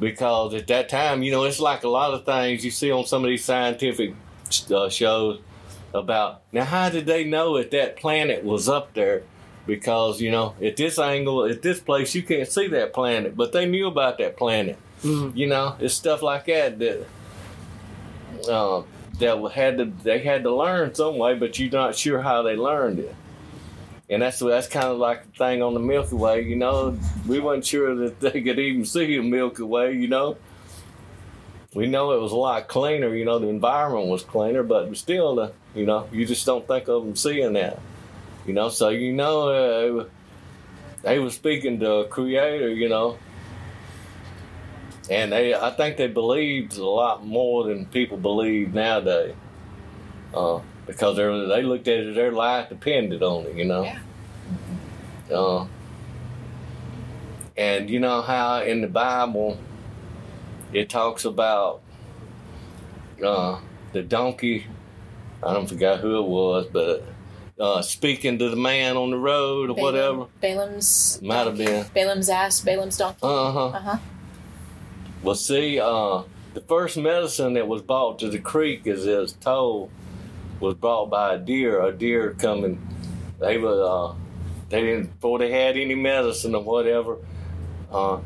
because 0.00 0.54
at 0.54 0.66
that 0.66 0.88
time, 0.88 1.22
you 1.22 1.30
know, 1.30 1.44
it's 1.44 1.60
like 1.60 1.84
a 1.84 1.88
lot 1.88 2.14
of 2.14 2.24
things 2.24 2.64
you 2.64 2.72
see 2.72 2.90
on 2.90 3.06
some 3.06 3.22
of 3.22 3.28
these 3.28 3.44
scientific 3.44 4.14
uh, 4.74 4.88
shows 4.88 5.40
about. 5.94 6.42
Now, 6.50 6.64
how 6.64 6.88
did 6.88 7.06
they 7.06 7.22
know 7.24 7.58
that 7.58 7.70
that 7.70 7.96
planet 7.96 8.42
was 8.44 8.68
up 8.68 8.94
there? 8.94 9.22
Because 9.66 10.20
you 10.20 10.30
know, 10.30 10.54
at 10.62 10.76
this 10.76 10.98
angle, 10.98 11.44
at 11.44 11.62
this 11.62 11.80
place, 11.80 12.14
you 12.14 12.22
can't 12.22 12.48
see 12.48 12.66
that 12.68 12.92
planet, 12.92 13.36
but 13.36 13.52
they 13.52 13.66
knew 13.66 13.86
about 13.86 14.18
that 14.18 14.36
planet. 14.36 14.76
Mm-hmm. 15.02 15.36
You 15.36 15.46
know, 15.46 15.76
it's 15.78 15.94
stuff 15.94 16.22
like 16.22 16.46
that 16.46 16.78
that 16.78 17.06
uh, 18.50 18.82
that 19.18 19.52
had 19.52 19.78
to 19.78 19.84
they 20.02 20.20
had 20.20 20.42
to 20.44 20.54
learn 20.54 20.94
some 20.94 21.16
way, 21.16 21.34
but 21.34 21.58
you're 21.58 21.70
not 21.70 21.96
sure 21.96 22.22
how 22.22 22.42
they 22.42 22.56
learned 22.56 22.98
it 22.98 23.14
and 24.12 24.20
that's 24.20 24.40
that's 24.40 24.68
kind 24.68 24.88
of 24.88 24.98
like 24.98 25.24
the 25.24 25.38
thing 25.38 25.62
on 25.62 25.72
the 25.72 25.80
Milky 25.80 26.14
Way. 26.14 26.42
You 26.42 26.56
know, 26.56 26.98
we 27.26 27.40
weren't 27.40 27.64
sure 27.64 27.94
that 27.94 28.20
they 28.20 28.42
could 28.42 28.58
even 28.58 28.84
see 28.84 29.16
a 29.16 29.22
Milky 29.22 29.62
Way. 29.62 29.94
You 29.94 30.08
know, 30.08 30.36
we 31.74 31.86
know 31.86 32.12
it 32.12 32.20
was 32.20 32.32
a 32.32 32.36
lot 32.36 32.68
cleaner. 32.68 33.14
You 33.14 33.24
know, 33.24 33.38
the 33.38 33.48
environment 33.48 34.08
was 34.08 34.22
cleaner, 34.22 34.62
but 34.62 34.94
still, 34.98 35.40
uh, 35.40 35.50
you 35.74 35.86
know, 35.86 36.08
you 36.12 36.26
just 36.26 36.44
don't 36.44 36.68
think 36.68 36.88
of 36.88 37.04
them 37.04 37.16
seeing 37.16 37.54
that. 37.54 37.80
You 38.46 38.54
know, 38.54 38.68
so 38.68 38.88
you 38.88 39.12
know, 39.12 39.48
uh, 39.48 40.06
they 41.02 41.18
were 41.18 41.30
speaking 41.30 41.80
to 41.80 41.90
a 41.92 42.08
creator. 42.08 42.68
You 42.68 42.88
know, 42.88 43.18
and 45.10 45.32
they, 45.32 45.54
I 45.54 45.70
think 45.70 45.96
they 45.96 46.08
believed 46.08 46.76
a 46.76 46.86
lot 46.86 47.24
more 47.24 47.64
than 47.64 47.86
people 47.86 48.16
believe 48.16 48.74
nowadays. 48.74 49.34
Uh, 50.34 50.60
because 50.86 51.16
they 51.16 51.24
they 51.24 51.62
looked 51.62 51.88
at 51.88 52.00
it 52.00 52.14
their 52.14 52.32
life 52.32 52.68
depended 52.68 53.22
on 53.22 53.46
it, 53.46 53.56
you 53.56 53.64
know. 53.64 53.84
Yeah. 53.84 55.36
Uh, 55.36 55.66
and 57.56 57.88
you 57.90 58.00
know 58.00 58.22
how 58.22 58.62
in 58.62 58.80
the 58.80 58.88
Bible 58.88 59.58
it 60.72 60.88
talks 60.88 61.24
about 61.24 61.82
uh, 63.24 63.60
the 63.92 64.02
donkey. 64.02 64.66
I 65.42 65.52
don't 65.54 65.68
forget 65.68 66.00
who 66.00 66.18
it 66.18 66.28
was, 66.28 66.66
but 66.72 67.04
uh, 67.62 67.80
speaking 67.80 68.38
to 68.40 68.50
the 68.50 68.56
man 68.56 68.96
on 68.96 69.12
the 69.12 69.16
road 69.16 69.70
or 69.70 69.76
Balaam, 69.76 70.18
whatever. 70.18 70.26
Balaam's 70.40 71.22
might 71.22 71.46
have 71.46 71.56
been 71.56 71.86
Balaam's 71.94 72.28
ass, 72.28 72.60
Balaam's 72.60 72.96
donkey. 72.96 73.20
Uh 73.22 73.52
huh. 73.52 73.66
Uh 73.68 73.80
huh. 73.80 73.96
Well, 75.22 75.36
see, 75.36 75.78
uh, 75.78 76.22
the 76.54 76.60
first 76.62 76.96
medicine 76.96 77.52
that 77.54 77.68
was 77.68 77.80
brought 77.80 78.18
to 78.18 78.28
the 78.28 78.40
creek, 78.40 78.88
as 78.88 79.06
was 79.06 79.34
told, 79.34 79.90
was 80.58 80.74
brought 80.74 81.08
by 81.08 81.34
a 81.34 81.38
deer. 81.38 81.80
A 81.80 81.92
deer 81.92 82.34
coming, 82.36 82.84
they 83.38 83.58
were 83.58 83.80
uh, 83.80 84.14
they 84.68 84.80
didn't 84.80 85.14
before 85.14 85.38
they 85.38 85.52
had 85.52 85.76
any 85.76 85.94
medicine 85.94 86.56
or 86.56 86.64
whatever. 86.64 87.18
Uh, 87.92 88.18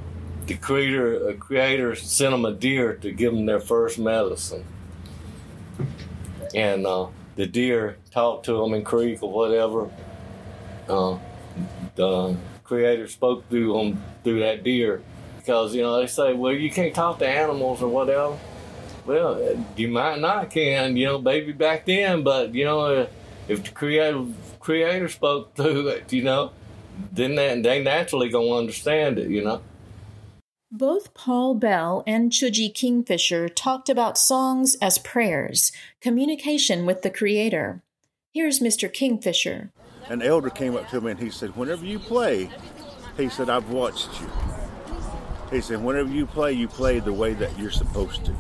the 0.47 0.55
creator, 0.55 1.35
creator 1.35 1.95
sent 1.95 2.31
them 2.31 2.47
a 2.47 2.53
deer 2.53 2.95
to 2.95 3.11
give 3.11 3.35
them 3.35 3.45
their 3.45 3.61
first 3.61 3.99
medicine, 3.99 4.65
and 6.55 6.87
uh, 6.87 7.09
the 7.37 7.47
deer 7.47 7.97
talked 8.11 8.47
to 8.47 8.59
them 8.59 8.75
in 8.75 8.83
Creek 8.83 9.23
or 9.23 9.31
whatever. 9.31 9.89
Uh, 10.89 11.19
the 11.95 12.37
creator 12.65 13.07
spoke 13.07 13.49
through 13.49 13.73
them 13.73 14.03
through 14.25 14.41
that 14.41 14.65
deer 14.65 15.03
because 15.37 15.75
you 15.75 15.83
know 15.83 16.01
they 16.01 16.07
say, 16.07 16.35
well, 16.35 16.53
you 16.53 16.71
can't 16.71 16.95
talk 16.95 17.19
to 17.21 17.29
animals 17.29 17.83
or 17.83 17.89
whatever. 17.89 18.37
Well, 19.05 19.65
you 19.77 19.89
might 19.89 20.19
not 20.19 20.51
can, 20.51 20.97
you 20.97 21.07
know, 21.07 21.19
maybe 21.19 21.53
back 21.53 21.87
then, 21.87 22.25
but 22.25 22.55
you 22.55 22.65
know, 22.65 22.81
uh, 22.81 23.07
if 23.47 23.63
the 23.63 23.71
creator 23.71 24.25
creator 24.59 25.09
spoke 25.09 25.55
through 25.55 25.89
it, 25.89 26.13
you 26.13 26.23
know, 26.23 26.51
then 27.13 27.37
they, 27.37 27.61
they 27.61 27.83
naturally 27.83 28.29
gonna 28.29 28.53
understand 28.53 29.19
it, 29.19 29.31
you 29.31 29.45
know. 29.45 29.63
Both 30.73 31.15
Paul 31.15 31.55
Bell 31.55 32.03
and 32.09 32.33
Choogie 32.33 32.75
Kingfisher 32.75 33.49
talked 33.49 33.89
about 33.89 34.19
songs 34.19 34.75
as 34.83 34.99
prayers, 34.99 35.71
communication 36.01 36.85
with 36.85 37.03
the 37.03 37.11
Creator. 37.11 37.83
Here's 38.33 38.59
Mr. 38.59 38.93
Kingfisher. 38.93 39.71
An 40.09 40.23
elder 40.23 40.51
came 40.51 40.77
up 40.77 40.89
to 40.91 41.01
me 41.01 41.13
and 41.13 41.21
he 41.21 41.31
said, 41.31 41.55
Whenever 41.57 41.85
you 41.85 42.01
play, 42.01 42.51
he 43.17 43.29
said, 43.29 43.49
I've 43.49 43.71
watched 43.71 44.11
you. 44.21 44.29
He 45.53 45.61
said, 45.61 45.85
Whenever 45.85 46.11
you 46.11 46.27
play, 46.27 46.53
you 46.53 46.67
play 46.67 46.99
the 46.99 47.13
way 47.13 47.35
that 47.35 47.57
you're 47.57 47.71
supposed 47.71 48.25
to. 48.25 48.35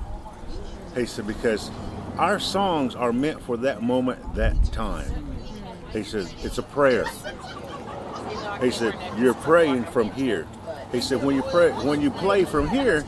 He 0.96 1.06
said, 1.06 1.28
because 1.28 1.70
our 2.18 2.40
songs 2.40 2.96
are 2.96 3.12
meant 3.12 3.40
for 3.42 3.56
that 3.58 3.82
moment, 3.82 4.34
that 4.34 4.56
time. 4.72 5.36
He 5.92 6.02
said, 6.02 6.26
it's 6.38 6.58
a 6.58 6.62
prayer. 6.62 7.04
He 8.60 8.70
said, 8.70 8.98
you're 9.16 9.34
praying 9.34 9.84
from 9.84 10.10
here. 10.12 10.48
He 10.96 11.02
said, 11.02 11.22
when 11.22 11.36
you 11.36 11.42
pray, 11.42 11.70
when 11.72 12.00
you 12.00 12.10
play 12.10 12.44
from 12.44 12.68
here, 12.68 13.04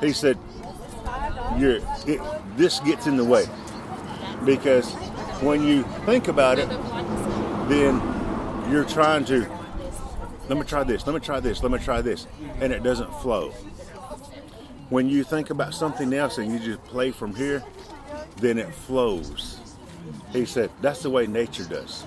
he 0.00 0.12
said, 0.12 0.38
you're, 1.58 1.80
it, 2.06 2.20
this 2.56 2.80
gets 2.80 3.06
in 3.06 3.16
the 3.16 3.24
way. 3.24 3.46
Because 4.44 4.92
when 5.42 5.62
you 5.62 5.82
think 6.04 6.28
about 6.28 6.58
it, 6.58 6.68
then 7.68 8.00
you're 8.70 8.84
trying 8.84 9.24
to, 9.26 9.46
let 10.48 10.56
me 10.56 10.64
try 10.64 10.84
this, 10.84 11.06
let 11.06 11.14
me 11.14 11.20
try 11.20 11.40
this, 11.40 11.62
let 11.62 11.72
me 11.72 11.78
try 11.78 12.00
this, 12.00 12.26
and 12.60 12.72
it 12.72 12.82
doesn't 12.82 13.12
flow 13.20 13.52
when 14.88 15.08
you 15.08 15.24
think 15.24 15.50
about 15.50 15.74
something 15.74 16.12
else 16.12 16.38
and 16.38 16.52
you 16.52 16.58
just 16.58 16.82
play 16.84 17.10
from 17.10 17.34
here, 17.34 17.64
then 18.36 18.58
it 18.58 18.72
flows. 18.72 19.58
He 20.32 20.44
said, 20.44 20.70
that's 20.80 21.02
the 21.02 21.10
way 21.10 21.26
nature 21.26 21.64
does. 21.64 22.04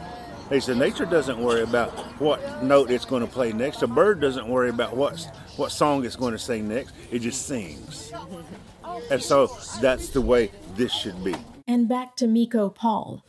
He 0.49 0.59
said, 0.59 0.77
nature 0.77 1.05
doesn't 1.05 1.37
worry 1.39 1.61
about 1.61 1.91
what 2.19 2.63
note 2.63 2.89
it's 2.89 3.05
going 3.05 3.21
to 3.25 3.31
play 3.31 3.53
next. 3.53 3.83
A 3.83 3.87
bird 3.87 4.19
doesn't 4.19 4.47
worry 4.47 4.69
about 4.69 4.95
what, 4.95 5.19
what 5.57 5.71
song 5.71 6.03
it's 6.05 6.15
going 6.15 6.33
to 6.33 6.39
sing 6.39 6.67
next. 6.67 6.95
It 7.11 7.19
just 7.19 7.45
sings. 7.45 8.11
And 9.11 9.21
so 9.21 9.55
that's 9.79 10.09
the 10.09 10.21
way 10.21 10.51
this 10.75 10.91
should 10.91 11.23
be. 11.23 11.35
And 11.67 11.87
back 11.87 12.15
to 12.15 12.27
Micco 12.27 12.69
Paul. 12.69 13.23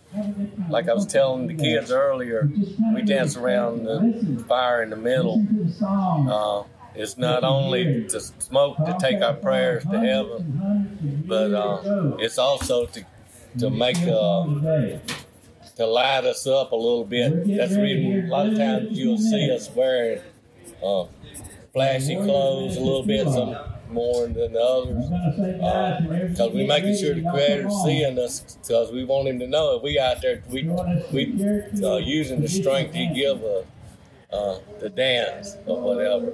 Like 0.70 0.88
I 0.88 0.94
was 0.94 1.06
telling 1.06 1.46
the 1.46 1.54
kids 1.54 1.90
earlier, 1.90 2.50
we 2.94 3.02
dance 3.02 3.36
around 3.36 3.84
the 3.84 4.44
fire 4.48 4.82
in 4.82 4.90
the 4.90 4.96
middle. 4.96 5.46
Uh, 5.82 6.64
it's 6.94 7.16
not 7.16 7.44
only 7.44 8.04
to 8.08 8.20
smoke 8.20 8.76
to 8.78 8.96
take 8.98 9.22
our 9.22 9.34
prayers 9.34 9.84
to 9.84 10.00
heaven, 10.00 11.24
but 11.26 11.52
uh, 11.52 12.16
it's 12.18 12.38
also 12.38 12.86
to 12.86 13.04
to 13.58 13.70
make 13.70 13.98
uh, 13.98 14.46
to 15.80 15.86
light 15.86 16.26
us 16.26 16.46
up 16.46 16.72
a 16.72 16.76
little 16.76 17.06
bit. 17.06 17.46
That's 17.56 17.74
the 17.74 17.80
reason 17.80 18.26
a 18.26 18.28
lot 18.28 18.48
of 18.48 18.56
times 18.58 18.98
you'll 18.98 19.16
see 19.16 19.50
us 19.50 19.70
wearing 19.70 20.20
uh, 20.84 21.06
flashy 21.72 22.16
clothes 22.16 22.76
a 22.76 22.80
little 22.80 23.02
bit, 23.02 23.26
some 23.26 23.56
more 23.88 24.26
than 24.26 24.52
the 24.52 24.60
others, 24.60 25.06
because 26.28 26.40
uh, 26.40 26.50
we're 26.52 26.66
making 26.66 26.98
sure 26.98 27.14
the 27.14 27.28
Creator's 27.30 27.74
seeing 27.82 28.18
us, 28.18 28.58
because 28.60 28.92
we 28.92 29.04
want 29.04 29.28
Him 29.28 29.38
to 29.38 29.46
know 29.46 29.76
if 29.76 29.82
we 29.82 29.98
out 29.98 30.20
there, 30.20 30.42
we 30.50 30.64
we 31.12 31.22
uh, 31.82 31.96
using 31.96 32.42
the 32.42 32.48
strength 32.48 32.94
He 32.94 33.08
give 33.14 33.42
us 33.42 33.64
uh, 34.30 34.58
the 34.80 34.90
dance 34.90 35.56
or 35.64 35.80
whatever. 35.80 36.30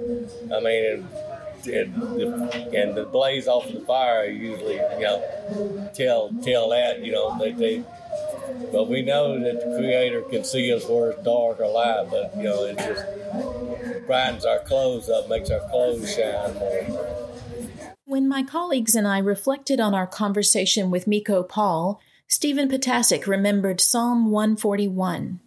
I 0.53 0.59
mean, 0.59 0.85
and, 0.85 1.73
and, 1.73 2.75
and 2.75 2.97
the 2.97 3.05
blaze 3.05 3.47
off 3.47 3.65
of 3.65 3.73
the 3.73 3.85
fire 3.85 4.25
usually, 4.25 4.75
you 4.75 4.99
know, 4.99 5.89
tell 5.95 6.31
tell 6.43 6.69
that, 6.69 6.99
you 6.99 7.13
know, 7.13 7.39
they, 7.39 7.53
they 7.53 7.83
but 8.71 8.89
we 8.89 9.01
know 9.01 9.39
that 9.39 9.59
the 9.59 9.77
Creator 9.77 10.21
can 10.23 10.43
see 10.43 10.73
us 10.73 10.87
where 10.87 11.11
it's 11.11 11.23
dark 11.23 11.59
or 11.59 11.67
light, 11.67 12.07
but 12.09 12.35
you 12.37 12.43
know, 12.43 12.63
it 12.63 12.77
just 12.77 14.07
brightens 14.07 14.45
our 14.45 14.59
clothes 14.59 15.09
up, 15.09 15.29
makes 15.29 15.49
our 15.49 15.67
clothes 15.69 16.13
shine 16.13 16.53
more. 16.55 17.27
When 18.05 18.27
my 18.27 18.43
colleagues 18.43 18.95
and 18.95 19.07
I 19.07 19.19
reflected 19.19 19.79
on 19.79 19.93
our 19.93 20.07
conversation 20.07 20.89
with 20.89 21.07
Micco 21.07 21.43
Paul, 21.43 21.99
Steven 22.27 22.69
Potaczek 22.69 23.27
remembered 23.27 23.81
Psalm 23.81 24.31
141. 24.31 25.39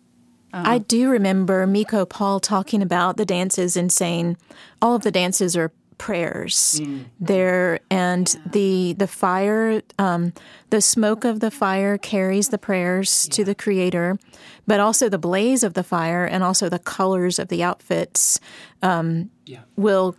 I 0.53 0.79
do 0.79 1.09
remember 1.09 1.67
Micco 1.67 2.05
Paul 2.05 2.41
talking 2.41 2.83
about 2.83 3.17
the 3.17 3.25
dances 3.25 3.77
and 3.77 3.93
saying 3.93 4.37
all 4.83 4.97
of 4.97 5.03
the 5.03 5.13
dances 5.13 5.57
are 5.57 5.73
prayers 6.01 6.81
there 7.21 7.79
and 7.91 8.37
the 8.53 8.95
the 8.95 9.07
fire 9.07 9.83
um, 9.99 10.33
the 10.71 10.81
smoke 10.81 11.25
of 11.27 11.41
the 11.41 11.51
fire 11.51 11.99
carries 11.99 12.49
the 12.49 12.57
prayers 12.59 13.29
to 13.29 13.45
the 13.45 13.55
creator 13.55 14.19
but 14.67 14.81
also 14.81 15.09
the 15.11 15.19
blaze 15.19 15.63
of 15.63 15.75
the 15.75 15.83
fire 15.85 16.25
and 16.25 16.43
also 16.43 16.69
the 16.71 16.79
colors 16.79 17.39
of 17.39 17.49
the 17.49 17.63
outfits 17.63 18.41
um, 18.83 19.31
Yeah. 19.45 19.61
will 19.77 20.17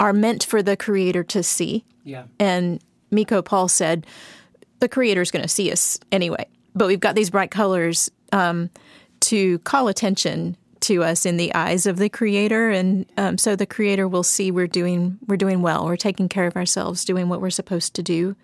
are 0.00 0.12
meant 0.12 0.42
for 0.44 0.60
the 0.62 0.76
creator 0.76 1.22
to 1.24 1.42
see 1.42 1.84
Yeah. 2.04 2.24
and 2.40 2.80
Micco 3.12 3.40
Paul 3.42 3.68
said, 3.68 4.04
the 4.80 4.88
creator's 4.88 5.30
going 5.30 5.44
to 5.44 5.48
see 5.48 5.70
us 5.70 5.98
anyway. 6.10 6.44
But 6.74 6.88
we've 6.88 7.00
got 7.00 7.14
these 7.14 7.30
bright 7.30 7.52
colors 7.52 8.10
um, 8.32 8.68
to 9.20 9.60
call 9.60 9.86
attention 9.88 10.56
to 10.82 11.02
us 11.02 11.26
in 11.26 11.36
the 11.36 11.54
eyes 11.54 11.86
of 11.86 11.98
the 11.98 12.08
creator, 12.08 12.70
and 12.70 13.06
um, 13.16 13.38
so 13.38 13.56
the 13.56 13.66
creator 13.66 14.06
will 14.06 14.22
see 14.22 14.50
we're 14.50 14.66
doing 14.66 15.18
we're 15.26 15.36
doing 15.36 15.62
well. 15.62 15.86
We're 15.86 15.96
taking 15.96 16.28
care 16.28 16.46
of 16.46 16.56
ourselves, 16.56 17.04
doing 17.04 17.28
what 17.28 17.40
we're 17.40 17.50
supposed 17.50 17.94
to 17.94 18.02
do. 18.02 18.36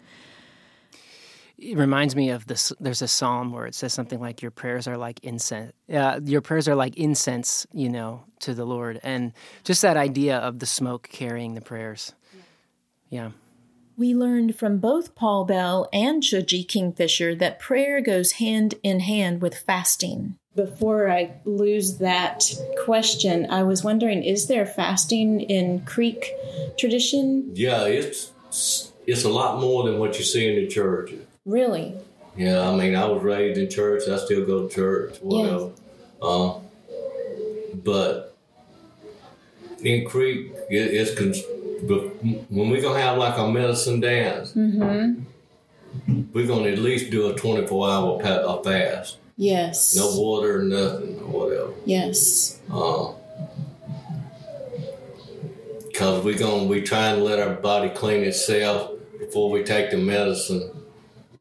It 1.59 1.78
reminds 1.78 2.16
me 2.16 2.30
of 2.30 2.47
this. 2.49 2.72
There's 2.80 3.03
a 3.03 3.09
psalm 3.09 3.53
where 3.53 3.66
it 3.66 3.74
says 3.74 3.93
something 3.93 4.20
like, 4.20 4.43
"Your 4.43 4.51
prayers 4.51 4.89
are 4.89 4.97
like 4.97 5.20
incense. 5.22 5.72
Uh, 5.93 6.20
your 6.24 6.41
prayers 6.41 6.66
are 6.66 6.74
like 6.74 6.97
incense, 6.97 7.66
you 7.72 7.89
know, 7.89 8.24
to 8.41 8.55
the 8.55 8.64
Lord." 8.64 8.99
And 9.03 9.33
just 9.62 9.83
that 9.83 9.97
idea 9.97 10.39
of 10.39 10.59
the 10.59 10.66
smoke 10.66 11.09
carrying 11.12 11.55
the 11.55 11.61
prayers. 11.61 12.14
Yeah. 13.11 13.30
We 13.97 14.14
learned 14.14 14.57
from 14.57 14.78
both 14.78 15.14
Paul 15.14 15.45
Bell 15.45 15.89
and 15.93 16.22
Choogie 16.22 16.66
Kingfisher 16.66 17.35
that 17.37 17.61
prayer 17.61 18.01
goes 18.01 18.33
hand 18.33 18.74
in 18.83 19.01
hand 19.01 19.43
with 19.43 19.55
fasting. 19.55 20.39
Before 20.55 21.11
I 21.11 21.31
lose 21.47 21.99
that 21.99 22.45
question, 22.85 23.47
I 23.51 23.63
was 23.63 23.83
wondering 23.83 24.23
is 24.23 24.49
there 24.49 24.67
fasting 24.67 25.41
in 25.41 25.81
Creek 25.87 26.31
tradition? 26.79 27.51
Yeah, 27.55 27.87
it's 27.87 28.31
it's 29.07 29.25
a 29.25 29.31
lot 29.31 29.61
more 29.61 29.85
than 29.85 29.99
what 29.99 30.19
you 30.19 30.25
see 30.25 30.47
in 30.49 30.57
the 30.57 30.67
church. 30.67 31.13
Really? 31.47 31.95
Yeah, 32.37 32.69
I 32.69 32.77
mean, 32.77 32.95
I 32.95 33.07
was 33.07 33.23
raised 33.23 33.59
in 33.59 33.71
church. 33.71 34.03
I 34.09 34.19
still 34.19 34.45
go 34.45 34.67
to 34.69 34.75
church, 34.75 35.19
whatever. 35.23 35.71
Uh, 36.21 36.59
but 37.83 38.35
in 39.83 40.05
Creek, 40.07 40.53
it, 40.71 40.77
it's 40.93 41.43
when 41.89 42.71
we're 42.71 42.81
gonna 42.83 43.01
have 43.01 43.17
like 43.19 43.39
a 43.39 43.51
medicine 43.51 44.01
dance, 44.01 44.53
Mm-hmm. 44.53 46.25
we're 46.33 46.47
gonna 46.47 46.69
at 46.69 46.79
least 46.79 47.11
do 47.11 47.31
a 47.31 47.35
twenty-four 47.35 47.89
hour 47.89 48.63
fast. 48.63 49.17
Yes. 49.43 49.97
No 49.97 50.20
water, 50.20 50.62
nothing, 50.62 51.18
or 51.18 51.47
whatever. 51.47 51.72
Yes. 51.84 52.61
Uh, 52.70 53.14
Cause 55.95 56.24
we 56.24 56.34
gonna 56.34 56.64
we 56.64 56.80
try 56.80 57.09
and 57.09 57.24
let 57.24 57.40
our 57.40 57.55
body 57.55 57.88
clean 57.90 58.22
itself 58.22 58.93
before 59.18 59.51
we 59.51 59.64
take 59.64 59.90
the 59.90 59.97
medicine. 59.97 60.70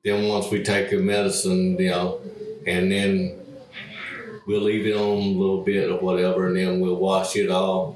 Then 0.03 0.27
once 0.27 0.49
we 0.49 0.63
take 0.63 0.89
the 0.89 0.97
medicine, 0.97 1.77
you 1.77 1.91
know, 1.91 2.19
and 2.65 2.91
then 2.91 3.39
we'll 4.47 4.61
leave 4.61 4.87
it 4.87 4.95
on 4.95 5.17
a 5.19 5.37
little 5.37 5.63
bit 5.63 5.91
or 5.91 5.99
whatever, 5.99 6.47
and 6.47 6.57
then 6.57 6.79
we'll 6.79 6.95
wash 6.95 7.35
it 7.35 7.51
off. 7.51 7.95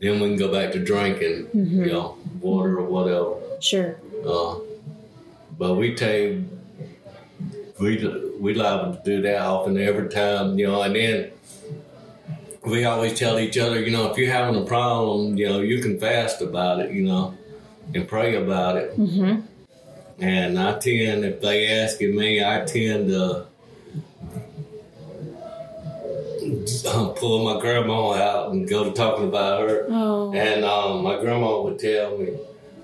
Then 0.00 0.20
we 0.20 0.28
can 0.28 0.36
go 0.36 0.52
back 0.52 0.70
to 0.72 0.78
drinking, 0.78 1.48
you 1.52 1.86
know, 1.86 2.16
water 2.40 2.78
or 2.78 2.84
whatever. 2.84 3.34
Sure. 3.60 3.98
Uh, 4.24 4.60
but 5.58 5.74
we 5.74 5.96
take 5.96 6.38
we 7.80 7.96
we 8.38 8.54
liable 8.54 8.94
to 8.96 9.02
do 9.04 9.22
that 9.22 9.40
often 9.40 9.78
every 9.78 10.08
time, 10.08 10.58
you 10.58 10.66
know, 10.66 10.82
and 10.82 10.94
then 10.94 11.30
we 12.64 12.84
always 12.84 13.18
tell 13.18 13.38
each 13.38 13.56
other, 13.58 13.80
you 13.80 13.90
know, 13.90 14.10
if 14.10 14.18
you're 14.18 14.32
having 14.32 14.60
a 14.60 14.64
problem, 14.64 15.36
you 15.36 15.48
know, 15.48 15.60
you 15.60 15.80
can 15.80 15.98
fast 15.98 16.42
about 16.42 16.80
it, 16.80 16.92
you 16.92 17.02
know, 17.04 17.34
and 17.94 18.06
pray 18.06 18.36
about 18.36 18.76
it. 18.76 18.98
Mm-hmm. 18.98 19.40
And 20.20 20.58
I 20.58 20.78
tend, 20.78 21.24
if 21.24 21.40
they 21.40 21.68
asking 21.80 22.16
me, 22.16 22.44
I 22.44 22.64
tend 22.64 23.08
to 23.08 23.46
uh, 26.86 27.08
pull 27.10 27.44
my 27.44 27.60
grandma 27.60 28.12
out 28.12 28.50
and 28.50 28.68
go 28.68 28.84
to 28.84 28.92
talking 28.92 29.28
about 29.28 29.68
her. 29.68 29.86
Oh. 29.88 30.32
And 30.32 30.64
um, 30.64 31.02
my 31.04 31.20
grandma 31.20 31.62
would 31.62 31.78
tell 31.78 32.18
me, 32.18 32.36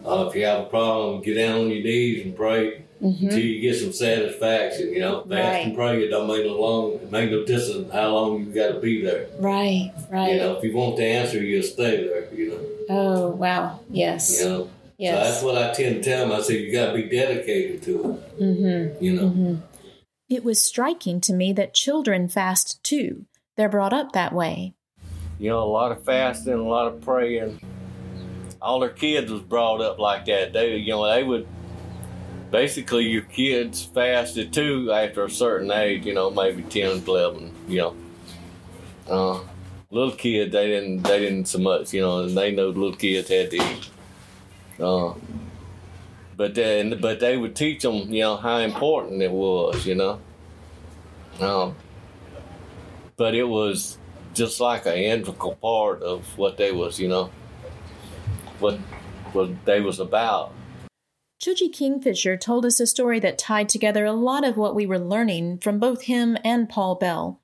uh, 0.06 0.26
if 0.28 0.36
you 0.36 0.44
have 0.44 0.60
a 0.60 0.66
problem, 0.66 1.22
get 1.22 1.34
down 1.34 1.62
on 1.62 1.70
your 1.70 1.82
knees 1.82 2.24
and 2.24 2.36
pray 2.36 2.83
until 3.04 3.38
you 3.38 3.60
get 3.60 3.76
some 3.78 3.92
satisfaction. 3.92 4.92
You 4.92 5.00
know, 5.00 5.20
fast 5.24 5.30
and 5.32 5.72
Mm-hmm. 5.72 5.80
Right. 5.80 5.96
pray. 5.96 6.04
It 6.04 6.08
don't 6.10 6.26
make 6.28 6.44
no 6.46 6.60
long, 6.60 6.92
it 6.94 7.10
make 7.12 7.30
no 7.30 7.44
difference 7.44 7.92
how 7.92 8.08
long 8.14 8.40
you 8.40 8.52
got 8.52 8.72
to 8.72 8.80
be 8.80 9.02
there. 9.04 9.26
Right. 9.38 9.92
Right. 10.10 10.32
You 10.32 10.38
know, 10.38 10.56
if 10.56 10.64
you 10.64 10.74
want 10.76 10.96
the 10.96 11.04
answer, 11.04 11.42
you'll 11.42 11.62
stay 11.62 12.06
there. 12.08 12.32
You 12.34 12.50
know, 12.50 12.60
Oh, 12.90 13.28
wow. 13.30 13.80
Yes. 13.90 14.40
you 14.42 14.48
know. 14.48 14.70
Yes. 14.98 15.18
So 15.18 15.24
that's 15.24 15.42
what 15.42 15.56
I 15.62 15.72
tend 15.74 16.02
to 16.02 16.10
tell 16.10 16.28
them. 16.28 16.38
I 16.38 16.40
say 16.42 16.58
you 16.62 16.72
got 16.72 16.92
to 16.92 16.94
be 16.94 17.08
dedicated 17.08 17.82
to 17.82 17.94
it. 18.12 18.40
Mm-hmm. 18.40 19.04
You 19.04 19.12
know. 19.12 19.62
It 20.28 20.44
was 20.44 20.60
striking 20.62 21.20
to 21.22 21.32
me 21.34 21.52
that 21.54 21.74
children 21.74 22.28
fast 22.28 22.82
too. 22.82 23.26
They're 23.56 23.68
brought 23.68 23.92
up 23.92 24.12
that 24.12 24.32
way. 24.32 24.74
you 25.38 25.48
know, 25.50 25.62
a 25.62 25.64
lot 25.68 25.92
of 25.92 26.04
fasting, 26.04 26.52
a 26.54 26.62
lot 26.62 26.86
of 26.86 27.00
praying. 27.02 27.60
All 28.62 28.80
their 28.80 28.88
kids 28.90 29.30
was 29.30 29.42
brought 29.42 29.80
up 29.82 29.98
like 29.98 30.24
that. 30.26 30.52
They, 30.52 30.76
you 30.76 30.92
know, 30.92 31.06
they 31.12 31.22
would 31.22 31.46
basically 32.54 33.02
your 33.02 33.22
kids 33.22 33.82
fasted 33.82 34.52
too 34.52 34.92
after 34.92 35.24
a 35.24 35.30
certain 35.30 35.72
age. 35.72 36.06
You 36.06 36.14
know, 36.14 36.30
maybe 36.30 36.62
10, 36.62 37.02
11, 37.04 37.52
You 37.66 37.78
know, 37.78 37.96
uh, 39.08 39.40
little 39.90 40.12
kids 40.12 40.52
they 40.52 40.68
didn't 40.68 41.02
they 41.02 41.18
didn't 41.18 41.46
so 41.46 41.58
much. 41.58 41.92
You 41.92 42.02
know, 42.02 42.20
and 42.20 42.36
they 42.36 42.52
know 42.52 42.68
little 42.68 42.94
kids 42.94 43.28
had 43.28 43.50
to 43.50 43.56
eat. 43.56 43.90
Uh, 44.78 45.14
but 46.36 46.54
then, 46.54 47.00
but 47.00 47.18
they 47.18 47.36
would 47.36 47.56
teach 47.56 47.82
them, 47.82 48.12
you 48.12 48.20
know, 48.20 48.36
how 48.36 48.58
important 48.58 49.20
it 49.20 49.32
was. 49.32 49.84
You 49.84 49.96
know. 49.96 50.20
Um, 51.40 51.74
but 53.16 53.34
it 53.34 53.48
was 53.48 53.98
just 54.32 54.60
like 54.60 54.86
an 54.86 54.94
integral 54.94 55.56
part 55.56 56.02
of 56.02 56.38
what 56.38 56.56
they 56.56 56.70
was, 56.70 57.00
you 57.00 57.08
know, 57.08 57.30
what 58.60 58.78
what 59.32 59.64
they 59.64 59.80
was 59.80 59.98
about. 59.98 60.52
Choogie 61.44 61.70
Kingfisher 61.70 62.38
told 62.38 62.64
us 62.64 62.80
a 62.80 62.86
story 62.86 63.20
that 63.20 63.36
tied 63.36 63.68
together 63.68 64.06
a 64.06 64.14
lot 64.14 64.44
of 64.44 64.56
what 64.56 64.74
we 64.74 64.86
were 64.86 64.98
learning 64.98 65.58
from 65.58 65.78
both 65.78 66.04
him 66.04 66.38
and 66.42 66.70
Paul 66.70 66.94
Bell. 66.94 67.38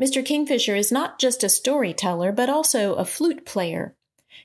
Mr. 0.00 0.24
Kingfisher 0.24 0.76
is 0.76 0.92
not 0.92 1.18
just 1.18 1.42
a 1.42 1.48
storyteller, 1.48 2.30
but 2.30 2.48
also 2.48 2.94
a 2.94 3.04
flute 3.04 3.44
player. 3.44 3.96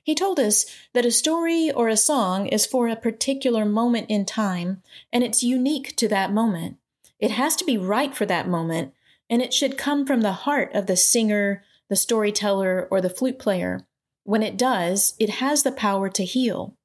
He 0.01 0.15
told 0.15 0.39
us 0.39 0.65
that 0.93 1.05
a 1.05 1.11
story 1.11 1.69
or 1.69 1.89
a 1.89 1.95
song 1.95 2.47
is 2.47 2.65
for 2.65 2.87
a 2.87 2.95
particular 2.95 3.65
moment 3.65 4.07
in 4.09 4.25
time, 4.25 4.81
and 5.13 5.23
it's 5.23 5.43
unique 5.43 5.95
to 5.97 6.07
that 6.07 6.33
moment. 6.33 6.77
It 7.19 7.29
has 7.29 7.55
to 7.57 7.65
be 7.65 7.77
right 7.77 8.15
for 8.15 8.25
that 8.25 8.47
moment, 8.47 8.95
and 9.29 9.43
it 9.43 9.53
should 9.53 9.77
come 9.77 10.07
from 10.07 10.21
the 10.21 10.31
heart 10.31 10.73
of 10.73 10.87
the 10.87 10.97
singer, 10.97 11.63
the 11.87 11.95
storyteller, 11.95 12.87
or 12.89 12.99
the 12.99 13.11
flute 13.11 13.37
player. 13.37 13.85
When 14.23 14.41
it 14.41 14.57
does, 14.57 15.13
it 15.19 15.29
has 15.29 15.61
the 15.61 15.71
power 15.71 16.09
to 16.09 16.25
heal. 16.25 16.75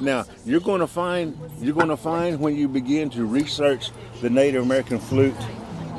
Now 0.00 0.24
you're 0.44 0.60
going 0.60 0.80
to 0.80 0.86
find 0.86 1.38
you're 1.60 1.74
going 1.74 1.88
to 1.88 1.96
find 1.96 2.40
when 2.40 2.56
you 2.56 2.68
begin 2.68 3.10
to 3.10 3.24
research 3.24 3.90
the 4.20 4.30
Native 4.30 4.62
American 4.62 4.98
flute 4.98 5.34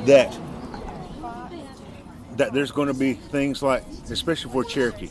that 0.04 0.36
that 2.36 2.52
there's 2.52 2.72
going 2.72 2.88
to 2.88 2.94
be 2.94 3.14
things 3.14 3.62
like, 3.62 3.84
especially 4.10 4.50
for 4.50 4.64
Cherokee, 4.64 5.10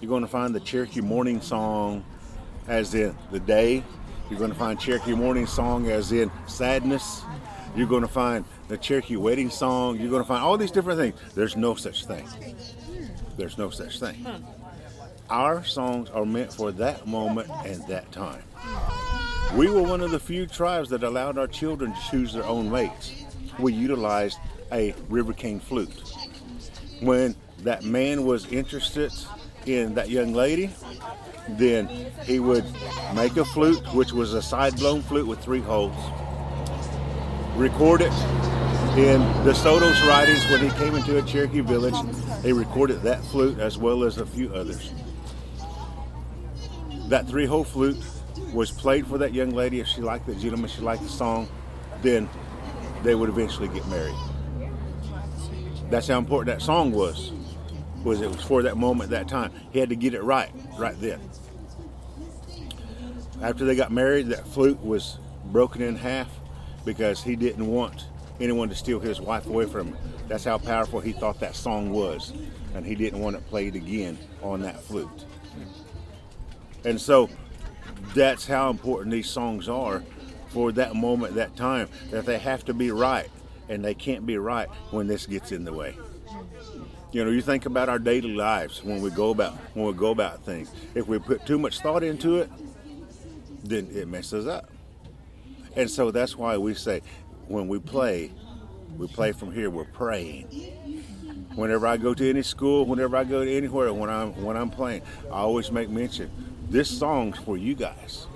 you're 0.00 0.08
going 0.08 0.22
to 0.22 0.28
find 0.28 0.54
the 0.54 0.60
Cherokee 0.60 1.00
morning 1.00 1.40
song, 1.40 2.04
as 2.68 2.94
in 2.94 3.16
the 3.30 3.40
day. 3.40 3.82
You're 4.28 4.38
going 4.38 4.52
to 4.52 4.58
find 4.58 4.78
Cherokee 4.78 5.14
morning 5.14 5.46
song 5.46 5.90
as 5.90 6.12
in 6.12 6.30
sadness. 6.46 7.22
You're 7.74 7.88
going 7.88 8.02
to 8.02 8.08
find 8.08 8.44
the 8.68 8.76
Cherokee 8.76 9.16
wedding 9.16 9.50
song. 9.50 9.98
You're 9.98 10.10
going 10.10 10.22
to 10.22 10.28
find 10.28 10.42
all 10.42 10.56
these 10.56 10.70
different 10.70 11.00
things. 11.00 11.18
There's 11.34 11.56
no 11.56 11.74
such 11.74 12.04
thing. 12.04 12.28
There's 13.36 13.58
no 13.58 13.70
such 13.70 13.98
thing. 13.98 14.24
Our 15.30 15.62
songs 15.62 16.10
are 16.10 16.26
meant 16.26 16.52
for 16.52 16.72
that 16.72 17.06
moment 17.06 17.48
and 17.64 17.86
that 17.86 18.10
time. 18.10 18.42
We 19.54 19.70
were 19.70 19.82
one 19.82 20.00
of 20.00 20.10
the 20.10 20.18
few 20.18 20.46
tribes 20.46 20.90
that 20.90 21.04
allowed 21.04 21.38
our 21.38 21.46
children 21.46 21.92
to 21.92 22.00
choose 22.10 22.32
their 22.32 22.44
own 22.44 22.68
mates. 22.68 23.12
We 23.60 23.72
utilized 23.72 24.38
a 24.72 24.92
rivercane 25.08 25.60
flute. 25.60 26.02
When 27.00 27.36
that 27.62 27.84
man 27.84 28.24
was 28.24 28.50
interested 28.52 29.12
in 29.66 29.94
that 29.94 30.10
young 30.10 30.32
lady, 30.32 30.70
then 31.50 31.88
he 32.24 32.40
would 32.40 32.64
make 33.14 33.36
a 33.36 33.44
flute, 33.44 33.82
which 33.94 34.12
was 34.12 34.34
a 34.34 34.42
side 34.42 34.76
blown 34.76 35.00
flute 35.02 35.28
with 35.28 35.38
three 35.38 35.60
holes, 35.60 35.94
record 37.54 38.00
it 38.02 38.12
in 38.96 39.20
de 39.44 39.54
Soto's 39.54 40.00
writings 40.02 40.44
when 40.50 40.60
he 40.60 40.70
came 40.70 40.96
into 40.96 41.18
a 41.18 41.22
Cherokee 41.22 41.60
village. 41.60 41.94
They 42.42 42.52
recorded 42.52 43.02
that 43.02 43.22
flute 43.24 43.60
as 43.60 43.78
well 43.78 44.02
as 44.02 44.18
a 44.18 44.26
few 44.26 44.52
others. 44.52 44.92
That 47.10 47.26
three 47.26 47.44
hole 47.44 47.64
flute 47.64 47.98
was 48.54 48.70
played 48.70 49.04
for 49.04 49.18
that 49.18 49.34
young 49.34 49.50
lady 49.50 49.80
if 49.80 49.88
she 49.88 50.00
liked 50.00 50.26
the 50.26 50.34
gentleman, 50.36 50.70
she 50.70 50.80
liked 50.80 51.02
the 51.02 51.08
song. 51.08 51.48
then 52.02 52.28
they 53.02 53.16
would 53.16 53.28
eventually 53.28 53.66
get 53.68 53.86
married. 53.88 54.14
That's 55.90 56.06
how 56.06 56.18
important 56.18 56.56
that 56.56 56.64
song 56.64 56.92
was. 56.92 57.32
Was 58.04 58.20
it 58.20 58.28
was 58.28 58.42
for 58.42 58.62
that 58.62 58.76
moment, 58.76 59.10
that 59.10 59.28
time. 59.28 59.50
He 59.72 59.80
had 59.80 59.88
to 59.88 59.96
get 59.96 60.14
it 60.14 60.22
right, 60.22 60.50
right 60.78 60.98
then. 61.00 61.20
After 63.42 63.64
they 63.64 63.74
got 63.74 63.90
married, 63.90 64.28
that 64.28 64.46
flute 64.46 64.80
was 64.80 65.18
broken 65.46 65.82
in 65.82 65.96
half 65.96 66.28
because 66.84 67.22
he 67.22 67.34
didn't 67.34 67.66
want 67.66 68.06
anyone 68.40 68.68
to 68.68 68.74
steal 68.76 69.00
his 69.00 69.20
wife 69.20 69.46
away 69.46 69.66
from 69.66 69.88
him. 69.88 69.96
That's 70.28 70.44
how 70.44 70.58
powerful 70.58 71.00
he 71.00 71.12
thought 71.12 71.40
that 71.40 71.56
song 71.56 71.90
was, 71.90 72.32
and 72.74 72.86
he 72.86 72.94
didn't 72.94 73.18
want 73.18 73.34
it 73.34 73.46
played 73.48 73.74
again 73.74 74.16
on 74.42 74.60
that 74.62 74.80
flute. 74.80 75.24
And 76.84 77.00
so 77.00 77.28
that's 78.14 78.46
how 78.46 78.70
important 78.70 79.12
these 79.12 79.28
songs 79.28 79.68
are 79.68 80.02
for 80.48 80.72
that 80.72 80.94
moment, 80.94 81.34
that 81.34 81.56
time, 81.56 81.88
that 82.10 82.26
they 82.26 82.38
have 82.38 82.64
to 82.64 82.74
be 82.74 82.90
right, 82.90 83.30
and 83.68 83.84
they 83.84 83.94
can't 83.94 84.26
be 84.26 84.36
right 84.36 84.68
when 84.90 85.06
this 85.06 85.26
gets 85.26 85.52
in 85.52 85.64
the 85.64 85.72
way. 85.72 85.96
You 87.12 87.24
know, 87.24 87.30
you 87.30 87.40
think 87.42 87.66
about 87.66 87.88
our 87.88 87.98
daily 87.98 88.34
lives 88.34 88.84
when 88.84 89.00
we 89.00 89.10
go 89.10 89.30
about 89.30 89.54
when 89.74 89.86
we 89.86 89.92
go 89.92 90.10
about 90.10 90.44
things. 90.44 90.70
If 90.94 91.08
we 91.08 91.18
put 91.18 91.44
too 91.44 91.58
much 91.58 91.80
thought 91.80 92.04
into 92.04 92.38
it, 92.38 92.50
then 93.64 93.88
it 93.92 94.06
messes 94.06 94.46
up. 94.46 94.70
And 95.76 95.90
so 95.90 96.10
that's 96.10 96.36
why 96.36 96.56
we 96.56 96.74
say 96.74 97.02
when 97.48 97.66
we 97.66 97.80
play, 97.80 98.32
we 98.96 99.08
play 99.08 99.32
from 99.32 99.52
here, 99.52 99.70
we're 99.70 99.84
praying. 99.84 100.46
Whenever 101.56 101.88
I 101.88 101.96
go 101.96 102.14
to 102.14 102.30
any 102.30 102.42
school, 102.42 102.86
whenever 102.86 103.16
I 103.16 103.24
go 103.24 103.44
to 103.44 103.56
anywhere 103.56 103.92
when 103.92 104.08
I'm 104.08 104.40
when 104.44 104.56
I'm 104.56 104.70
playing, 104.70 105.02
I 105.26 105.38
always 105.40 105.72
make 105.72 105.90
mention 105.90 106.30
this 106.70 106.88
song's 106.88 107.38
for 107.38 107.56
you 107.56 107.74
guys. 107.74 108.26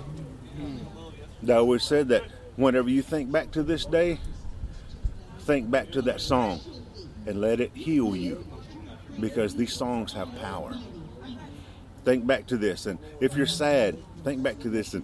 I 1.47 1.53
always 1.53 1.83
said 1.83 2.09
that 2.09 2.23
whenever 2.55 2.89
you 2.89 3.01
think 3.01 3.31
back 3.31 3.51
to 3.51 3.63
this 3.63 3.85
day, 3.85 4.19
think 5.39 5.71
back 5.71 5.91
to 5.91 6.01
that 6.03 6.19
song 6.21 6.59
and 7.25 7.39
let 7.39 7.59
it 7.59 7.71
heal 7.73 8.15
you 8.15 8.45
because 9.19 9.55
these 9.55 9.73
songs 9.73 10.11
have 10.13 10.35
power. 10.39 10.77
Think 12.03 12.27
back 12.27 12.45
to 12.47 12.57
this, 12.57 12.85
and 12.85 12.99
if 13.19 13.35
you're 13.35 13.47
sad, 13.47 13.97
think 14.23 14.43
back 14.43 14.59
to 14.59 14.69
this 14.69 14.93
and 14.93 15.03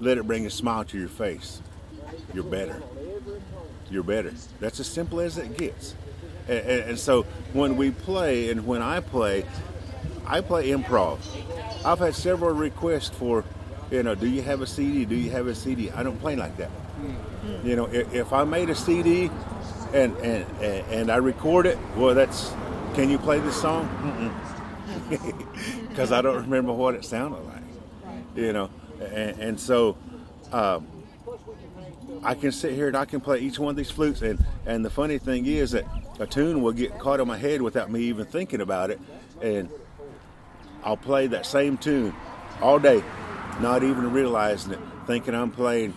let 0.00 0.16
it 0.16 0.26
bring 0.26 0.46
a 0.46 0.50
smile 0.50 0.84
to 0.84 0.98
your 0.98 1.08
face. 1.08 1.60
You're 2.32 2.44
better. 2.44 2.82
You're 3.90 4.02
better. 4.02 4.32
That's 4.60 4.80
as 4.80 4.86
simple 4.86 5.20
as 5.20 5.36
it 5.38 5.56
gets. 5.56 5.94
And, 6.48 6.58
and, 6.58 6.90
and 6.90 6.98
so 6.98 7.24
when 7.52 7.76
we 7.76 7.90
play 7.90 8.50
and 8.50 8.66
when 8.66 8.82
I 8.82 9.00
play, 9.00 9.44
I 10.26 10.40
play 10.40 10.68
improv. 10.68 11.18
I've 11.84 11.98
had 11.98 12.14
several 12.14 12.54
requests 12.54 13.08
for, 13.08 13.44
you 13.90 14.02
know, 14.02 14.14
do 14.14 14.28
you 14.28 14.42
have 14.42 14.60
a 14.62 14.66
CD? 14.66 15.04
Do 15.04 15.14
you 15.14 15.30
have 15.30 15.46
a 15.46 15.54
CD? 15.54 15.90
I 15.90 16.02
don't 16.02 16.18
play 16.20 16.36
like 16.36 16.56
that. 16.56 16.70
You 17.64 17.76
know, 17.76 17.86
if, 17.86 18.12
if 18.12 18.32
I 18.32 18.44
made 18.44 18.68
a 18.68 18.74
CD 18.74 19.30
and, 19.92 20.16
and 20.18 20.44
and 20.90 21.10
I 21.10 21.16
record 21.16 21.66
it, 21.66 21.78
well, 21.96 22.14
that's. 22.14 22.52
Can 22.94 23.10
you 23.10 23.18
play 23.18 23.38
this 23.38 23.60
song? 23.60 23.86
Because 25.88 26.10
I 26.12 26.20
don't 26.20 26.42
remember 26.42 26.72
what 26.72 26.94
it 26.94 27.04
sounded 27.04 27.38
like. 27.44 27.62
You 28.34 28.52
know, 28.52 28.70
and, 29.00 29.38
and 29.38 29.60
so 29.60 29.96
um, 30.50 30.86
I 32.24 32.34
can 32.34 32.50
sit 32.50 32.72
here 32.72 32.88
and 32.88 32.96
I 32.96 33.04
can 33.04 33.20
play 33.20 33.38
each 33.38 33.58
one 33.58 33.70
of 33.70 33.76
these 33.76 33.90
flutes. 33.90 34.22
And 34.22 34.44
and 34.66 34.84
the 34.84 34.90
funny 34.90 35.18
thing 35.18 35.46
is 35.46 35.70
that 35.72 35.84
a 36.18 36.26
tune 36.26 36.60
will 36.60 36.72
get 36.72 36.98
caught 36.98 37.20
in 37.20 37.28
my 37.28 37.38
head 37.38 37.62
without 37.62 37.90
me 37.90 38.00
even 38.02 38.26
thinking 38.26 38.60
about 38.60 38.90
it, 38.90 39.00
and 39.40 39.70
I'll 40.84 40.96
play 40.96 41.26
that 41.28 41.46
same 41.46 41.76
tune 41.76 42.14
all 42.60 42.78
day, 42.78 43.02
not 43.60 43.82
even 43.82 44.12
realizing 44.12 44.72
it, 44.72 44.78
thinking 45.06 45.34
I'm 45.34 45.50
playing 45.50 45.94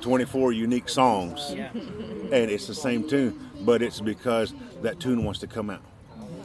24 0.00 0.52
unique 0.52 0.88
songs, 0.88 1.52
Yeah. 1.54 1.70
and 1.72 2.50
it's 2.50 2.66
the 2.66 2.74
same 2.74 3.08
tune, 3.08 3.38
but 3.62 3.82
it's 3.82 4.00
because 4.00 4.52
that 4.82 5.00
tune 5.00 5.24
wants 5.24 5.40
to 5.40 5.46
come 5.46 5.70
out. 5.70 5.80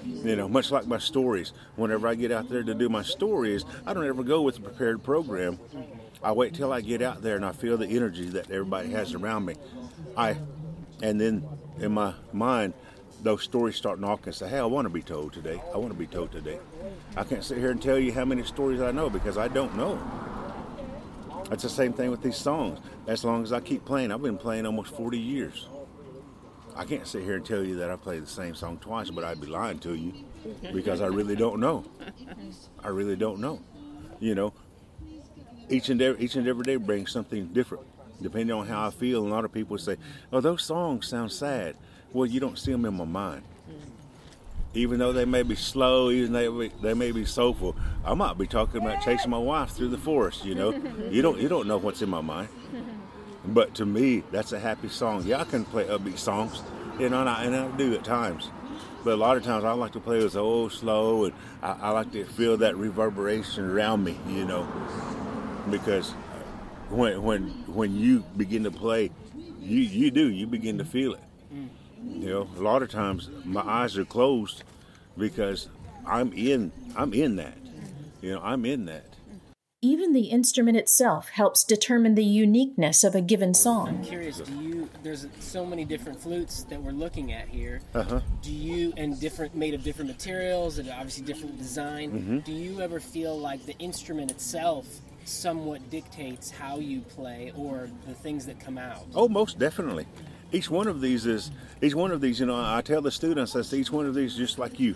You 0.05 0.35
know, 0.35 0.47
much 0.49 0.71
like 0.71 0.87
my 0.87 0.97
stories. 0.97 1.53
Whenever 1.75 2.07
I 2.07 2.15
get 2.15 2.31
out 2.31 2.49
there 2.49 2.63
to 2.63 2.73
do 2.73 2.89
my 2.89 3.03
stories, 3.03 3.63
I 3.85 3.93
don't 3.93 4.05
ever 4.05 4.23
go 4.23 4.41
with 4.41 4.57
a 4.57 4.61
prepared 4.61 5.03
program. 5.03 5.59
I 6.23 6.31
wait 6.33 6.53
till 6.53 6.73
I 6.73 6.81
get 6.81 7.01
out 7.01 7.21
there 7.21 7.35
and 7.35 7.45
I 7.45 7.51
feel 7.53 7.77
the 7.77 7.87
energy 7.87 8.27
that 8.29 8.49
everybody 8.51 8.89
has 8.91 9.13
around 9.13 9.45
me. 9.45 9.55
I, 10.17 10.35
and 11.01 11.21
then 11.21 11.47
in 11.79 11.93
my 11.93 12.13
mind, 12.33 12.73
those 13.21 13.43
stories 13.43 13.75
start 13.75 13.99
knocking 13.99 14.27
and 14.27 14.35
say, 14.35 14.47
"Hey, 14.47 14.59
I 14.59 14.65
want 14.65 14.85
to 14.85 14.93
be 14.93 15.01
told 15.01 15.33
today. 15.33 15.61
I 15.73 15.77
want 15.77 15.91
to 15.91 15.97
be 15.97 16.07
told 16.07 16.31
today." 16.31 16.59
I 17.15 17.23
can't 17.23 17.43
sit 17.43 17.57
here 17.57 17.71
and 17.71 17.81
tell 17.81 17.99
you 17.99 18.13
how 18.13 18.25
many 18.25 18.43
stories 18.43 18.81
I 18.81 18.91
know 18.91 19.09
because 19.09 19.37
I 19.37 19.47
don't 19.47 19.75
know. 19.75 19.99
It's 21.51 21.63
the 21.63 21.69
same 21.69 21.93
thing 21.93 22.11
with 22.11 22.21
these 22.21 22.37
songs. 22.37 22.79
As 23.07 23.25
long 23.25 23.43
as 23.43 23.51
I 23.51 23.59
keep 23.59 23.83
playing, 23.83 24.11
I've 24.11 24.21
been 24.21 24.37
playing 24.37 24.65
almost 24.65 24.95
40 24.95 25.17
years. 25.17 25.67
I 26.75 26.85
can't 26.85 27.07
sit 27.07 27.23
here 27.23 27.35
and 27.35 27.45
tell 27.45 27.63
you 27.63 27.75
that 27.77 27.89
I 27.89 27.95
play 27.95 28.19
the 28.19 28.27
same 28.27 28.55
song 28.55 28.77
twice, 28.77 29.09
but 29.09 29.23
I'd 29.23 29.41
be 29.41 29.47
lying 29.47 29.79
to 29.79 29.95
you 29.95 30.13
because 30.71 31.01
I 31.01 31.07
really 31.07 31.35
don't 31.35 31.59
know. 31.59 31.85
I 32.83 32.89
really 32.89 33.15
don't 33.15 33.39
know. 33.39 33.59
You 34.19 34.35
know, 34.35 34.53
each 35.69 35.89
and 35.89 36.01
every, 36.01 36.23
each 36.23 36.35
and 36.35 36.47
every 36.47 36.63
day 36.63 36.75
brings 36.75 37.11
something 37.11 37.47
different, 37.47 37.85
depending 38.21 38.55
on 38.55 38.67
how 38.67 38.87
I 38.87 38.91
feel. 38.91 39.25
A 39.25 39.27
lot 39.27 39.43
of 39.43 39.51
people 39.51 39.77
say, 39.77 39.97
"Oh, 40.31 40.39
those 40.39 40.63
songs 40.63 41.07
sound 41.07 41.31
sad." 41.31 41.75
Well, 42.13 42.25
you 42.25 42.39
don't 42.39 42.57
see 42.57 42.71
them 42.71 42.85
in 42.85 42.95
my 42.95 43.05
mind. 43.05 43.43
Even 44.73 44.99
though 44.99 45.11
they 45.11 45.25
may 45.25 45.41
be 45.41 45.55
slow, 45.55 46.11
even 46.11 46.31
they, 46.31 46.69
they 46.81 46.93
may 46.93 47.11
be 47.11 47.25
soulful, 47.25 47.75
I 48.05 48.13
might 48.13 48.37
be 48.37 48.45
talking 48.45 48.81
about 48.81 49.03
chasing 49.03 49.31
my 49.31 49.37
wife 49.37 49.71
through 49.71 49.89
the 49.89 49.97
forest. 49.97 50.45
You 50.45 50.55
know, 50.55 50.71
you 51.09 51.21
don't 51.21 51.39
you 51.39 51.49
don't 51.49 51.67
know 51.67 51.77
what's 51.77 52.01
in 52.01 52.09
my 52.09 52.21
mind. 52.21 52.49
But 53.45 53.75
to 53.75 53.85
me, 53.85 54.23
that's 54.31 54.51
a 54.51 54.59
happy 54.59 54.89
song. 54.89 55.23
Yeah, 55.25 55.41
I 55.41 55.43
can 55.45 55.65
play 55.65 55.85
upbeat 55.85 56.17
songs, 56.17 56.61
you 56.99 57.09
know, 57.09 57.21
and 57.21 57.29
I, 57.29 57.43
and 57.45 57.55
I 57.55 57.67
do 57.77 57.93
at 57.95 58.03
times. 58.03 58.49
But 59.03 59.13
a 59.13 59.15
lot 59.15 59.37
of 59.37 59.43
times 59.43 59.63
I 59.63 59.71
like 59.71 59.93
to 59.93 59.99
play 59.99 60.21
with 60.21 60.35
old 60.35 60.71
slow, 60.73 61.25
and 61.25 61.33
I, 61.63 61.71
I 61.71 61.89
like 61.91 62.11
to 62.11 62.25
feel 62.25 62.57
that 62.57 62.75
reverberation 62.75 63.63
around 63.63 64.03
me, 64.03 64.17
you 64.27 64.45
know, 64.45 64.67
because 65.71 66.11
when 66.89 67.23
when 67.23 67.43
when 67.67 67.95
you 67.95 68.23
begin 68.35 68.63
to 68.65 68.71
play, 68.71 69.09
you 69.59 69.79
you 69.79 70.11
do 70.11 70.29
you 70.29 70.45
begin 70.47 70.77
to 70.79 70.85
feel 70.85 71.13
it. 71.13 71.21
You 72.03 72.29
know, 72.29 72.49
a 72.57 72.61
lot 72.61 72.81
of 72.81 72.89
times 72.89 73.29
my 73.43 73.61
eyes 73.61 73.97
are 73.97 74.05
closed 74.05 74.63
because 75.17 75.69
I'm 76.05 76.33
in 76.33 76.71
I'm 76.95 77.13
in 77.13 77.35
that. 77.37 77.57
You 78.21 78.33
know, 78.33 78.41
I'm 78.41 78.65
in 78.65 78.85
that. 78.85 79.05
Even 79.81 80.11
the 80.11 80.23
instrument 80.23 80.75
itself 80.75 81.29
helps 81.29 81.63
determine 81.63 82.15
the 82.15 82.23
uniqueness 82.25 83.05
of 83.05 83.15
a 83.15 83.21
given 83.21 83.53
song. 83.53 83.87
I'm 83.87 84.03
Curious, 84.03 84.39
do 84.39 84.53
you? 84.55 84.89
There's 85.03 85.25
so 85.39 85.65
many 85.65 85.85
different 85.85 86.19
flutes 86.21 86.63
that 86.65 86.81
we're 86.81 86.91
looking 86.91 87.31
at 87.31 87.47
here. 87.47 87.79
Uh-huh. 87.95 88.19
Do 88.41 88.51
you 88.51 88.91
and 88.97 89.17
different 89.17 89.55
made 89.55 89.73
of 89.73 89.83
different 89.83 90.09
materials 90.09 90.79
and 90.79 90.89
obviously 90.89 91.23
different 91.23 91.57
design? 91.57 92.11
Mm-hmm. 92.11 92.39
Do 92.39 92.51
you 92.51 92.81
ever 92.81 92.99
feel 92.99 93.39
like 93.39 93.65
the 93.65 93.77
instrument 93.77 94.31
itself 94.31 94.85
somewhat 95.23 95.89
dictates 95.89 96.51
how 96.51 96.79
you 96.79 96.99
play 96.99 97.53
or 97.55 97.89
the 98.05 98.13
things 98.13 98.45
that 98.47 98.59
come 98.59 98.77
out? 98.77 99.05
Oh, 99.15 99.29
most 99.29 99.59
definitely. 99.59 100.07
Each 100.51 100.69
one 100.69 100.87
of 100.87 101.01
these 101.01 101.25
is 101.25 101.51
each 101.81 101.93
one 101.93 102.11
of 102.11 102.21
these. 102.21 102.39
You 102.39 102.47
know, 102.47 102.59
I 102.59 102.81
tell 102.81 103.01
the 103.01 103.11
students, 103.11 103.55
I 103.55 103.61
say 103.61 103.77
each 103.77 103.91
one 103.91 104.05
of 104.05 104.15
these 104.15 104.33
is 104.33 104.37
just 104.37 104.59
like 104.59 104.79
you. 104.79 104.95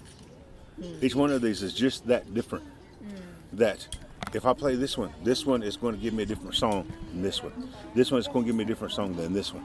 Hmm. 0.82 0.96
Each 1.02 1.16
one 1.16 1.32
of 1.32 1.42
these 1.42 1.62
is 1.62 1.74
just 1.74 2.08
that 2.08 2.34
different. 2.34 2.66
Hmm. 2.66 3.16
That 3.54 3.88
if 4.34 4.46
I 4.46 4.54
play 4.54 4.76
this 4.76 4.98
one, 4.98 5.14
this 5.24 5.46
one 5.46 5.62
is 5.62 5.78
going 5.78 5.96
to 5.96 6.02
give 6.02 6.14
me 6.14 6.24
a 6.24 6.26
different 6.26 6.56
song 6.56 6.92
than 7.10 7.22
this 7.22 7.44
one. 7.44 7.70
This 7.94 8.12
one 8.12 8.20
is 8.20 8.28
going 8.28 8.46
to 8.46 8.48
give 8.48 8.56
me 8.56 8.64
a 8.64 8.68
different 8.68 8.94
song 8.94 9.16
than 9.16 9.34
this 9.34 9.54
one. 9.54 9.64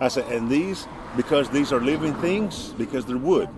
I 0.00 0.06
said, 0.08 0.30
and 0.30 0.48
these, 0.48 0.86
because 1.16 1.50
these 1.50 1.72
are 1.72 1.80
living 1.80 2.14
things, 2.16 2.68
because 2.78 3.04
they're 3.04 3.16
wood, 3.16 3.48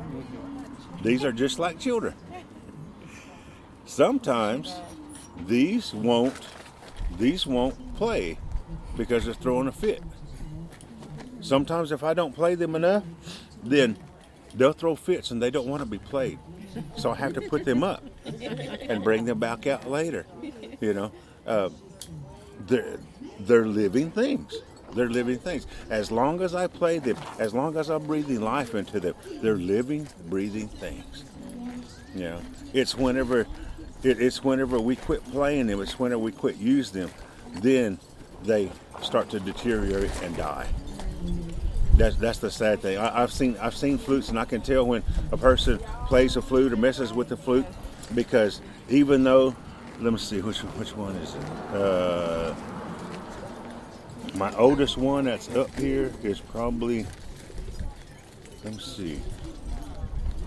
these 1.02 1.24
are 1.24 1.32
just 1.32 1.58
like 1.58 1.78
children. 1.78 2.14
Sometimes 3.84 4.74
these 5.46 5.92
won't, 5.92 6.48
these 7.18 7.46
won't 7.46 7.96
play 7.96 8.38
because 8.96 9.26
they're 9.26 9.34
throwing 9.34 9.68
a 9.68 9.72
fit. 9.72 10.02
Sometimes 11.40 11.92
if 11.92 12.02
I 12.02 12.14
don't 12.14 12.34
play 12.34 12.54
them 12.54 12.74
enough, 12.74 13.04
then 13.62 13.96
they'll 14.54 14.72
throw 14.72 14.96
fits 14.96 15.30
and 15.30 15.42
they 15.42 15.50
don't 15.50 15.68
want 15.68 15.82
to 15.82 15.86
be 15.88 15.98
played. 15.98 16.38
So 16.96 17.10
I 17.10 17.16
have 17.16 17.32
to 17.34 17.40
put 17.40 17.64
them 17.64 17.82
up 17.82 18.04
and 18.24 19.02
bring 19.02 19.24
them 19.24 19.38
back 19.38 19.66
out 19.66 19.90
later. 19.90 20.26
You 20.80 20.94
know, 20.94 21.12
uh, 21.46 21.70
they're 22.66 22.98
they're 23.40 23.66
living 23.66 24.10
things. 24.10 24.60
They're 24.94 25.10
living 25.10 25.38
things. 25.38 25.66
As 25.88 26.10
long 26.10 26.42
as 26.42 26.54
I 26.54 26.66
play 26.66 26.98
them, 26.98 27.16
as 27.38 27.54
long 27.54 27.76
as 27.76 27.90
I'm 27.90 28.04
breathing 28.04 28.40
life 28.40 28.74
into 28.74 28.98
them, 29.00 29.14
they're 29.40 29.56
living, 29.56 30.08
breathing 30.28 30.68
things. 30.68 31.24
You 32.14 32.24
know, 32.24 32.40
it's 32.72 32.96
whenever 32.96 33.40
it, 34.02 34.20
it's 34.20 34.42
whenever 34.42 34.80
we 34.80 34.96
quit 34.96 35.24
playing 35.30 35.68
them, 35.68 35.80
it's 35.80 35.98
whenever 35.98 36.20
we 36.20 36.32
quit 36.32 36.56
using 36.56 37.02
them, 37.02 37.10
then 37.54 37.98
they 38.42 38.70
start 39.02 39.30
to 39.30 39.40
deteriorate 39.40 40.10
and 40.22 40.36
die. 40.36 40.66
That's 42.00 42.16
that's 42.16 42.38
the 42.38 42.50
sad 42.50 42.80
thing. 42.80 42.96
I, 42.96 43.22
I've 43.22 43.30
seen 43.32 43.58
I've 43.60 43.76
seen 43.76 43.98
flutes, 43.98 44.30
and 44.30 44.38
I 44.38 44.46
can 44.46 44.62
tell 44.62 44.86
when 44.86 45.02
a 45.32 45.36
person 45.36 45.78
plays 46.06 46.36
a 46.36 46.42
flute 46.42 46.72
or 46.72 46.76
messes 46.76 47.12
with 47.12 47.28
the 47.28 47.36
flute, 47.36 47.66
because 48.14 48.62
even 48.88 49.22
though, 49.22 49.54
let 50.00 50.10
me 50.10 50.18
see 50.18 50.40
which 50.40 50.60
which 50.60 50.96
one 50.96 51.14
is 51.16 51.34
it. 51.34 51.42
Uh, 51.74 52.54
My 54.34 54.54
oldest 54.56 54.96
one 54.96 55.24
that's 55.26 55.54
up 55.56 55.74
here 55.78 56.12
is 56.22 56.40
probably, 56.40 57.04
let 58.64 58.74
me 58.74 58.80
see, 58.80 59.20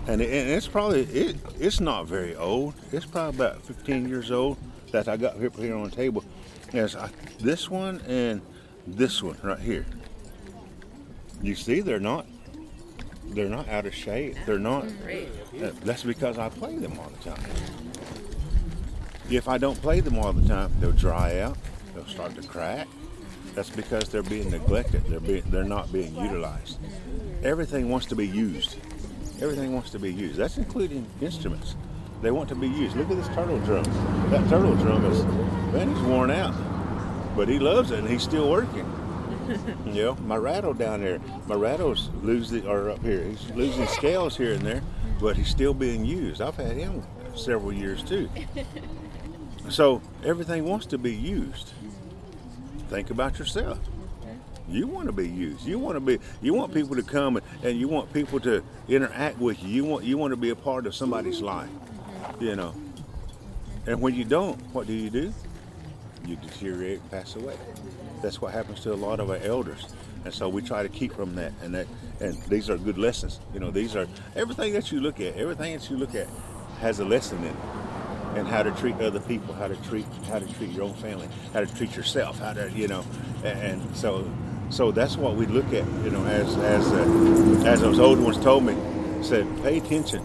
and, 0.08 0.20
it, 0.20 0.30
and 0.32 0.50
it's 0.50 0.66
probably 0.66 1.02
it, 1.02 1.36
it's 1.60 1.80
not 1.80 2.06
very 2.08 2.34
old. 2.34 2.74
It's 2.92 3.06
probably 3.06 3.36
about 3.36 3.62
15 3.62 4.08
years 4.08 4.32
old 4.32 4.56
that 4.90 5.06
I 5.06 5.16
got 5.16 5.40
up 5.40 5.56
here 5.56 5.76
on 5.76 5.84
the 5.84 5.94
table. 5.94 6.24
Yes, 6.72 6.96
I, 6.96 7.10
this 7.38 7.70
one 7.70 8.00
and 8.08 8.40
this 8.88 9.22
one 9.22 9.38
right 9.44 9.60
here. 9.60 9.86
You 11.42 11.54
see, 11.54 11.80
they're 11.80 12.00
not 12.00 12.26
they're 13.34 13.48
not 13.48 13.68
out 13.68 13.86
of 13.86 13.94
shape. 13.94 14.36
They're 14.46 14.58
not. 14.58 14.84
Uh, 14.84 15.70
that's 15.82 16.04
because 16.04 16.38
I 16.38 16.48
play 16.48 16.76
them 16.76 16.98
all 16.98 17.10
the 17.10 17.30
time. 17.30 17.42
If 19.30 19.48
I 19.48 19.58
don't 19.58 19.80
play 19.80 20.00
them 20.00 20.18
all 20.18 20.32
the 20.32 20.46
time, 20.46 20.72
they'll 20.80 20.92
dry 20.92 21.40
out. 21.40 21.56
They'll 21.94 22.06
start 22.06 22.34
to 22.36 22.46
crack. 22.46 22.86
That's 23.54 23.70
because 23.70 24.08
they're 24.08 24.22
being 24.22 24.50
neglected. 24.50 25.04
They're 25.06 25.20
being, 25.20 25.42
they're 25.46 25.64
not 25.64 25.92
being 25.92 26.14
utilized. 26.16 26.78
Everything 27.42 27.88
wants 27.88 28.06
to 28.06 28.16
be 28.16 28.26
used. 28.26 28.76
Everything 29.40 29.72
wants 29.72 29.90
to 29.90 29.98
be 29.98 30.12
used. 30.12 30.36
That's 30.36 30.58
including 30.58 31.06
instruments. 31.20 31.76
They 32.22 32.30
want 32.30 32.48
to 32.50 32.54
be 32.54 32.68
used. 32.68 32.96
Look 32.96 33.10
at 33.10 33.16
this 33.16 33.28
turtle 33.28 33.58
drum. 33.60 33.84
That 34.30 34.48
turtle 34.48 34.74
drum 34.76 35.04
is, 35.06 35.24
man, 35.72 35.94
he's 35.94 36.04
worn 36.04 36.30
out, 36.30 36.54
but 37.36 37.48
he 37.48 37.58
loves 37.58 37.90
it 37.90 37.98
and 37.98 38.08
he's 38.08 38.22
still 38.22 38.50
working. 38.50 38.90
you 39.86 40.04
know, 40.04 40.14
my 40.16 40.36
rattle 40.36 40.74
down 40.74 41.00
there, 41.00 41.20
my 41.46 41.54
rattles 41.54 42.10
losing, 42.22 42.66
or 42.66 42.90
up 42.90 43.02
here, 43.02 43.22
he's 43.22 43.50
losing 43.50 43.86
scales 43.88 44.36
here 44.36 44.52
and 44.52 44.62
there, 44.62 44.82
but 45.20 45.36
he's 45.36 45.48
still 45.48 45.74
being 45.74 46.04
used. 46.04 46.40
I've 46.40 46.56
had 46.56 46.76
him 46.76 47.02
several 47.34 47.72
years 47.72 48.02
too. 48.02 48.28
So 49.70 50.02
everything 50.22 50.64
wants 50.64 50.86
to 50.86 50.98
be 50.98 51.14
used. 51.14 51.72
Think 52.90 53.10
about 53.10 53.38
yourself. 53.38 53.78
You 54.68 54.86
want 54.86 55.06
to 55.06 55.12
be 55.12 55.28
used. 55.28 55.66
You 55.66 55.78
want 55.78 55.96
to 55.96 56.00
be. 56.00 56.18
You 56.40 56.54
want 56.54 56.72
people 56.72 56.96
to 56.96 57.02
come 57.02 57.36
and, 57.36 57.46
and 57.62 57.78
you 57.78 57.88
want 57.88 58.12
people 58.12 58.40
to 58.40 58.62
interact 58.88 59.38
with 59.38 59.62
you. 59.62 59.68
You 59.68 59.84
want 59.84 60.04
you 60.04 60.18
want 60.18 60.32
to 60.32 60.36
be 60.36 60.50
a 60.50 60.56
part 60.56 60.86
of 60.86 60.94
somebody's 60.94 61.40
life. 61.40 61.68
You 62.40 62.56
know. 62.56 62.74
And 63.86 64.00
when 64.00 64.14
you 64.14 64.24
don't, 64.24 64.58
what 64.72 64.86
do 64.86 64.94
you 64.94 65.10
do? 65.10 65.34
You 66.26 66.36
deteriorate 66.36 67.00
and 67.00 67.10
pass 67.10 67.36
away. 67.36 67.56
That's 68.22 68.40
what 68.40 68.52
happens 68.52 68.80
to 68.80 68.92
a 68.92 68.96
lot 68.96 69.20
of 69.20 69.30
our 69.30 69.38
elders. 69.38 69.86
And 70.24 70.32
so 70.32 70.48
we 70.48 70.62
try 70.62 70.82
to 70.82 70.88
keep 70.88 71.12
from 71.12 71.34
that. 71.34 71.52
And 71.62 71.74
that 71.74 71.86
and 72.20 72.34
these 72.44 72.70
are 72.70 72.78
good 72.78 72.98
lessons. 72.98 73.40
You 73.52 73.60
know, 73.60 73.70
these 73.70 73.94
are 73.94 74.06
everything 74.34 74.72
that 74.72 74.90
you 74.90 75.00
look 75.00 75.20
at. 75.20 75.36
Everything 75.36 75.74
that 75.74 75.90
you 75.90 75.96
look 75.96 76.14
at 76.14 76.28
has 76.80 77.00
a 77.00 77.04
lesson 77.04 77.38
in 77.38 77.46
it 77.46 77.56
and 78.36 78.48
how 78.48 78.62
to 78.62 78.70
treat 78.72 78.96
other 78.96 79.20
people, 79.20 79.54
how 79.54 79.68
to 79.68 79.76
treat 79.76 80.06
how 80.28 80.38
to 80.38 80.54
treat 80.54 80.70
your 80.70 80.84
own 80.84 80.94
family, 80.94 81.28
how 81.52 81.60
to 81.60 81.66
treat 81.76 81.94
yourself, 81.96 82.38
how 82.38 82.52
to 82.52 82.70
you 82.72 82.88
know, 82.88 83.04
and, 83.44 83.82
and 83.82 83.96
so 83.96 84.30
so 84.70 84.90
that's 84.90 85.16
what 85.16 85.36
we 85.36 85.46
look 85.46 85.66
at, 85.66 85.86
you 86.04 86.10
know, 86.10 86.24
as 86.26 86.56
as 86.56 86.92
uh, 86.92 87.62
as 87.66 87.80
those 87.80 87.98
old 88.00 88.18
ones 88.18 88.38
told 88.38 88.64
me, 88.64 88.76
said 89.22 89.46
pay 89.62 89.78
attention 89.78 90.24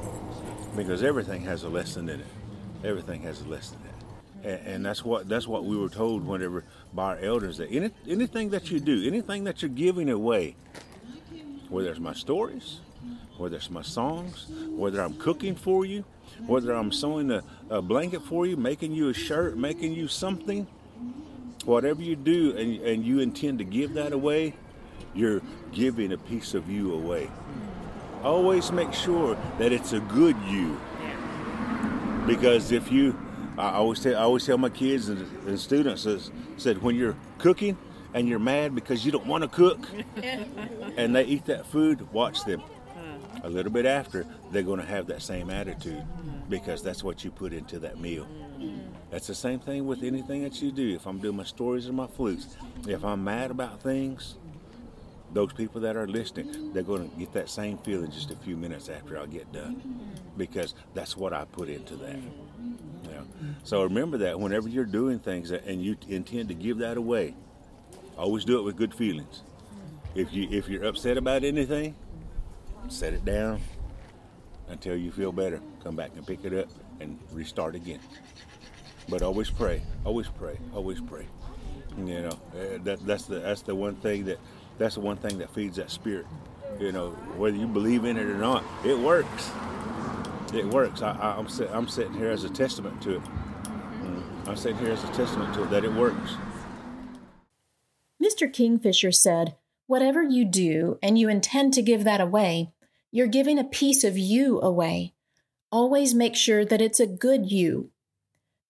because 0.76 1.04
everything 1.04 1.42
has 1.42 1.64
a 1.64 1.70
lesson 1.70 2.10
in 2.10 2.20
it. 2.20 2.26
Everything 2.84 3.22
has 3.24 3.42
a 3.42 3.48
lesson 3.48 3.78
in 3.84 3.90
it, 3.90 3.99
and, 4.44 4.68
and 4.68 4.86
that's 4.86 5.04
what 5.04 5.28
that's 5.28 5.48
what 5.48 5.66
we 5.66 5.78
were 5.78 5.90
told 5.90 6.26
whenever 6.26 6.64
by 6.94 7.16
our 7.16 7.20
elders 7.20 7.58
that 7.58 7.70
any, 7.72 7.92
anything 8.08 8.50
that 8.50 8.72
you 8.72 8.80
do, 8.80 9.06
anything 9.06 9.44
that 9.46 9.62
you're 9.62 9.70
giving 9.70 10.10
away, 10.10 10.56
whether 11.70 11.90
it's 11.90 12.00
my 12.00 12.14
stories, 12.14 12.80
whether 13.38 13.56
it's 13.56 13.70
my 13.70 13.82
songs, 13.82 14.48
whether 14.70 15.02
I'm 15.02 15.16
cooking 15.16 15.56
for 15.56 15.86
you, 15.86 16.04
whether 16.46 16.74
I'm 16.74 16.92
sewing 16.92 17.32
a, 17.32 17.44
a 17.70 17.82
blanket 17.82 18.22
for 18.24 18.46
you, 18.46 18.58
making 18.58 18.94
you 18.94 19.10
a 19.10 19.14
shirt, 19.14 19.58
making 19.58 19.94
you 19.94 20.08
something, 20.08 20.68
whatever 21.66 22.02
you 22.02 22.16
do 22.16 22.56
and, 22.58 22.82
and 22.82 23.06
you 23.06 23.20
intend 23.20 23.60
to 23.60 23.64
give 23.64 23.94
that 23.94 24.14
away, 24.14 24.54
you're 25.14 25.42
giving 25.72 26.12
a 26.14 26.18
piece 26.18 26.54
of 26.54 26.70
you 26.70 26.94
away. 26.94 27.30
Always 28.24 28.72
make 28.72 28.94
sure 28.94 29.38
that 29.58 29.72
it's 29.72 29.94
a 29.94 30.00
good 30.00 30.36
you. 30.48 30.80
Because 32.28 32.72
if 32.72 32.92
you, 32.92 33.18
I 33.60 33.74
always 33.74 34.00
tell, 34.00 34.16
I 34.16 34.22
always 34.22 34.46
tell 34.46 34.58
my 34.58 34.70
kids 34.70 35.10
and, 35.10 35.20
and 35.46 35.60
students, 35.60 36.04
says, 36.04 36.32
said 36.56 36.82
when 36.82 36.96
you're 36.96 37.18
cooking 37.40 37.78
and 38.14 38.28
you're 38.28 38.40
mad 38.40 38.74
because 38.74 39.06
you 39.06 39.12
don't 39.12 39.26
want 39.26 39.44
to 39.44 39.50
cook, 39.50 39.86
and 40.98 41.16
they 41.16 41.26
eat 41.26 41.46
that 41.46 41.66
food, 41.66 42.12
watch 42.14 42.46
them 42.46 42.64
a 43.44 43.50
little 43.50 43.72
bit 43.72 43.86
after, 43.86 44.26
they're 44.52 44.64
going 44.64 44.80
to 44.80 44.86
have 44.86 45.08
that 45.08 45.22
same 45.22 45.50
attitude 45.50 46.02
hmm. 46.02 46.50
because 46.50 46.82
that's 46.82 47.04
what 47.04 47.24
you 47.24 47.32
put 47.32 47.54
into 47.54 47.80
that 47.80 48.00
meal. 48.00 48.24
Hmm. 48.24 48.80
That's 49.12 49.28
the 49.28 49.36
same 49.36 49.60
thing 49.60 49.86
with 49.86 50.04
anything 50.04 50.44
that 50.44 50.62
you 50.62 50.72
do. 50.72 50.96
If 50.96 51.06
I'm 51.06 51.20
doing 51.20 51.36
my 51.36 51.44
stories 51.44 51.88
or 51.90 51.94
my 51.94 52.08
flutes, 52.08 52.58
if 52.88 53.04
I'm 53.04 53.24
mad 53.24 53.52
about 53.52 53.82
things, 53.82 54.36
those 55.34 55.54
people 55.54 55.82
that 55.82 55.96
are 55.96 56.08
listening, 56.08 56.74
they're 56.74 56.84
going 56.84 57.10
to 57.10 57.16
get 57.18 57.34
that 57.34 57.50
same 57.50 57.78
feeling 57.80 58.12
just 58.12 58.32
a 58.32 58.36
few 58.36 58.58
minutes 58.58 58.90
after 58.90 59.20
I 59.20 59.26
get 59.26 59.52
done 59.52 59.76
hmm. 59.76 60.38
because 60.38 60.76
that's 60.94 61.18
what 61.18 61.34
I 61.34 61.46
put 61.46 61.70
into 61.70 61.96
that. 61.98 62.20
So 63.64 63.84
remember 63.84 64.18
that 64.20 64.40
whenever 64.40 64.70
you're 64.70 64.86
doing 64.86 65.20
things 65.20 65.52
and 65.52 65.84
you 65.84 65.98
intend 66.08 66.50
to 66.50 66.56
give 66.56 66.80
that 66.80 66.98
away, 66.98 67.36
always 68.18 68.46
do 68.46 68.60
it 68.60 68.64
with 68.64 68.76
good 68.76 68.94
feelings. 68.94 69.44
If 70.16 70.34
you 70.34 70.48
if 70.50 70.68
you're 70.68 70.86
upset 70.86 71.18
about 71.18 71.44
anything, 71.44 71.96
set 72.88 73.14
it 73.14 73.24
down 73.24 73.62
until 74.68 74.96
you 74.96 75.12
feel 75.12 75.32
better. 75.32 75.62
Come 75.84 75.96
back 75.96 76.12
and 76.16 76.26
pick 76.26 76.44
it 76.44 76.54
up 76.54 76.68
and 77.00 77.20
restart 77.32 77.76
again. 77.76 78.00
But 79.08 79.22
always 79.22 79.50
pray, 79.50 79.82
always 80.06 80.28
pray, 80.28 80.58
always 80.74 81.00
pray. 81.02 81.26
You 81.98 82.22
know, 82.22 82.30
uh, 82.30 82.78
that 82.84 83.06
that's 83.06 83.26
the 83.26 83.40
that's 83.40 83.62
the 83.62 83.76
one 83.76 83.96
thing 83.96 84.26
that 84.26 84.40
that's 84.78 84.96
the 84.96 85.02
one 85.02 85.18
thing 85.18 85.40
that 85.40 85.54
feeds 85.54 85.78
that 85.78 85.92
spirit. 85.92 86.26
You 86.80 86.92
know, 86.92 87.10
whether 87.38 87.58
you 87.58 87.68
believe 87.68 88.06
in 88.06 88.18
it 88.18 88.26
or 88.26 88.38
not, 88.38 88.64
it 88.86 88.98
works. 88.98 89.52
It 90.54 90.66
works. 90.66 91.02
I, 91.02 91.38
am 91.38 91.48
I'm 91.74 91.88
sitting 91.88 92.14
here 92.14 92.30
as 92.30 92.44
a 92.44 92.50
testament 92.50 93.02
to 93.04 93.18
it. 93.18 93.24
Mm. 93.24 94.48
I'm 94.48 94.56
sitting 94.56 94.78
here 94.78 94.92
as 94.92 95.04
a 95.04 95.08
testament 95.08 95.54
to 95.54 95.64
it 95.64 95.70
that 95.70 95.84
it 95.84 95.94
works. 95.94 96.36
Mr. 98.22 98.52
Kingfisher 98.52 99.12
said, 99.12 99.56
Whatever 99.88 100.22
you 100.22 100.46
do 100.46 101.00
and 101.02 101.18
you 101.18 101.30
intend 101.30 101.74
to 101.74 101.82
give 101.82 102.04
that 102.04 102.22
away, 102.22 102.72
you're 103.12 103.28
giving 103.28 103.58
a 103.58 103.64
piece 103.64 104.04
of 104.04 104.18
you 104.18 104.62
away. 104.62 105.14
Always 105.72 106.14
make 106.14 106.36
sure 106.36 106.66
that 106.66 106.82
it's 106.82 107.00
a 107.00 107.08
good 107.08 107.52
you. 107.52 107.90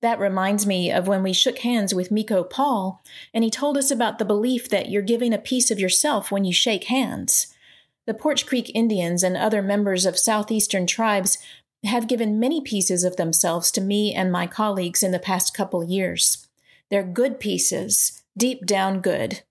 That 0.01 0.19
reminds 0.19 0.65
me 0.65 0.91
of 0.91 1.07
when 1.07 1.23
we 1.23 1.34
shook 1.34 1.59
hands 1.59 1.93
with 1.93 2.11
Micco 2.11 2.43
Paul, 2.43 3.01
and 3.34 3.43
he 3.43 3.49
told 3.49 3.77
us 3.77 3.91
about 3.91 4.17
the 4.17 4.25
belief 4.25 4.69
that 4.69 4.89
you're 4.89 5.01
giving 5.01 5.34
a 5.34 5.38
piece 5.38 5.69
of 5.71 5.80
yourself 5.80 6.32
when 6.32 6.45
you 6.45 6.53
shake 6.53 6.86
hands. 6.86 7.53
The 8.05 8.13
Poarch 8.13 8.47
Creek 8.47 8.71
Indians 8.73 9.21
and 9.21 9.36
other 9.36 9.61
members 9.61 10.05
of 10.05 10.17
southeastern 10.17 10.88
tribes 10.88 11.38
have 11.84 12.07
given 12.07 12.39
many 12.39 12.61
pieces 12.61 13.03
of 13.03 13.15
themselves 13.15 13.71
to 13.71 13.82
me 13.82 14.13
and 14.13 14.32
my 14.32 14.47
colleagues 14.47 15.01
in 15.01 15.11
the 15.11 15.19
past 15.19 15.53
couple 15.53 15.84
years. 15.84 16.47
They're 16.89 17.03
good 17.03 17.39
pieces, 17.39 18.23
deep 18.38 18.65
down 18.65 19.01
good. 19.01 19.43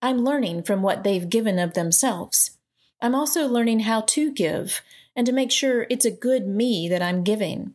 I'm 0.00 0.24
learning 0.24 0.64
from 0.64 0.82
what 0.82 1.04
they've 1.04 1.28
given 1.28 1.58
of 1.58 1.74
themselves. 1.74 2.58
I'm 3.00 3.14
also 3.14 3.46
learning 3.46 3.80
how 3.80 4.02
to 4.02 4.30
give 4.32 4.82
and 5.16 5.26
to 5.26 5.32
make 5.32 5.50
sure 5.50 5.86
it's 5.90 6.04
a 6.04 6.10
good 6.10 6.46
me 6.46 6.88
that 6.88 7.02
I'm 7.02 7.24
giving. 7.24 7.74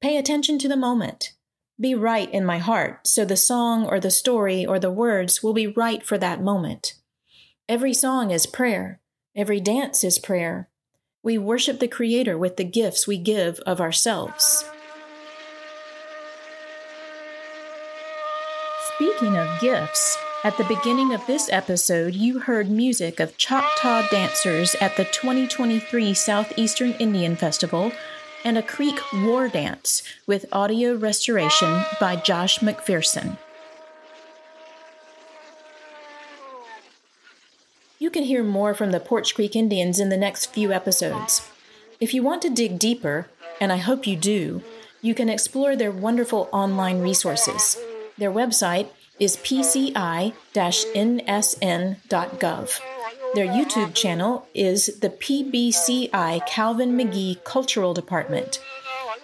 Pay 0.00 0.16
attention 0.16 0.58
to 0.60 0.68
the 0.68 0.76
moment. 0.76 1.32
Be 1.80 1.94
right 1.94 2.32
in 2.32 2.44
my 2.44 2.58
heart 2.58 3.06
so 3.06 3.24
the 3.24 3.36
song 3.36 3.86
or 3.86 3.98
the 3.98 4.10
story 4.10 4.64
or 4.64 4.78
the 4.78 4.90
words 4.90 5.42
will 5.42 5.52
be 5.52 5.66
right 5.66 6.04
for 6.04 6.18
that 6.18 6.42
moment. 6.42 6.94
Every 7.68 7.94
song 7.94 8.30
is 8.30 8.46
prayer. 8.46 9.00
Every 9.34 9.60
dance 9.60 10.04
is 10.04 10.18
prayer. 10.18 10.68
We 11.24 11.38
worship 11.38 11.78
the 11.78 11.86
Creator 11.86 12.36
with 12.36 12.56
the 12.56 12.64
gifts 12.64 13.06
we 13.06 13.16
give 13.16 13.60
of 13.60 13.80
ourselves. 13.80 14.64
Speaking 18.96 19.36
of 19.36 19.60
gifts, 19.60 20.18
at 20.42 20.58
the 20.58 20.64
beginning 20.64 21.14
of 21.14 21.24
this 21.28 21.48
episode, 21.52 22.16
you 22.16 22.40
heard 22.40 22.68
music 22.68 23.20
of 23.20 23.36
Choctaw 23.36 24.02
dancers 24.10 24.74
at 24.80 24.96
the 24.96 25.04
2023 25.04 26.12
Southeastern 26.12 26.90
Indian 26.94 27.36
Festival 27.36 27.92
and 28.44 28.58
a 28.58 28.62
Creek 28.62 28.98
war 29.14 29.46
dance 29.46 30.02
with 30.26 30.46
audio 30.50 30.96
restoration 30.96 31.84
by 32.00 32.16
Josh 32.16 32.58
McPherson. 32.58 33.38
You 38.02 38.10
can 38.10 38.24
hear 38.24 38.42
more 38.42 38.74
from 38.74 38.90
the 38.90 38.98
Poarch 38.98 39.32
Creek 39.32 39.54
Indians 39.54 40.00
in 40.00 40.08
the 40.08 40.16
next 40.16 40.46
few 40.46 40.72
episodes. 40.72 41.48
If 42.00 42.12
you 42.12 42.20
want 42.20 42.42
to 42.42 42.50
dig 42.50 42.76
deeper, 42.76 43.28
and 43.60 43.72
I 43.72 43.76
hope 43.76 44.08
you 44.08 44.16
do, 44.16 44.64
you 45.00 45.14
can 45.14 45.28
explore 45.28 45.76
their 45.76 45.92
wonderful 45.92 46.48
online 46.50 47.00
resources. 47.00 47.78
Their 48.18 48.32
website 48.32 48.88
is 49.20 49.36
pci-nsn.gov. 49.36 49.94
Their 53.34 53.46
YouTube 53.46 53.94
channel 53.94 54.48
is 54.52 54.98
the 54.98 55.10
PBCI 55.10 56.44
Calvin 56.44 56.98
McGhee 56.98 57.44
Cultural 57.44 57.94
Department. 57.94 58.60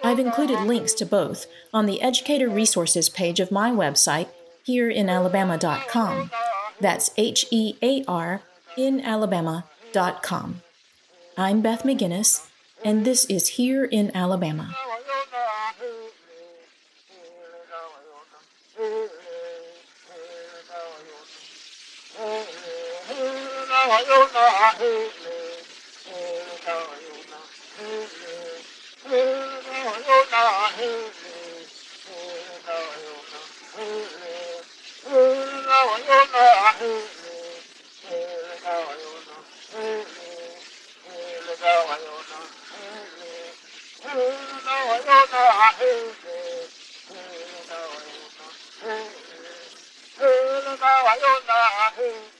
I've 0.05 0.20
included 0.20 0.61
links 0.61 0.95
to 0.95 1.05
both 1.05 1.47
on 1.74 1.87
the 1.87 2.01
Educator 2.01 2.49
Resources 2.49 3.09
page 3.09 3.41
of 3.41 3.51
my 3.51 3.72
website, 3.72 4.29
hereinalabama.com. 4.68 6.31
That's 6.81 7.11
H 7.16 7.45
E 7.51 7.74
A 7.83 8.05
R 8.07 8.43
in 8.79 9.01
Alabama.com. 9.01 10.62
I'm 11.37 11.61
Beth 11.61 11.83
McGinnis, 11.83 12.47
and 12.85 13.05
this 13.05 13.24
is 13.24 13.49
Here 13.59 13.85
in 13.85 14.14
Alabama. 14.14 14.72
Hey, 51.99 52.38